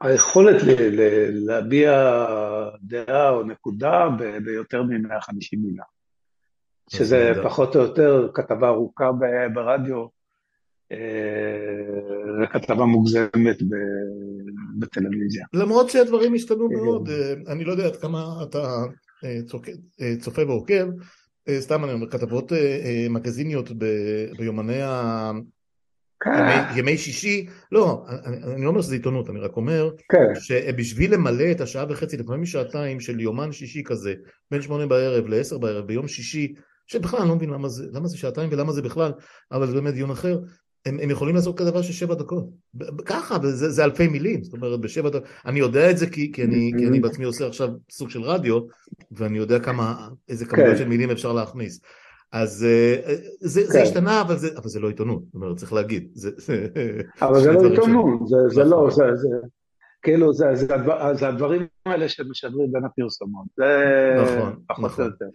היכולת 0.00 0.62
ל, 0.62 0.70
ל, 0.70 1.00
להביע 1.46 1.92
דעה 2.82 3.30
או 3.30 3.42
נקודה 3.42 4.08
ב, 4.18 4.38
ביותר 4.38 4.82
מ-150 4.82 5.58
מילה. 5.58 5.84
שזה 6.90 7.32
פחות 7.44 7.76
או 7.76 7.80
יותר 7.80 8.28
כתבה 8.34 8.68
ארוכה 8.68 9.10
ברדיו 9.54 10.02
אה, 10.02 10.06
כתבה 12.52 12.84
מוגזמת 12.84 13.62
בטלוויזיה. 14.78 15.44
למרות 15.52 15.90
שהדברים 15.90 16.34
השתנו 16.34 16.68
מאוד, 16.68 17.08
אה, 17.08 17.34
אני 17.52 17.64
לא 17.64 17.72
יודע 17.72 17.86
עד 17.86 17.96
כמה 17.96 18.42
אתה 18.42 18.84
אה, 19.24 20.14
צופה 20.20 20.46
ועוקב, 20.46 20.86
סתם 21.58 21.84
אני 21.84 21.92
אומר, 21.92 22.10
כתבות 22.10 22.52
מגזיניות 23.10 23.70
ביומני 24.38 24.82
ה... 24.82 25.30
כן. 26.20 26.78
ימי 26.78 26.98
שישי, 26.98 27.46
לא, 27.72 28.04
אני 28.54 28.64
לא 28.64 28.68
אומר 28.68 28.82
שזה 28.82 28.94
עיתונות, 28.94 29.30
אני 29.30 29.40
רק 29.40 29.56
אומר 29.56 29.90
כן. 30.08 30.40
שבשביל 30.40 31.14
למלא 31.14 31.50
את 31.50 31.60
השעה 31.60 31.84
וחצי, 31.88 32.16
לפעמים 32.16 32.46
שעתיים 32.46 33.00
של 33.00 33.20
יומן 33.20 33.52
שישי 33.52 33.82
כזה, 33.84 34.14
בין 34.50 34.62
שמונה 34.62 34.86
בערב 34.86 35.26
לעשר 35.26 35.58
בערב 35.58 35.86
ביום 35.86 36.08
שישי, 36.08 36.54
שבכלל 36.86 37.20
אני 37.20 37.28
לא 37.28 37.36
מבין 37.36 37.50
למה 37.50 37.68
זה, 37.68 37.86
למה 37.92 38.08
זה 38.08 38.18
שעתיים 38.18 38.48
ולמה 38.52 38.72
זה 38.72 38.82
בכלל, 38.82 39.12
אבל 39.52 39.66
זה 39.66 39.74
באמת 39.74 39.94
דיון 39.94 40.10
אחר, 40.10 40.38
הם, 40.86 40.98
הם 41.02 41.10
יכולים 41.10 41.34
לעשות 41.34 41.58
כדבר 41.58 41.82
של 41.82 41.92
שבע 41.92 42.14
דקות, 42.14 42.48
ככה, 43.04 43.36
וזה 43.42 43.70
זה 43.70 43.84
אלפי 43.84 44.08
מילים, 44.08 44.44
זאת 44.44 44.54
אומרת 44.54 44.80
בשבע 44.80 45.10
דקות, 45.10 45.24
אני 45.46 45.58
יודע 45.58 45.90
את 45.90 45.98
זה 45.98 46.06
כי, 46.06 46.32
כי, 46.32 46.44
אני, 46.44 46.72
כי 46.78 46.86
אני 46.86 47.00
בעצמי 47.00 47.24
עושה 47.24 47.46
עכשיו 47.46 47.68
סוג 47.90 48.10
של 48.10 48.22
רדיו, 48.22 48.60
ואני 49.10 49.38
יודע 49.38 49.58
כמה, 49.58 50.08
איזה 50.28 50.46
כמויות 50.46 50.70
כן. 50.70 50.78
של 50.78 50.88
מילים 50.88 51.10
אפשר 51.10 51.32
להכניס. 51.32 51.80
אז 52.32 52.64
אה, 52.64 53.14
זה, 53.40 53.60
כן. 53.60 53.66
זה 53.66 53.82
השתנה, 53.82 54.20
אבל 54.20 54.36
זה, 54.36 54.48
אבל 54.56 54.68
זה 54.68 54.80
לא 54.80 54.88
עיתונות, 54.88 55.22
זאת 55.24 55.34
אומרת, 55.34 55.56
צריך 55.56 55.72
להגיד. 55.72 56.08
זה, 56.14 56.30
אבל 57.22 57.40
זה 57.40 57.52
לא 57.52 57.70
עיתונות, 57.70 58.28
זה, 58.28 58.36
זה 58.48 58.64
לא, 58.64 58.88
זה, 58.90 59.04
זה, 59.14 59.28
כאילו, 60.02 60.32
זה, 60.32 60.46
זה, 60.54 60.66
זה 61.12 61.28
הדברים 61.28 61.66
האלה 61.86 62.08
שמשדרים 62.08 62.72
בין 62.72 62.84
הפרסומות. 62.84 63.46
זה 63.56 63.64
נכון, 64.22 64.56
פחות 64.68 64.84
או 64.84 64.86
נכון. 64.86 65.04
יותר. 65.04 65.26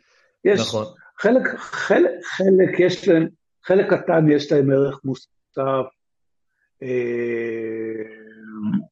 יש 0.46 0.60
נכון. 0.60 0.86
חלק, 1.20 1.42
חלק, 1.60 2.12
חלק 2.24 2.80
יש 2.80 3.08
להם, 3.08 3.28
חלק 3.66 3.94
קטן 3.94 4.32
יש 4.32 4.52
להם 4.52 4.72
ערך 4.72 5.00
מוסף, 5.04 5.30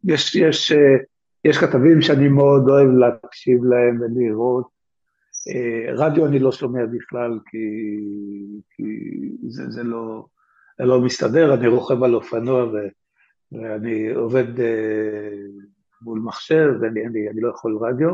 יש, 0.03 0.36
יש, 0.36 0.72
יש 1.45 1.57
כתבים 1.57 2.01
שאני 2.01 2.28
מאוד 2.28 2.70
אוהב 2.70 2.89
להקשיב 2.89 3.64
להם 3.64 4.01
ולראות. 4.01 4.80
רדיו 5.95 6.26
אני 6.26 6.39
לא 6.39 6.51
שומע 6.51 6.86
בכלל, 6.86 7.39
כי, 7.45 7.68
כי 8.76 8.84
זה, 9.47 9.70
זה, 9.70 9.84
לא, 9.84 10.26
זה 10.80 10.86
לא 10.86 11.01
מסתדר, 11.01 11.53
אני 11.53 11.68
רוכב 11.68 12.03
על 12.03 12.16
אופנוע 12.16 12.64
ו, 12.64 12.78
ואני 13.51 14.10
עובד 14.10 14.45
מול 16.01 16.20
מחשב, 16.20 16.70
ואני 16.82 17.05
אני, 17.05 17.30
אני 17.30 17.41
לא 17.41 17.49
יכול 17.49 17.78
רדיו. 17.82 18.10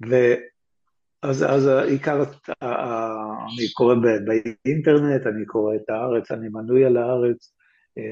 ואז 0.00 1.42
אז 1.42 1.68
עיקר, 1.88 2.22
אני 2.62 3.72
קורא 3.74 3.94
באינטרנט, 3.94 5.26
אני 5.26 5.46
קורא 5.46 5.74
את 5.74 5.90
הארץ, 5.90 6.30
אני 6.30 6.48
מנוי 6.48 6.84
על 6.84 6.96
הארץ, 6.96 7.54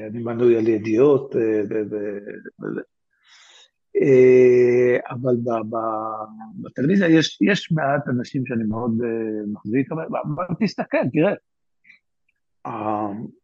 אני 0.09 0.19
מנוי 0.19 0.57
על 0.57 0.67
ידיעות, 0.67 1.35
אבל 5.09 5.35
בטלוויזיה 6.61 7.09
יש, 7.09 7.37
יש 7.41 7.71
מעט 7.71 8.07
אנשים 8.07 8.45
שאני 8.45 8.63
מאוד 8.63 8.91
מחזיק, 9.53 9.91
אבל 9.91 10.45
תסתכל, 10.59 10.97
תראה. 11.13 11.33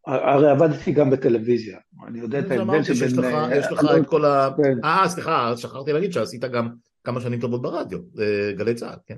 הרי 0.07 0.49
עבדתי 0.49 0.91
גם 0.91 1.09
בטלוויזיה, 1.09 1.77
אני 2.07 2.19
יודע 2.19 2.39
את 2.39 2.51
ההבדל 2.51 2.83
שבין... 2.83 3.25
יש 3.55 3.71
לך 3.71 3.85
את 4.01 4.07
כל 4.07 4.25
ה... 4.25 4.49
אה, 4.83 5.07
סליחה, 5.07 5.57
שכחתי 5.57 5.93
להגיד 5.93 6.13
שעשית 6.13 6.41
גם 6.41 6.69
כמה 7.03 7.21
שנים 7.21 7.39
טובות 7.39 7.61
ברדיו, 7.61 7.99
גלי 8.57 8.73
צה"ל, 8.73 8.97
כן, 9.05 9.17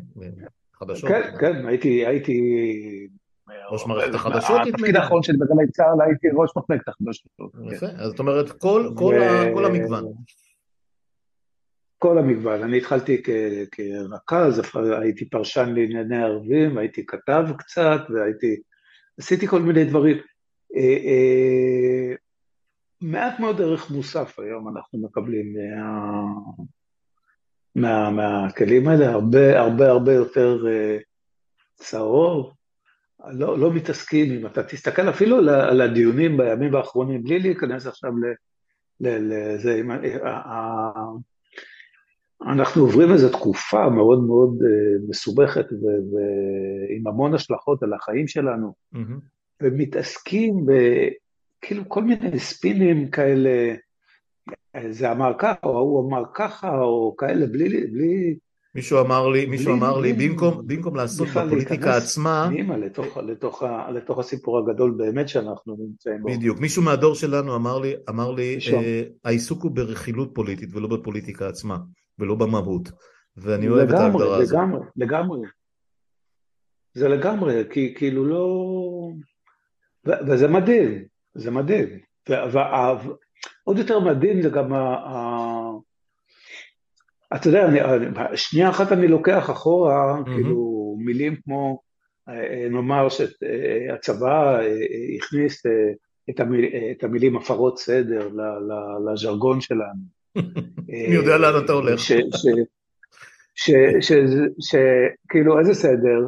חדשות. 0.79 1.09
כן, 1.09 1.21
כן, 1.39 1.67
הייתי... 1.67 2.05
ראש 3.71 3.87
מערכת 3.87 4.15
החדשות? 4.15 4.61
התפקיד 4.67 4.95
האחרון 4.95 5.23
שלי 5.23 5.37
בגלי 5.37 5.71
צה"ל 5.71 6.01
הייתי 6.01 6.27
ראש 6.33 6.51
מחלקת 6.57 6.87
החדשות. 6.87 7.31
יפה, 7.71 7.85
אז 7.85 8.09
זאת 8.09 8.19
אומרת 8.19 8.51
כל 8.51 9.65
המגוון. 9.65 10.13
כל 11.97 12.17
המגוון, 12.17 12.63
אני 12.63 12.77
התחלתי 12.77 13.23
כרכז, 13.71 14.61
הייתי 15.01 15.29
פרשן 15.29 15.73
לענייני 15.75 16.23
ערבים, 16.23 16.77
הייתי 16.77 17.05
כתב 17.05 17.45
קצת, 17.57 18.01
והייתי... 18.09 18.61
עשיתי 19.19 19.47
כל 19.47 19.61
מיני 19.61 19.85
דברים. 19.85 20.17
מעט 23.01 23.39
מאוד 23.39 23.61
ערך 23.61 23.91
מוסף 23.91 24.39
היום 24.39 24.77
אנחנו 24.77 24.99
מקבלים 24.99 25.53
מה... 25.53 26.23
מה, 27.75 28.09
מהכלים 28.09 28.87
האלה, 28.87 29.11
הרבה 29.11 29.59
הרבה 29.59 29.89
הרבה 29.89 30.13
יותר 30.13 30.65
צהוב, 31.75 32.53
לא, 33.31 33.59
לא 33.59 33.73
מתעסקים, 33.73 34.31
אם 34.31 34.45
אתה 34.45 34.63
תסתכל 34.63 35.09
אפילו 35.09 35.37
על 35.49 35.81
הדיונים 35.81 36.37
בימים 36.37 36.75
האחרונים, 36.75 37.23
בלי 37.23 37.39
להיכנס 37.39 37.87
עכשיו 37.87 38.11
לזה, 38.99 39.81
אנחנו 42.41 42.81
עוברים 42.81 43.11
איזו 43.11 43.29
תקופה 43.29 43.89
מאוד 43.89 44.23
מאוד 44.23 44.57
מסובכת 45.09 45.65
ועם 45.71 47.07
המון 47.07 47.33
השלכות 47.33 47.83
על 47.83 47.93
החיים 47.93 48.27
שלנו, 48.27 48.73
mm-hmm. 48.95 48.99
ומתעסקים 49.61 50.65
בכאילו 50.65 51.89
כל 51.89 52.03
מיני 52.03 52.39
ספינים 52.39 53.09
כאלה, 53.09 53.75
זה 54.89 55.11
אמר 55.11 55.33
ככה, 55.39 55.59
או 55.63 55.77
ההוא 55.77 56.07
אמר 56.09 56.23
ככה, 56.33 56.79
או 56.79 57.15
כאלה, 57.17 57.45
בלי, 57.45 57.87
בלי, 57.87 58.37
מישהו 58.75 59.01
אמר 59.01 59.27
לי, 59.27 59.45
מישהו 59.45 59.73
אמר 59.73 59.99
לי, 59.99 60.13
במקום, 60.13 60.61
במקום 60.67 60.95
לעסוק 60.95 61.27
בפוליטיקה 61.27 61.97
עצמה... 61.97 62.47
פנימה 62.49 62.77
לתוך, 62.77 63.17
לתוך, 63.17 63.63
לתוך 63.93 64.19
הסיפור 64.19 64.59
הגדול 64.59 64.91
באמת 64.97 65.29
שאנחנו 65.29 65.75
נמצאים 65.79 66.21
בו. 66.21 66.29
בדיוק, 66.29 66.59
מישהו 66.59 66.83
מהדור 66.83 67.15
שלנו 67.15 67.55
אמר 67.55 67.79
לי, 67.79 67.93
אמר 68.09 68.31
לי, 68.31 68.57
אה, 68.73 69.03
העיסוק 69.23 69.63
הוא 69.63 69.71
ברכילות 69.71 70.31
פוליטית 70.33 70.69
ולא 70.73 70.87
בפוליטיקה 70.87 71.47
עצמה, 71.47 71.77
ולא 72.19 72.35
במהות. 72.35 72.89
ואני 73.37 73.67
אוהב 73.67 73.89
את 73.89 73.95
ההגדרה 73.95 74.37
הזאת. 74.37 74.53
לגמרי, 74.53 74.79
לגמרי. 74.95 75.39
זה 76.93 77.07
לגמרי, 77.07 77.63
כי 77.69 77.93
כאילו 77.97 78.25
לא... 78.25 79.09
וזה 80.05 80.47
מדהים, 80.47 81.03
זה 81.35 81.51
מדהים. 81.51 81.87
ועוד 82.29 83.77
יותר 83.77 83.99
מדהים 83.99 84.41
זה 84.41 84.49
גם 84.49 84.73
אתה 87.35 87.47
יודע, 87.47 87.67
אני, 87.67 87.79
שנייה 88.35 88.69
אחת 88.69 88.91
אני 88.91 89.07
לוקח 89.07 89.49
אחורה, 89.49 90.19
mm-hmm. 90.19 90.25
כאילו 90.25 90.95
מילים 90.99 91.35
כמו, 91.35 91.79
אה, 92.29 92.67
נאמר 92.69 93.07
שהצבא 93.09 94.59
אה, 94.59 94.77
הכניס 95.17 95.65
אה, 95.65 95.71
את, 96.29 96.39
המיל, 96.39 96.65
את 96.91 97.03
המילים 97.03 97.37
הפרות 97.37 97.79
סדר 97.79 98.29
לז'רגון 99.05 99.61
שלנו. 99.61 100.15
מי 101.09 101.15
יודע 101.15 101.37
לאן 101.37 101.65
אתה 101.65 101.73
הולך. 101.73 101.99
שכאילו 104.59 105.59
איזה 105.59 105.73
סדר, 105.73 106.27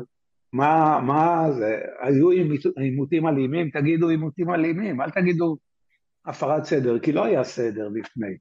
מה, 0.54 1.00
מה 1.04 1.52
זה, 1.52 1.78
היו 2.02 2.30
עימותים 2.78 3.28
אלימים, 3.28 3.70
תגידו 3.70 4.10
עימותים 4.10 4.50
אלימים, 4.50 5.02
אל 5.02 5.10
תגידו 5.10 5.58
הפרת 6.26 6.64
סדר, 6.64 7.00
כי 7.00 7.12
לא 7.12 7.26
היה 7.26 7.44
סדר 7.44 7.88
לפני. 7.88 8.38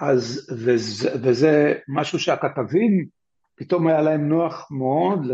אז, 0.00 0.50
וזה, 0.64 1.10
וזה 1.22 1.74
משהו 1.88 2.18
שהכתבים, 2.18 3.06
פתאום 3.54 3.86
היה 3.86 4.02
להם 4.02 4.28
נוח 4.28 4.68
מאוד 4.70 5.26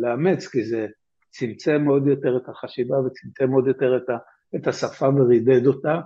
לאמץ, 0.00 0.46
כי 0.46 0.64
זה 0.64 0.86
צמצם 1.30 1.82
מאוד 1.84 2.06
יותר 2.06 2.36
את 2.36 2.48
החשיבה 2.48 2.96
וצמצם 2.98 3.50
מאוד 3.50 3.66
יותר 3.66 3.96
את, 3.96 4.08
ה, 4.10 4.16
את 4.56 4.66
השפה 4.66 5.08
ורידד 5.08 5.66
אותה. 5.66 6.00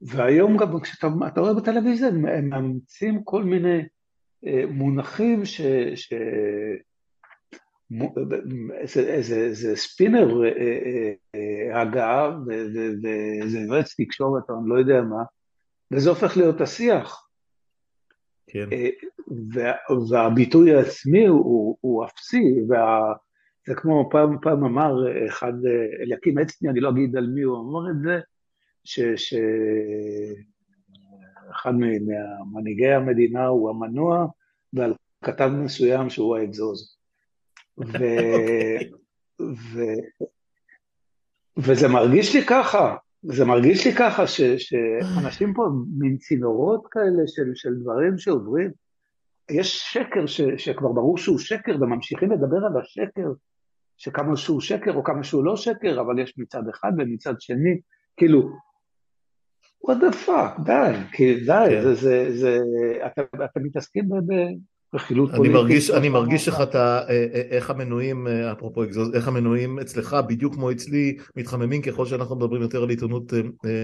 והיום 0.00 0.56
גם 0.56 0.80
כשאתה 0.80 1.40
רואה 1.40 1.54
בטלוויזיה, 1.54 2.08
הם 2.08 2.48
מאמצים 2.48 3.24
כל 3.24 3.44
מיני 3.44 3.82
אה, 4.46 4.62
מונחים 4.68 5.44
ש... 5.44 5.60
ש 5.94 6.12
איזה, 8.80 9.00
איזה, 9.00 9.36
איזה 9.36 9.76
ספינר 9.76 10.44
אה, 10.44 10.50
אה, 11.34 11.80
הגעה 11.80 12.38
ואיזה 12.46 13.58
יועץ 13.58 13.94
תקשורת 14.00 14.42
או 14.50 14.54
אני 14.60 14.68
לא 14.68 14.78
יודע 14.78 15.02
מה, 15.02 15.22
וזה 15.92 16.10
הופך 16.10 16.36
להיות 16.36 16.60
השיח. 16.60 17.28
כן. 18.46 18.68
אה, 18.72 18.88
וה, 19.54 19.72
והביטוי 20.10 20.74
העצמי 20.74 21.26
הוא, 21.26 21.76
הוא 21.80 22.04
אפסי, 22.04 22.54
וה, 22.68 23.12
זה 23.66 23.74
כמו 23.74 24.08
פעם, 24.10 24.36
פעם 24.42 24.64
אמר 24.64 24.92
אחד, 25.28 25.52
אליקים 26.02 26.38
עצמי, 26.38 26.70
אני 26.70 26.80
לא 26.80 26.90
אגיד 26.90 27.16
על 27.16 27.26
מי 27.26 27.42
הוא 27.42 27.58
אמר 27.58 27.90
את 27.90 27.96
זה, 28.02 28.20
שאחד 31.54 31.72
ממנהיגי 31.74 32.92
המדינה 32.92 33.46
הוא 33.46 33.70
המנוע, 33.70 34.26
ועל 34.72 34.94
כתב 35.24 35.48
מסוים 35.48 36.10
שהוא 36.10 36.36
האגזוז. 36.36 36.96
ו... 37.78 37.82
אוקיי. 37.88 38.90
ו... 39.40 39.80
וזה 41.56 41.88
מרגיש 41.88 42.36
לי 42.36 42.42
ככה, 42.42 42.96
זה 43.28 43.44
מרגיש 43.44 43.86
לי 43.86 43.92
ככה 43.92 44.26
ש, 44.26 44.40
שאנשים 44.40 45.54
פה 45.54 45.68
מין 45.98 46.16
צינורות 46.16 46.86
כאלה 46.90 47.22
של, 47.26 47.50
של 47.54 47.74
דברים 47.82 48.18
שעוברים. 48.18 48.70
יש 49.50 49.78
שקר 49.92 50.26
ש, 50.26 50.40
שכבר 50.56 50.92
ברור 50.92 51.18
שהוא 51.18 51.38
שקר 51.38 51.76
וממשיכים 51.80 52.30
לדבר 52.30 52.56
על 52.56 52.80
השקר, 52.80 53.32
שכמה 53.96 54.36
שהוא 54.36 54.60
שקר 54.60 54.94
או 54.94 55.04
כמה 55.04 55.24
שהוא 55.24 55.44
לא 55.44 55.56
שקר, 55.56 56.00
אבל 56.00 56.18
יש 56.18 56.38
מצד 56.38 56.62
אחד 56.70 56.92
ומצד 56.98 57.34
שני, 57.40 57.80
כאילו, 58.16 58.50
what 59.86 59.94
the 59.94 60.26
fuck, 60.26 60.62
די, 60.64 60.96
כי 61.12 61.34
די, 61.34 61.66
כן. 61.70 61.82
זה, 61.82 61.94
זה, 61.94 62.36
זה, 62.36 62.58
אתם, 63.06 63.22
אתם 63.44 63.62
מתעסקים 63.62 64.08
ב... 64.08 64.32
רכילות 64.96 65.30
פוליטית. 65.30 65.56
אני 65.56 65.62
מרגיש, 65.62 65.90
אני 65.90 66.08
מרגיש 66.08 66.48
איך 66.48 66.60
אתה, 66.60 66.98
אה, 66.98 67.26
אה, 67.34 67.42
איך 67.50 67.70
המנויים, 67.70 68.26
אה, 68.26 68.52
אפרופו 68.52 68.84
אקזוז, 68.84 69.14
איך 69.14 69.28
המנויים 69.28 69.78
אצלך, 69.78 70.16
בדיוק 70.28 70.54
כמו 70.54 70.70
אצלי, 70.70 71.16
מתחממים 71.36 71.82
ככל 71.82 72.06
שאנחנו 72.06 72.36
מדברים 72.36 72.62
יותר 72.62 72.82
על 72.82 72.90
עיתונות, 72.90 73.32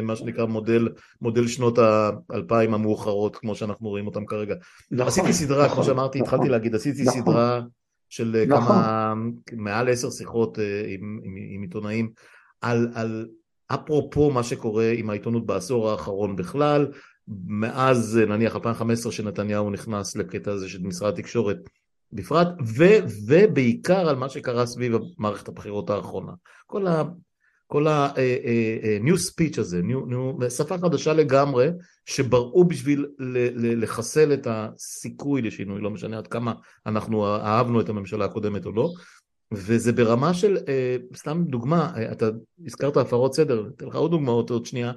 מה 0.02 0.16
שנקרא 0.16 0.44
מודל, 0.44 0.88
מודל 1.20 1.46
שנות 1.46 1.78
האלפיים 1.78 2.74
המאוחרות, 2.74 3.36
כמו 3.36 3.54
שאנחנו 3.54 3.88
רואים 3.88 4.06
אותם 4.06 4.26
כרגע. 4.26 4.54
נכון, 4.90 5.06
עשיתי 5.06 5.32
סדרה, 5.32 5.64
נכון, 5.64 5.74
כמו 5.74 5.84
שאמרתי, 5.84 6.18
נכון, 6.18 6.34
התחלתי 6.34 6.48
להגיד, 6.52 6.74
עשיתי 6.74 7.02
נכון, 7.02 7.22
סדרה 7.22 7.60
של 8.08 8.44
נכון. 8.48 8.64
כמה, 8.66 9.14
מעל 9.56 9.88
עשר 9.88 10.10
שיחות 10.10 10.58
עם, 10.88 11.20
עם, 11.24 11.34
עם 11.54 11.62
עיתונאים, 11.62 12.10
על, 12.60 12.88
על 12.94 13.26
אפרופו 13.74 14.30
מה 14.30 14.42
שקורה 14.42 14.92
עם 14.96 15.10
העיתונות 15.10 15.46
בעשור 15.46 15.90
האחרון 15.90 16.36
בכלל, 16.36 16.86
מאז 17.28 18.16
נניח 18.28 18.54
2015 18.54 19.12
שנתניהו 19.12 19.70
נכנס 19.70 20.16
לקטע 20.16 20.52
הזה 20.52 20.68
של 20.68 20.82
משרד 20.82 21.12
התקשורת 21.12 21.56
בפרט, 22.12 22.48
ו, 22.76 22.84
ובעיקר 23.28 24.08
על 24.08 24.16
מה 24.16 24.28
שקרה 24.28 24.66
סביב 24.66 24.92
מערכת 25.18 25.48
הבחירות 25.48 25.90
האחרונה. 25.90 26.32
כל 26.66 26.86
ה... 26.86 27.02
כל 27.66 27.86
ה-new 27.86 29.14
uh, 29.14 29.18
uh, 29.18 29.30
speech 29.30 29.60
הזה, 29.60 29.80
new, 29.80 30.10
new, 30.10 30.50
שפה 30.50 30.78
חדשה 30.78 31.12
לגמרי, 31.12 31.68
שבראו 32.06 32.64
בשביל 32.64 33.06
לחסל 33.56 34.32
את 34.32 34.46
הסיכוי 34.50 35.42
לשינוי, 35.42 35.80
לא 35.80 35.90
משנה 35.90 36.18
עד 36.18 36.26
כמה 36.26 36.54
אנחנו 36.86 37.26
אהבנו 37.26 37.80
את 37.80 37.88
הממשלה 37.88 38.24
הקודמת 38.24 38.66
או 38.66 38.72
לא, 38.72 38.92
וזה 39.52 39.92
ברמה 39.92 40.34
של, 40.34 40.56
סתם 41.16 41.44
דוגמה, 41.46 41.92
אתה 42.12 42.28
הזכרת 42.66 42.96
הפרות 42.96 43.34
סדר, 43.34 43.68
אתן 43.76 43.86
לך 43.86 43.94
עוד 43.94 44.10
דוגמאות 44.10 44.50
עוד 44.50 44.66
שנייה, 44.66 44.92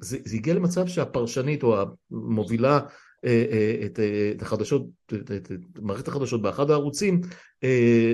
זה, 0.00 0.18
זה 0.24 0.36
הגיע 0.36 0.54
למצב 0.54 0.86
שהפרשנית 0.86 1.62
או 1.62 1.76
המובילה 2.10 2.80
את, 3.84 4.00
את 4.36 4.42
החדשות, 4.42 4.86
את, 5.06 5.30
את, 5.30 5.52
את 5.52 5.78
מערכת 5.82 6.08
החדשות 6.08 6.42
באחד 6.42 6.70
הערוצים, 6.70 7.20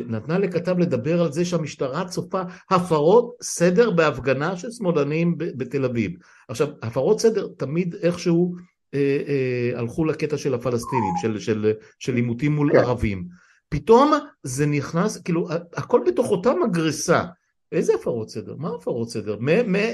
נתנה 0.07 0.39
לכתב 0.39 0.79
לדבר 0.79 1.23
על 1.23 1.33
זה 1.33 1.45
שהמשטרה 1.45 2.09
צופה 2.09 2.43
הפרות 2.71 3.37
סדר 3.43 3.91
בהפגנה 3.91 4.57
של 4.57 4.71
שמאלנים 4.71 5.35
בתל 5.39 5.85
אביב. 5.85 6.13
עכשיו, 6.49 6.69
הפרות 6.83 7.21
סדר 7.21 7.49
תמיד 7.57 7.95
איכשהו 8.03 8.55
אה, 8.95 9.19
אה, 9.29 9.79
הלכו 9.79 10.05
לקטע 10.05 10.37
של 10.37 10.55
הפלסטינים, 10.55 11.13
של, 11.23 11.39
של, 11.39 11.73
של 11.99 12.15
עימותים 12.15 12.53
מול 12.53 12.73
כן. 12.73 12.79
ערבים. 12.79 13.25
פתאום 13.69 14.13
זה 14.43 14.67
נכנס, 14.67 15.23
כאילו, 15.23 15.49
הכל 15.77 16.01
בתוך 16.07 16.31
אותה 16.31 16.53
מגרסה. 16.67 17.25
איזה 17.73 17.95
הפרות 17.95 18.31
סדר? 18.31 18.55
מה 18.59 18.71
הפרות 18.75 19.11
סדר? 19.11 19.37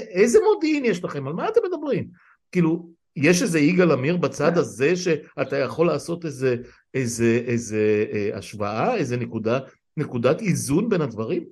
איזה 0.09 0.39
מודיעין 0.53 0.85
יש 0.85 1.03
לכם? 1.03 1.27
על 1.27 1.33
מה 1.33 1.49
אתם 1.49 1.59
מדברים? 1.67 2.07
כאילו, 2.51 2.89
יש 3.15 3.41
איזה 3.41 3.59
יגאל 3.59 3.91
עמיר 3.91 4.17
בצד 4.17 4.53
כן. 4.53 4.59
הזה 4.59 4.95
שאתה 4.95 5.57
יכול 5.57 5.87
לעשות 5.87 6.25
איזה, 6.25 6.55
איזה, 6.93 7.43
איזה 7.45 8.05
אה, 8.13 8.29
השוואה, 8.37 8.95
איזה 8.95 9.17
נקודה, 9.17 9.59
נקודת 9.97 10.41
איזון 10.41 10.89
בין 10.89 11.01
הדברים? 11.01 11.43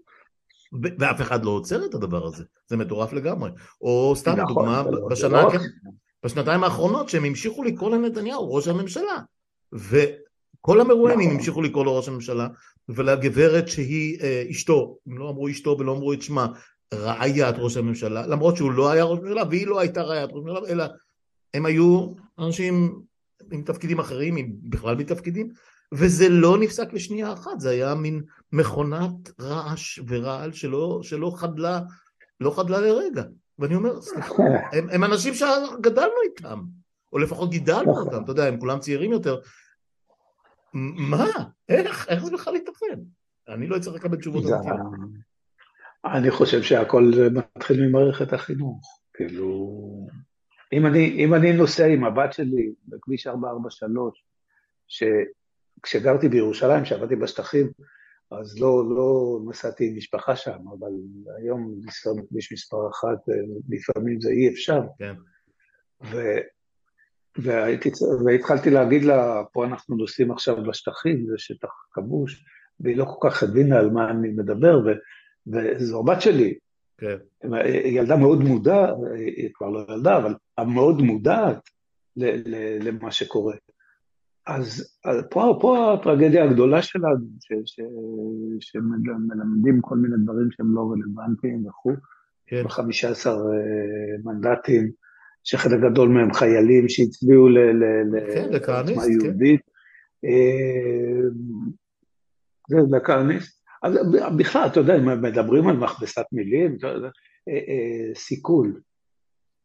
ואף 0.99 1.21
אחד 1.21 1.45
לא 1.45 1.49
עוצר 1.49 1.85
את 1.85 1.93
הדבר 1.93 2.25
הזה, 2.25 2.43
זה 2.67 2.77
מטורף 2.77 3.13
לגמרי. 3.13 3.49
או 3.81 4.13
סתם 4.15 4.31
נכון, 4.31 4.47
דוגמה, 4.47 4.83
לא- 4.91 5.07
בשנה, 5.09 5.43
לא 5.43 5.49
בשנתיים 6.25 6.63
האחרונות 6.63 7.09
שהם 7.09 7.23
המשיכו 7.23 7.63
לקרוא 7.63 7.91
לנתניהו 7.91 8.53
ראש 8.53 8.67
הממשלה. 8.67 9.19
וכל 9.73 10.81
המרואיינים 10.81 11.27
נכון. 11.27 11.39
המשיכו 11.39 11.61
לקרוא 11.61 11.85
לו 11.85 11.97
ראש 11.97 12.07
הממשלה, 12.07 12.47
ולגברת 12.89 13.67
שהיא 13.67 14.19
אה, 14.21 14.43
אשתו, 14.51 14.97
הם 15.07 15.17
לא 15.17 15.29
אמרו 15.29 15.49
אשתו 15.49 15.75
ולא 15.79 15.91
אמרו 15.91 16.13
את 16.13 16.21
שמה, 16.21 16.47
רעיית 16.93 17.55
ראש 17.57 17.77
הממשלה, 17.77 18.27
למרות 18.27 18.57
שהוא 18.57 18.71
לא 18.71 18.91
היה 18.91 19.03
ראש 19.03 19.19
הממשלה 19.19 19.43
והיא 19.49 19.67
לא 19.67 19.79
הייתה 19.79 20.01
רעיית 20.01 20.29
ראש 20.33 20.43
הממשלה, 20.45 20.69
אלא 20.69 20.83
הם 21.53 21.65
היו 21.65 22.13
אנשים 22.39 23.01
עם 23.51 23.61
תפקידים 23.61 23.99
אחרים, 23.99 24.35
עם 24.35 24.51
בכלל 24.63 24.95
מתפקידים, 24.95 25.49
וזה 25.93 26.29
לא 26.29 26.57
נפסק 26.57 26.93
לשנייה 26.93 27.33
אחת, 27.33 27.59
זה 27.59 27.69
היה 27.69 27.95
מין 27.95 28.21
מכונת 28.51 29.39
רעש 29.39 29.99
ורעל 30.07 30.53
שלא, 30.53 30.99
שלא 31.03 31.31
חדלה, 31.35 31.79
לא 32.39 32.55
חדלה 32.55 32.81
לרגע. 32.81 33.23
ואני 33.59 33.75
אומר, 33.75 34.01
סליחה, 34.01 34.33
הם, 34.71 34.89
הם 34.89 35.03
אנשים 35.03 35.33
שגדלנו 35.33 36.13
איתם, 36.23 36.61
או 37.13 37.17
לפחות 37.17 37.49
גידלנו 37.49 37.91
נכון. 37.91 38.05
אותם, 38.05 38.23
אתה 38.23 38.31
יודע, 38.31 38.45
הם 38.45 38.59
כולם 38.59 38.79
צעירים 38.79 39.11
יותר. 39.11 39.39
מה? 40.73 41.25
איך? 41.69 42.09
איך 42.09 42.23
זה 42.23 42.31
בכלל 42.31 42.55
ייתכן? 42.55 42.99
אני 43.49 43.67
לא 43.67 43.77
אצטרך 43.77 43.95
לקבל 43.95 44.17
תשובות 44.17 44.43
אמיתיות. 44.43 44.77
אני 46.05 46.31
חושב 46.31 46.61
שהכל 46.61 47.11
מתחיל 47.33 47.87
ממערכת 47.87 48.33
החינוך. 48.33 48.99
כאילו, 49.13 49.79
אם 50.73 50.85
אני, 50.85 51.25
אם 51.25 51.33
אני 51.33 51.53
נוסע 51.53 51.85
עם 51.85 52.03
הבת 52.03 52.33
שלי 52.33 52.73
בכביש 52.87 53.27
443, 53.27 54.25
שכשגרתי 54.87 56.29
בירושלים, 56.29 56.83
כשעבדתי 56.83 57.15
בשטחים, 57.15 57.67
אז 58.31 58.59
לא, 58.59 58.83
לא 58.95 59.39
נסעתי 59.49 59.87
עם 59.87 59.97
משפחה 59.97 60.35
שם, 60.35 60.59
אבל 60.79 60.91
היום 61.37 61.75
לנסוע 61.83 62.13
בכביש 62.21 62.53
מספר 62.53 62.89
אחת, 62.89 63.29
אה, 63.29 63.35
לפעמים 63.69 64.21
זה 64.21 64.29
אי 64.29 64.49
אפשר. 64.49 64.81
כן. 64.99 65.13
ו, 66.03 66.17
והייתי, 67.37 67.89
והתחלתי 68.25 68.69
להגיד 68.69 69.03
לה, 69.03 69.43
פה 69.51 69.65
אנחנו 69.65 69.95
נוסעים 69.95 70.31
עכשיו 70.31 70.63
בשטחים, 70.63 71.25
זה 71.27 71.33
שטח 71.37 71.69
כבוש, 71.91 72.45
והיא 72.79 72.97
לא 72.97 73.05
כל 73.05 73.29
כך 73.29 73.43
הבינה 73.43 73.79
על 73.79 73.89
מה 73.89 74.09
אני 74.09 74.29
מדבר, 74.29 74.81
ו, 74.85 74.89
וזו 75.47 75.99
הבת 75.99 76.21
שלי. 76.21 76.53
כן. 76.97 77.17
ילדה 77.85 78.15
מאוד 78.15 78.43
מודעת, 78.43 78.95
היא 79.15 79.49
כבר 79.53 79.69
לא 79.69 79.85
ילדה, 79.89 80.17
אבל 80.17 80.35
מאוד 80.67 81.01
מודעת 81.01 81.69
למה 82.15 83.11
שקורה. 83.11 83.55
אז, 84.47 84.97
אז 85.05 85.23
פה, 85.29 85.57
פה 85.61 85.93
הטרגדיה 85.93 86.43
הגדולה 86.43 86.81
שלנו, 86.81 87.25
ש, 87.39 87.53
ש, 87.65 87.79
שמלמדים 88.59 89.81
כל 89.81 89.97
מיני 89.97 90.15
דברים 90.23 90.51
שהם 90.51 90.75
לא 90.75 90.81
רלוונטיים 90.91 91.67
וכו', 91.67 91.91
כן. 92.47 92.63
ב-15 92.63 93.27
אה, 93.27 93.33
מנדטים, 94.23 94.91
שחלק 95.43 95.79
גדול 95.91 96.09
מהם 96.09 96.33
חיילים 96.33 96.89
שהצביעו 96.89 97.49
לעצמה 97.49 99.03
כן, 99.05 99.11
יהודית. 99.11 99.61
כן. 100.21 100.27
זה 102.69 102.77
לכהניסט. 102.97 103.63
אז 103.83 103.93
בכלל, 104.37 104.67
אתה 104.67 104.79
יודע, 104.79 104.95
אם 104.95 105.21
מדברים 105.21 105.67
על 105.67 105.77
מכבסת 105.77 106.25
מילים, 106.31 106.77
אה, 106.83 106.89
אה, 107.49 108.15
סיכול. 108.15 108.81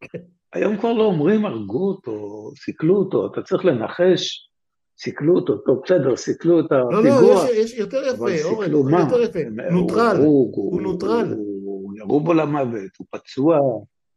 כן. 0.00 0.18
היום 0.52 0.76
כבר 0.76 0.92
לא 0.92 1.04
אומרים 1.04 1.44
הרגו 1.44 1.88
אותו, 1.88 2.50
סיכלו 2.64 2.96
אותו, 2.96 3.26
אתה 3.26 3.42
צריך 3.42 3.64
לנחש 3.64 4.48
סיכלו 5.00 5.34
אותו, 5.34 5.56
טוב 5.58 5.80
בסדר, 5.84 6.16
סיכלו 6.16 6.60
את 6.60 6.64
הפיגוע. 6.72 7.20
לא, 7.20 7.22
לא, 7.22 7.50
יש, 7.52 7.72
יש 7.72 7.78
יותר 7.78 8.02
יפה, 8.06 8.48
אורן, 8.72 8.72
יותר 8.72 9.22
יפה, 9.22 9.38
נוטרל, 9.70 10.16
הוא, 10.16 10.52
הוא, 10.56 10.72
הוא 10.72 10.82
נוטרל. 10.82 11.34
הוא 11.34 11.92
ירו 11.96 12.20
בו 12.20 12.34
למוות, 12.34 12.90
הוא 12.98 13.06
פצוע, 13.10 13.58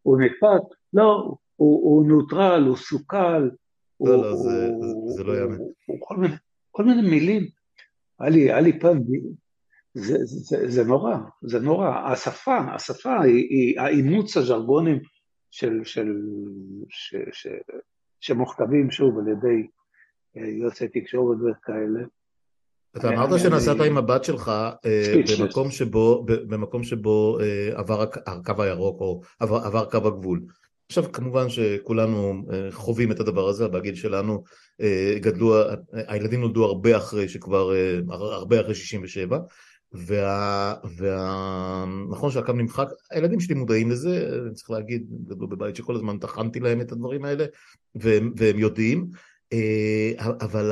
הוא 0.02 0.18
נדפק, 0.22 0.76
לא, 0.94 1.34
הוא, 1.62 1.84
הוא 1.84 2.08
נוטרל, 2.08 2.64
הוא 2.68 2.78
סוכל. 2.78 3.40
לא, 3.40 3.50
הוא, 3.98 4.10
לא, 4.10 4.36
זה, 4.36 4.68
הוא, 4.68 5.12
זה 5.12 5.24
לא 5.24 5.38
יאמן. 5.38 5.58
כל 6.00 6.18
מיני, 6.18 6.36
כל 6.72 6.84
מיני 6.84 7.10
מילים. 7.10 7.48
היה 8.20 8.30
לי, 8.30 8.42
היה 8.42 8.62
לי 8.62 8.80
פעם, 8.80 9.00
זה, 9.94 10.18
זה, 10.24 10.58
זה, 10.58 10.72
זה 10.72 10.84
נורא, 10.84 11.18
זה 11.42 11.60
נורא. 11.60 11.90
השפה, 11.90 12.58
השפה 12.58 13.22
היא, 13.22 13.48
היא 13.50 13.80
האימוץ 13.80 14.38
הז'רגונים 14.38 15.00
שמוכתבים 18.20 18.92
שוב 18.92 19.20
על 19.20 19.28
ידי 19.28 19.68
יוצאי 20.36 20.88
תקשורת 20.88 21.38
וכאלה. 21.38 22.06
אתה 22.98 23.10
אמרת 23.10 23.40
שנסעת 23.40 23.78
עם 23.88 23.98
הבת 23.98 24.24
שלך 24.24 24.52
אה, 24.86 25.14
במקום 26.50 26.84
שבו, 26.84 27.40
אה, 27.40 27.70
עבר 27.74 28.02
הקו 28.02 28.64
הירוק 28.64 29.02
או 29.02 29.22
עבר 29.40 29.90
קו 29.92 30.08
הגבול. 30.08 30.42
עכשיו 30.92 31.12
כמובן 31.12 31.50
שכולנו 31.50 32.44
אה, 32.54 32.72
חווים 32.72 33.12
את 33.12 33.20
הדבר 33.20 33.48
הזה, 33.48 33.68
בגיל 33.68 33.96
שלנו 33.96 34.44
גדלו, 35.16 35.56
הילדים 35.94 36.42
נולדו 36.42 36.66
הרבה 36.66 36.98
אחרי 36.98 37.30
שכבר, 37.30 37.72
הרבה 38.10 38.62
אחרי 38.62 38.76
67 38.76 39.40
וה, 39.94 40.76
וה... 40.98 41.86
נכון 42.10 42.32
שהקו 42.32 42.52
נמחק, 42.52 42.88
הילדים 43.12 43.40
שלי 43.40 43.56
מודעים 43.56 43.92
לזה, 43.92 44.30
אני 44.46 44.54
צריך 44.54 44.72
להגיד, 44.72 45.06
גדלו 45.28 45.48
בבית 45.48 45.76
שכל 45.76 45.96
הזמן 45.96 46.18
טחנתי 46.18 46.60
להם 46.60 46.82
את 46.82 46.92
הדברים 46.92 47.26
האלה 47.26 47.46
והם, 47.96 48.34
והם 48.38 48.60
יודעים 48.60 49.08
אה, 49.54 50.12
אבל 50.42 50.72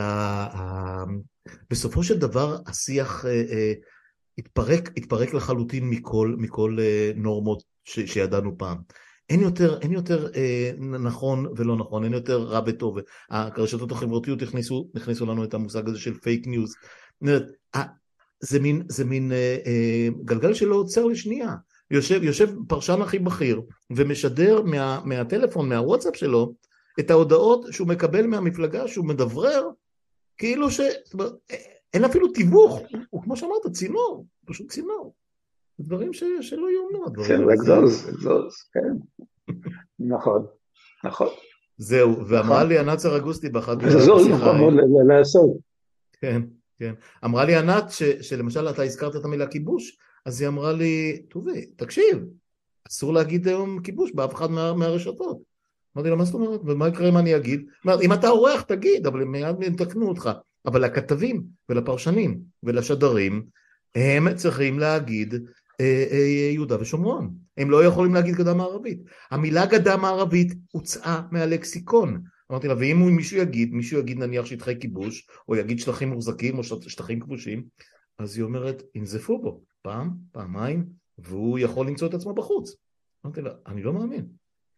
בסופו 1.69 2.03
של 2.03 2.19
דבר 2.19 2.57
השיח 2.67 3.25
אה, 3.25 3.43
אה, 3.51 3.73
התפרק, 4.37 4.89
התפרק 4.97 5.33
לחלוטין 5.33 5.89
מכל, 5.89 6.35
מכל 6.37 6.77
נורמות 7.15 7.63
ש, 7.83 7.99
שידענו 7.99 8.57
פעם. 8.57 8.77
אין 9.29 9.39
יותר, 9.39 9.79
אין 9.81 9.91
יותר 9.91 10.27
אה, 10.35 10.71
נכון 10.79 11.45
ולא 11.55 11.75
נכון, 11.75 12.03
אין 12.03 12.13
יותר 12.13 12.37
רע 12.37 12.61
וטוב. 12.65 12.97
הרשתות 13.29 13.91
החברתיות 13.91 14.41
הכניסו, 14.41 14.87
הכניסו 14.95 15.25
לנו 15.25 15.43
את 15.43 15.53
המושג 15.53 15.87
הזה 15.87 15.99
של 15.99 16.13
פייק 16.13 16.47
ניוז. 16.47 16.75
זה 18.41 18.59
מין, 18.59 18.83
זה 18.89 19.05
מין 19.05 19.31
אה, 19.31 19.57
אה, 19.65 20.07
גלגל 20.25 20.53
שלא 20.53 20.75
עוצר 20.75 21.05
לשנייה. 21.05 21.55
יושב, 21.91 22.23
יושב 22.23 22.49
פרשן 22.67 23.01
הכי 23.01 23.19
בכיר 23.19 23.61
ומשדר 23.89 24.61
מה, 24.61 25.01
מהטלפון, 25.05 25.69
מהוואטסאפ 25.69 26.15
שלו, 26.15 26.53
את 26.99 27.11
ההודעות 27.11 27.65
שהוא 27.71 27.87
מקבל 27.87 28.27
מהמפלגה 28.27 28.87
שהוא 28.87 29.05
מדברר, 29.05 29.69
כאילו 30.37 30.71
ש... 30.71 30.79
אין 31.93 32.05
אפילו 32.05 32.27
תיווך, 32.27 32.79
הוא 33.09 33.23
כמו 33.23 33.37
שאמרת, 33.37 33.67
צינור, 33.73 34.25
פשוט 34.45 34.71
צינור. 34.71 35.13
דברים 35.79 36.13
ש... 36.13 36.23
שלא 36.41 36.67
יאומנו. 36.71 37.23
כן, 37.23 37.49
אגזוז, 37.49 38.09
אגזוז, 38.09 38.53
כן. 38.73 39.23
נכון, 39.99 40.45
נכון. 41.03 41.27
זהו, 41.77 42.27
ואמרה 42.27 42.57
נכון. 42.57 42.67
לי 42.67 42.79
ענת 42.79 42.99
סרגוסטי 42.99 43.49
באחת... 43.49 43.83
אגזוז, 43.83 44.27
נכון 44.27 44.77
לעשות. 45.07 45.57
כן, 46.21 46.41
כן. 46.79 46.93
אמרה 47.25 47.45
לי 47.45 47.55
ענת, 47.55 47.85
שלמשל 48.21 48.69
אתה 48.69 48.83
הזכרת 48.83 49.15
את 49.15 49.25
המילה 49.25 49.47
כיבוש, 49.47 49.97
אז 50.25 50.41
היא 50.41 50.47
אמרה 50.47 50.73
לי, 50.73 51.21
טובי, 51.29 51.65
תקשיב, 51.65 52.25
אסור 52.89 53.13
להגיד 53.13 53.47
היום 53.47 53.81
כיבוש 53.81 54.11
באף 54.11 54.35
אחד 54.35 54.51
מהרשתות. 54.51 55.37
אמרתי 55.95 56.09
לו, 56.09 56.17
מה 56.17 56.25
זאת 56.25 56.33
אומרת? 56.33 56.59
ומה 56.65 56.87
יקרה 56.87 57.09
אם 57.09 57.17
אני 57.17 57.35
אגיד? 57.35 57.65
אומרת, 57.85 58.01
אם 58.01 58.13
אתה 58.13 58.27
עורך, 58.27 58.61
תגיד, 58.61 59.07
אבל 59.07 59.21
הם 59.21 59.31
מיד 59.31 59.55
יתקנו 59.61 60.09
אותך. 60.09 60.29
אבל 60.65 60.85
לכתבים 60.85 61.43
ולפרשנים 61.69 62.39
ולשדרים, 62.63 63.45
הם 63.95 64.35
צריכים 64.35 64.79
להגיד 64.79 65.33
יהודה 66.53 66.81
ושומרון. 66.81 67.33
הם 67.57 67.71
לא 67.71 67.85
יכולים 67.85 68.13
להגיד 68.13 68.35
גדה 68.35 68.53
מערבית. 68.53 68.99
המילה 69.31 69.65
גדה 69.65 69.97
מערבית 69.97 70.53
הוצאה 70.71 71.21
מהלקסיקון. 71.31 72.21
אמרתי 72.51 72.67
לה, 72.67 72.75
ואם 72.79 73.15
מישהו 73.15 73.37
יגיד, 73.37 73.73
מישהו 73.73 73.99
יגיד 73.99 74.17
נניח 74.17 74.45
שטחי 74.45 74.79
כיבוש, 74.79 75.29
או 75.47 75.55
יגיד 75.55 75.79
שטחים 75.79 76.09
מוחזקים 76.09 76.57
או 76.57 76.63
שטחים 76.63 77.19
כבושים, 77.19 77.63
אז 78.19 78.37
היא 78.37 78.43
אומרת, 78.43 78.83
ינזפו 78.95 79.41
בו, 79.41 79.61
פעם, 79.81 80.09
פעמיים, 80.31 80.85
והוא 81.17 81.59
יכול 81.59 81.87
למצוא 81.87 82.07
את 82.07 82.13
עצמו 82.13 82.33
בחוץ. 82.33 82.75
אמרתי 83.25 83.41
לה, 83.41 83.51
אני 83.67 83.83
לא 83.83 83.93
מאמין. 83.93 84.27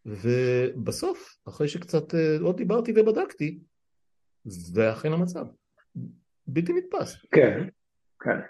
ובסוף, 0.06 1.36
אחרי 1.48 1.68
שקצת 1.68 2.14
אה, 2.14 2.36
עוד 2.40 2.56
דיברתי 2.56 2.92
ובדקתי, 2.96 3.58
זה 4.44 4.92
אכן 4.92 5.12
המצב. 5.12 5.46
בלתי 6.46 6.72
נתפס. 6.72 7.16
כן, 7.34 7.68
כן. 8.20 8.40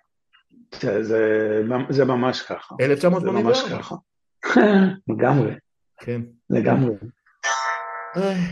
זה, 0.80 1.02
זה, 1.02 1.62
זה 1.88 2.04
ממש 2.04 2.42
ככה. 2.42 2.74
1984. 2.80 3.54
זה 3.54 3.68
ממש 3.68 3.72
ככה. 3.72 3.96
לגמרי. 5.08 5.52
כן. 6.00 6.20
לגמרי. 6.50 6.94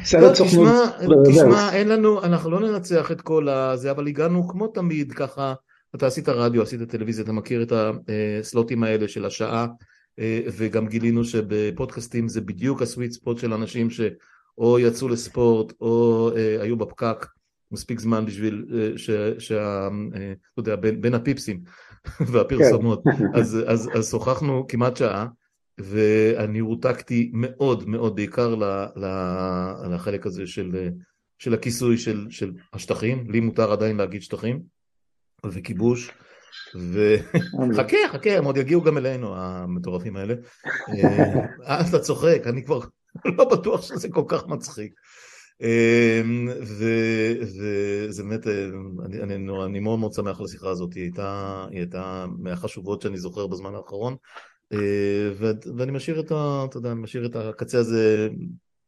סרט 0.04 0.34
סוכנות. 0.34 0.90
תשמע, 1.28 1.72
אין 1.72 1.88
לנו, 1.88 2.24
אנחנו 2.24 2.50
לא 2.50 2.60
ננצח 2.60 3.12
את 3.12 3.20
כל 3.20 3.48
הזה, 3.48 3.90
אבל 3.90 4.06
הגענו 4.06 4.48
כמו 4.48 4.68
תמיד 4.68 5.12
ככה, 5.12 5.54
אתה 5.94 6.06
עשית 6.06 6.28
רדיו, 6.28 6.62
עשית 6.62 6.82
טלוויזיה, 6.82 7.24
אתה 7.24 7.32
מכיר 7.32 7.62
את 7.62 7.72
הסלוטים 8.40 8.84
האלה 8.84 9.08
של 9.08 9.24
השעה, 9.24 9.66
וגם 10.56 10.86
גילינו 10.86 11.24
שבפודקאסטים 11.24 12.28
זה 12.28 12.40
בדיוק 12.40 12.82
הסוויט 12.82 13.12
ספוט 13.12 13.38
של 13.38 13.52
אנשים 13.52 13.90
שאו 13.90 14.78
יצאו 14.78 15.08
לספורט 15.08 15.72
או 15.80 16.30
היו 16.60 16.76
בפקק 16.76 17.26
מספיק 17.72 18.00
זמן 18.00 18.26
בשביל 18.26 18.66
שה... 19.38 19.88
אתה 20.52 20.60
יודע, 20.60 20.76
בין 20.76 21.14
הפיפסים 21.14 21.60
והפרסומות, 22.32 23.02
אז, 23.40 23.58
אז, 23.66 23.90
אז 23.94 24.10
שוחחנו 24.10 24.66
כמעט 24.68 24.96
שעה 24.96 25.26
ואני 25.78 26.58
הורתקתי 26.58 27.30
מאוד 27.34 27.88
מאוד 27.88 28.16
בעיקר 28.16 28.54
לחלק 29.90 30.26
הזה 30.26 30.46
של, 30.46 30.88
של 31.38 31.54
הכיסוי 31.54 31.98
של, 31.98 32.26
של 32.30 32.52
השטחים, 32.72 33.30
לי 33.30 33.40
מותר 33.40 33.72
עדיין 33.72 33.96
להגיד 33.96 34.22
שטחים 34.22 34.62
וכיבוש 35.46 36.10
וחכה 36.74 37.96
חכה 38.12 38.38
הם 38.38 38.44
עוד 38.44 38.56
יגיעו 38.56 38.82
גם 38.82 38.98
אלינו 38.98 39.36
המטורפים 39.36 40.16
האלה. 40.16 40.34
אה, 41.68 41.80
אתה 41.88 41.98
צוחק 41.98 42.42
אני 42.46 42.64
כבר 42.64 42.80
לא 43.24 43.44
בטוח 43.44 43.82
שזה 43.82 44.08
כל 44.08 44.24
כך 44.28 44.46
מצחיק 44.46 44.92
וזה 46.62 48.22
באמת, 48.22 48.46
אני, 49.04 49.22
אני, 49.22 49.34
אני 49.64 49.80
מאוד 49.80 49.98
מאוד 49.98 50.12
שמח 50.12 50.40
על 50.40 50.44
השיחה 50.44 50.68
הזאת, 50.68 50.94
היא 50.94 51.02
הייתה, 51.02 51.64
היא 51.70 51.78
הייתה 51.78 52.26
מהחשובות 52.38 53.02
שאני 53.02 53.18
זוכר 53.18 53.46
בזמן 53.46 53.74
האחרון 53.74 54.16
אה, 54.72 54.78
ואני 55.76 55.92
משאיר 55.92 56.20
את, 56.20 56.32
ה, 56.32 56.64
אתה 56.64 56.76
יודע, 56.76 56.94
משאיר 56.94 57.26
את 57.26 57.36
הקצה 57.36 57.78
הזה 57.78 58.28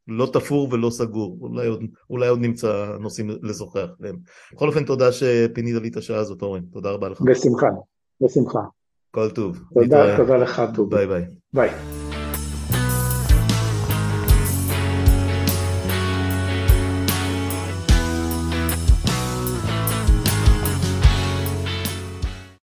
לא 0.09 0.31
תפור 0.33 0.69
ולא 0.73 0.91
סגור, 0.91 1.39
אולי 1.41 1.67
עוד, 1.67 1.83
אולי 2.11 2.29
עוד 2.29 2.41
נמצא 2.41 2.97
נושאים 3.01 3.31
לשוחח 3.43 3.87
עליהם. 4.01 4.17
בכל 4.53 4.69
אופן 4.69 4.85
תודה 4.85 5.13
שפינית 5.13 5.75
לי 5.75 5.89
את 5.89 5.97
השעה 5.97 6.19
הזאת 6.19 6.43
אורן, 6.43 6.63
תודה 6.73 6.91
רבה 6.91 7.09
לך. 7.09 7.21
בשמחה, 7.21 7.67
בשמחה. 8.21 8.61
כל 9.11 9.31
טוב. 9.31 9.59
תודה, 9.75 10.17
תודה 10.17 10.37
לך 10.37 10.63
טוב. 10.75 10.91
ביי 10.91 11.07
ביי. 11.07 11.25
ביי. 11.53 12.02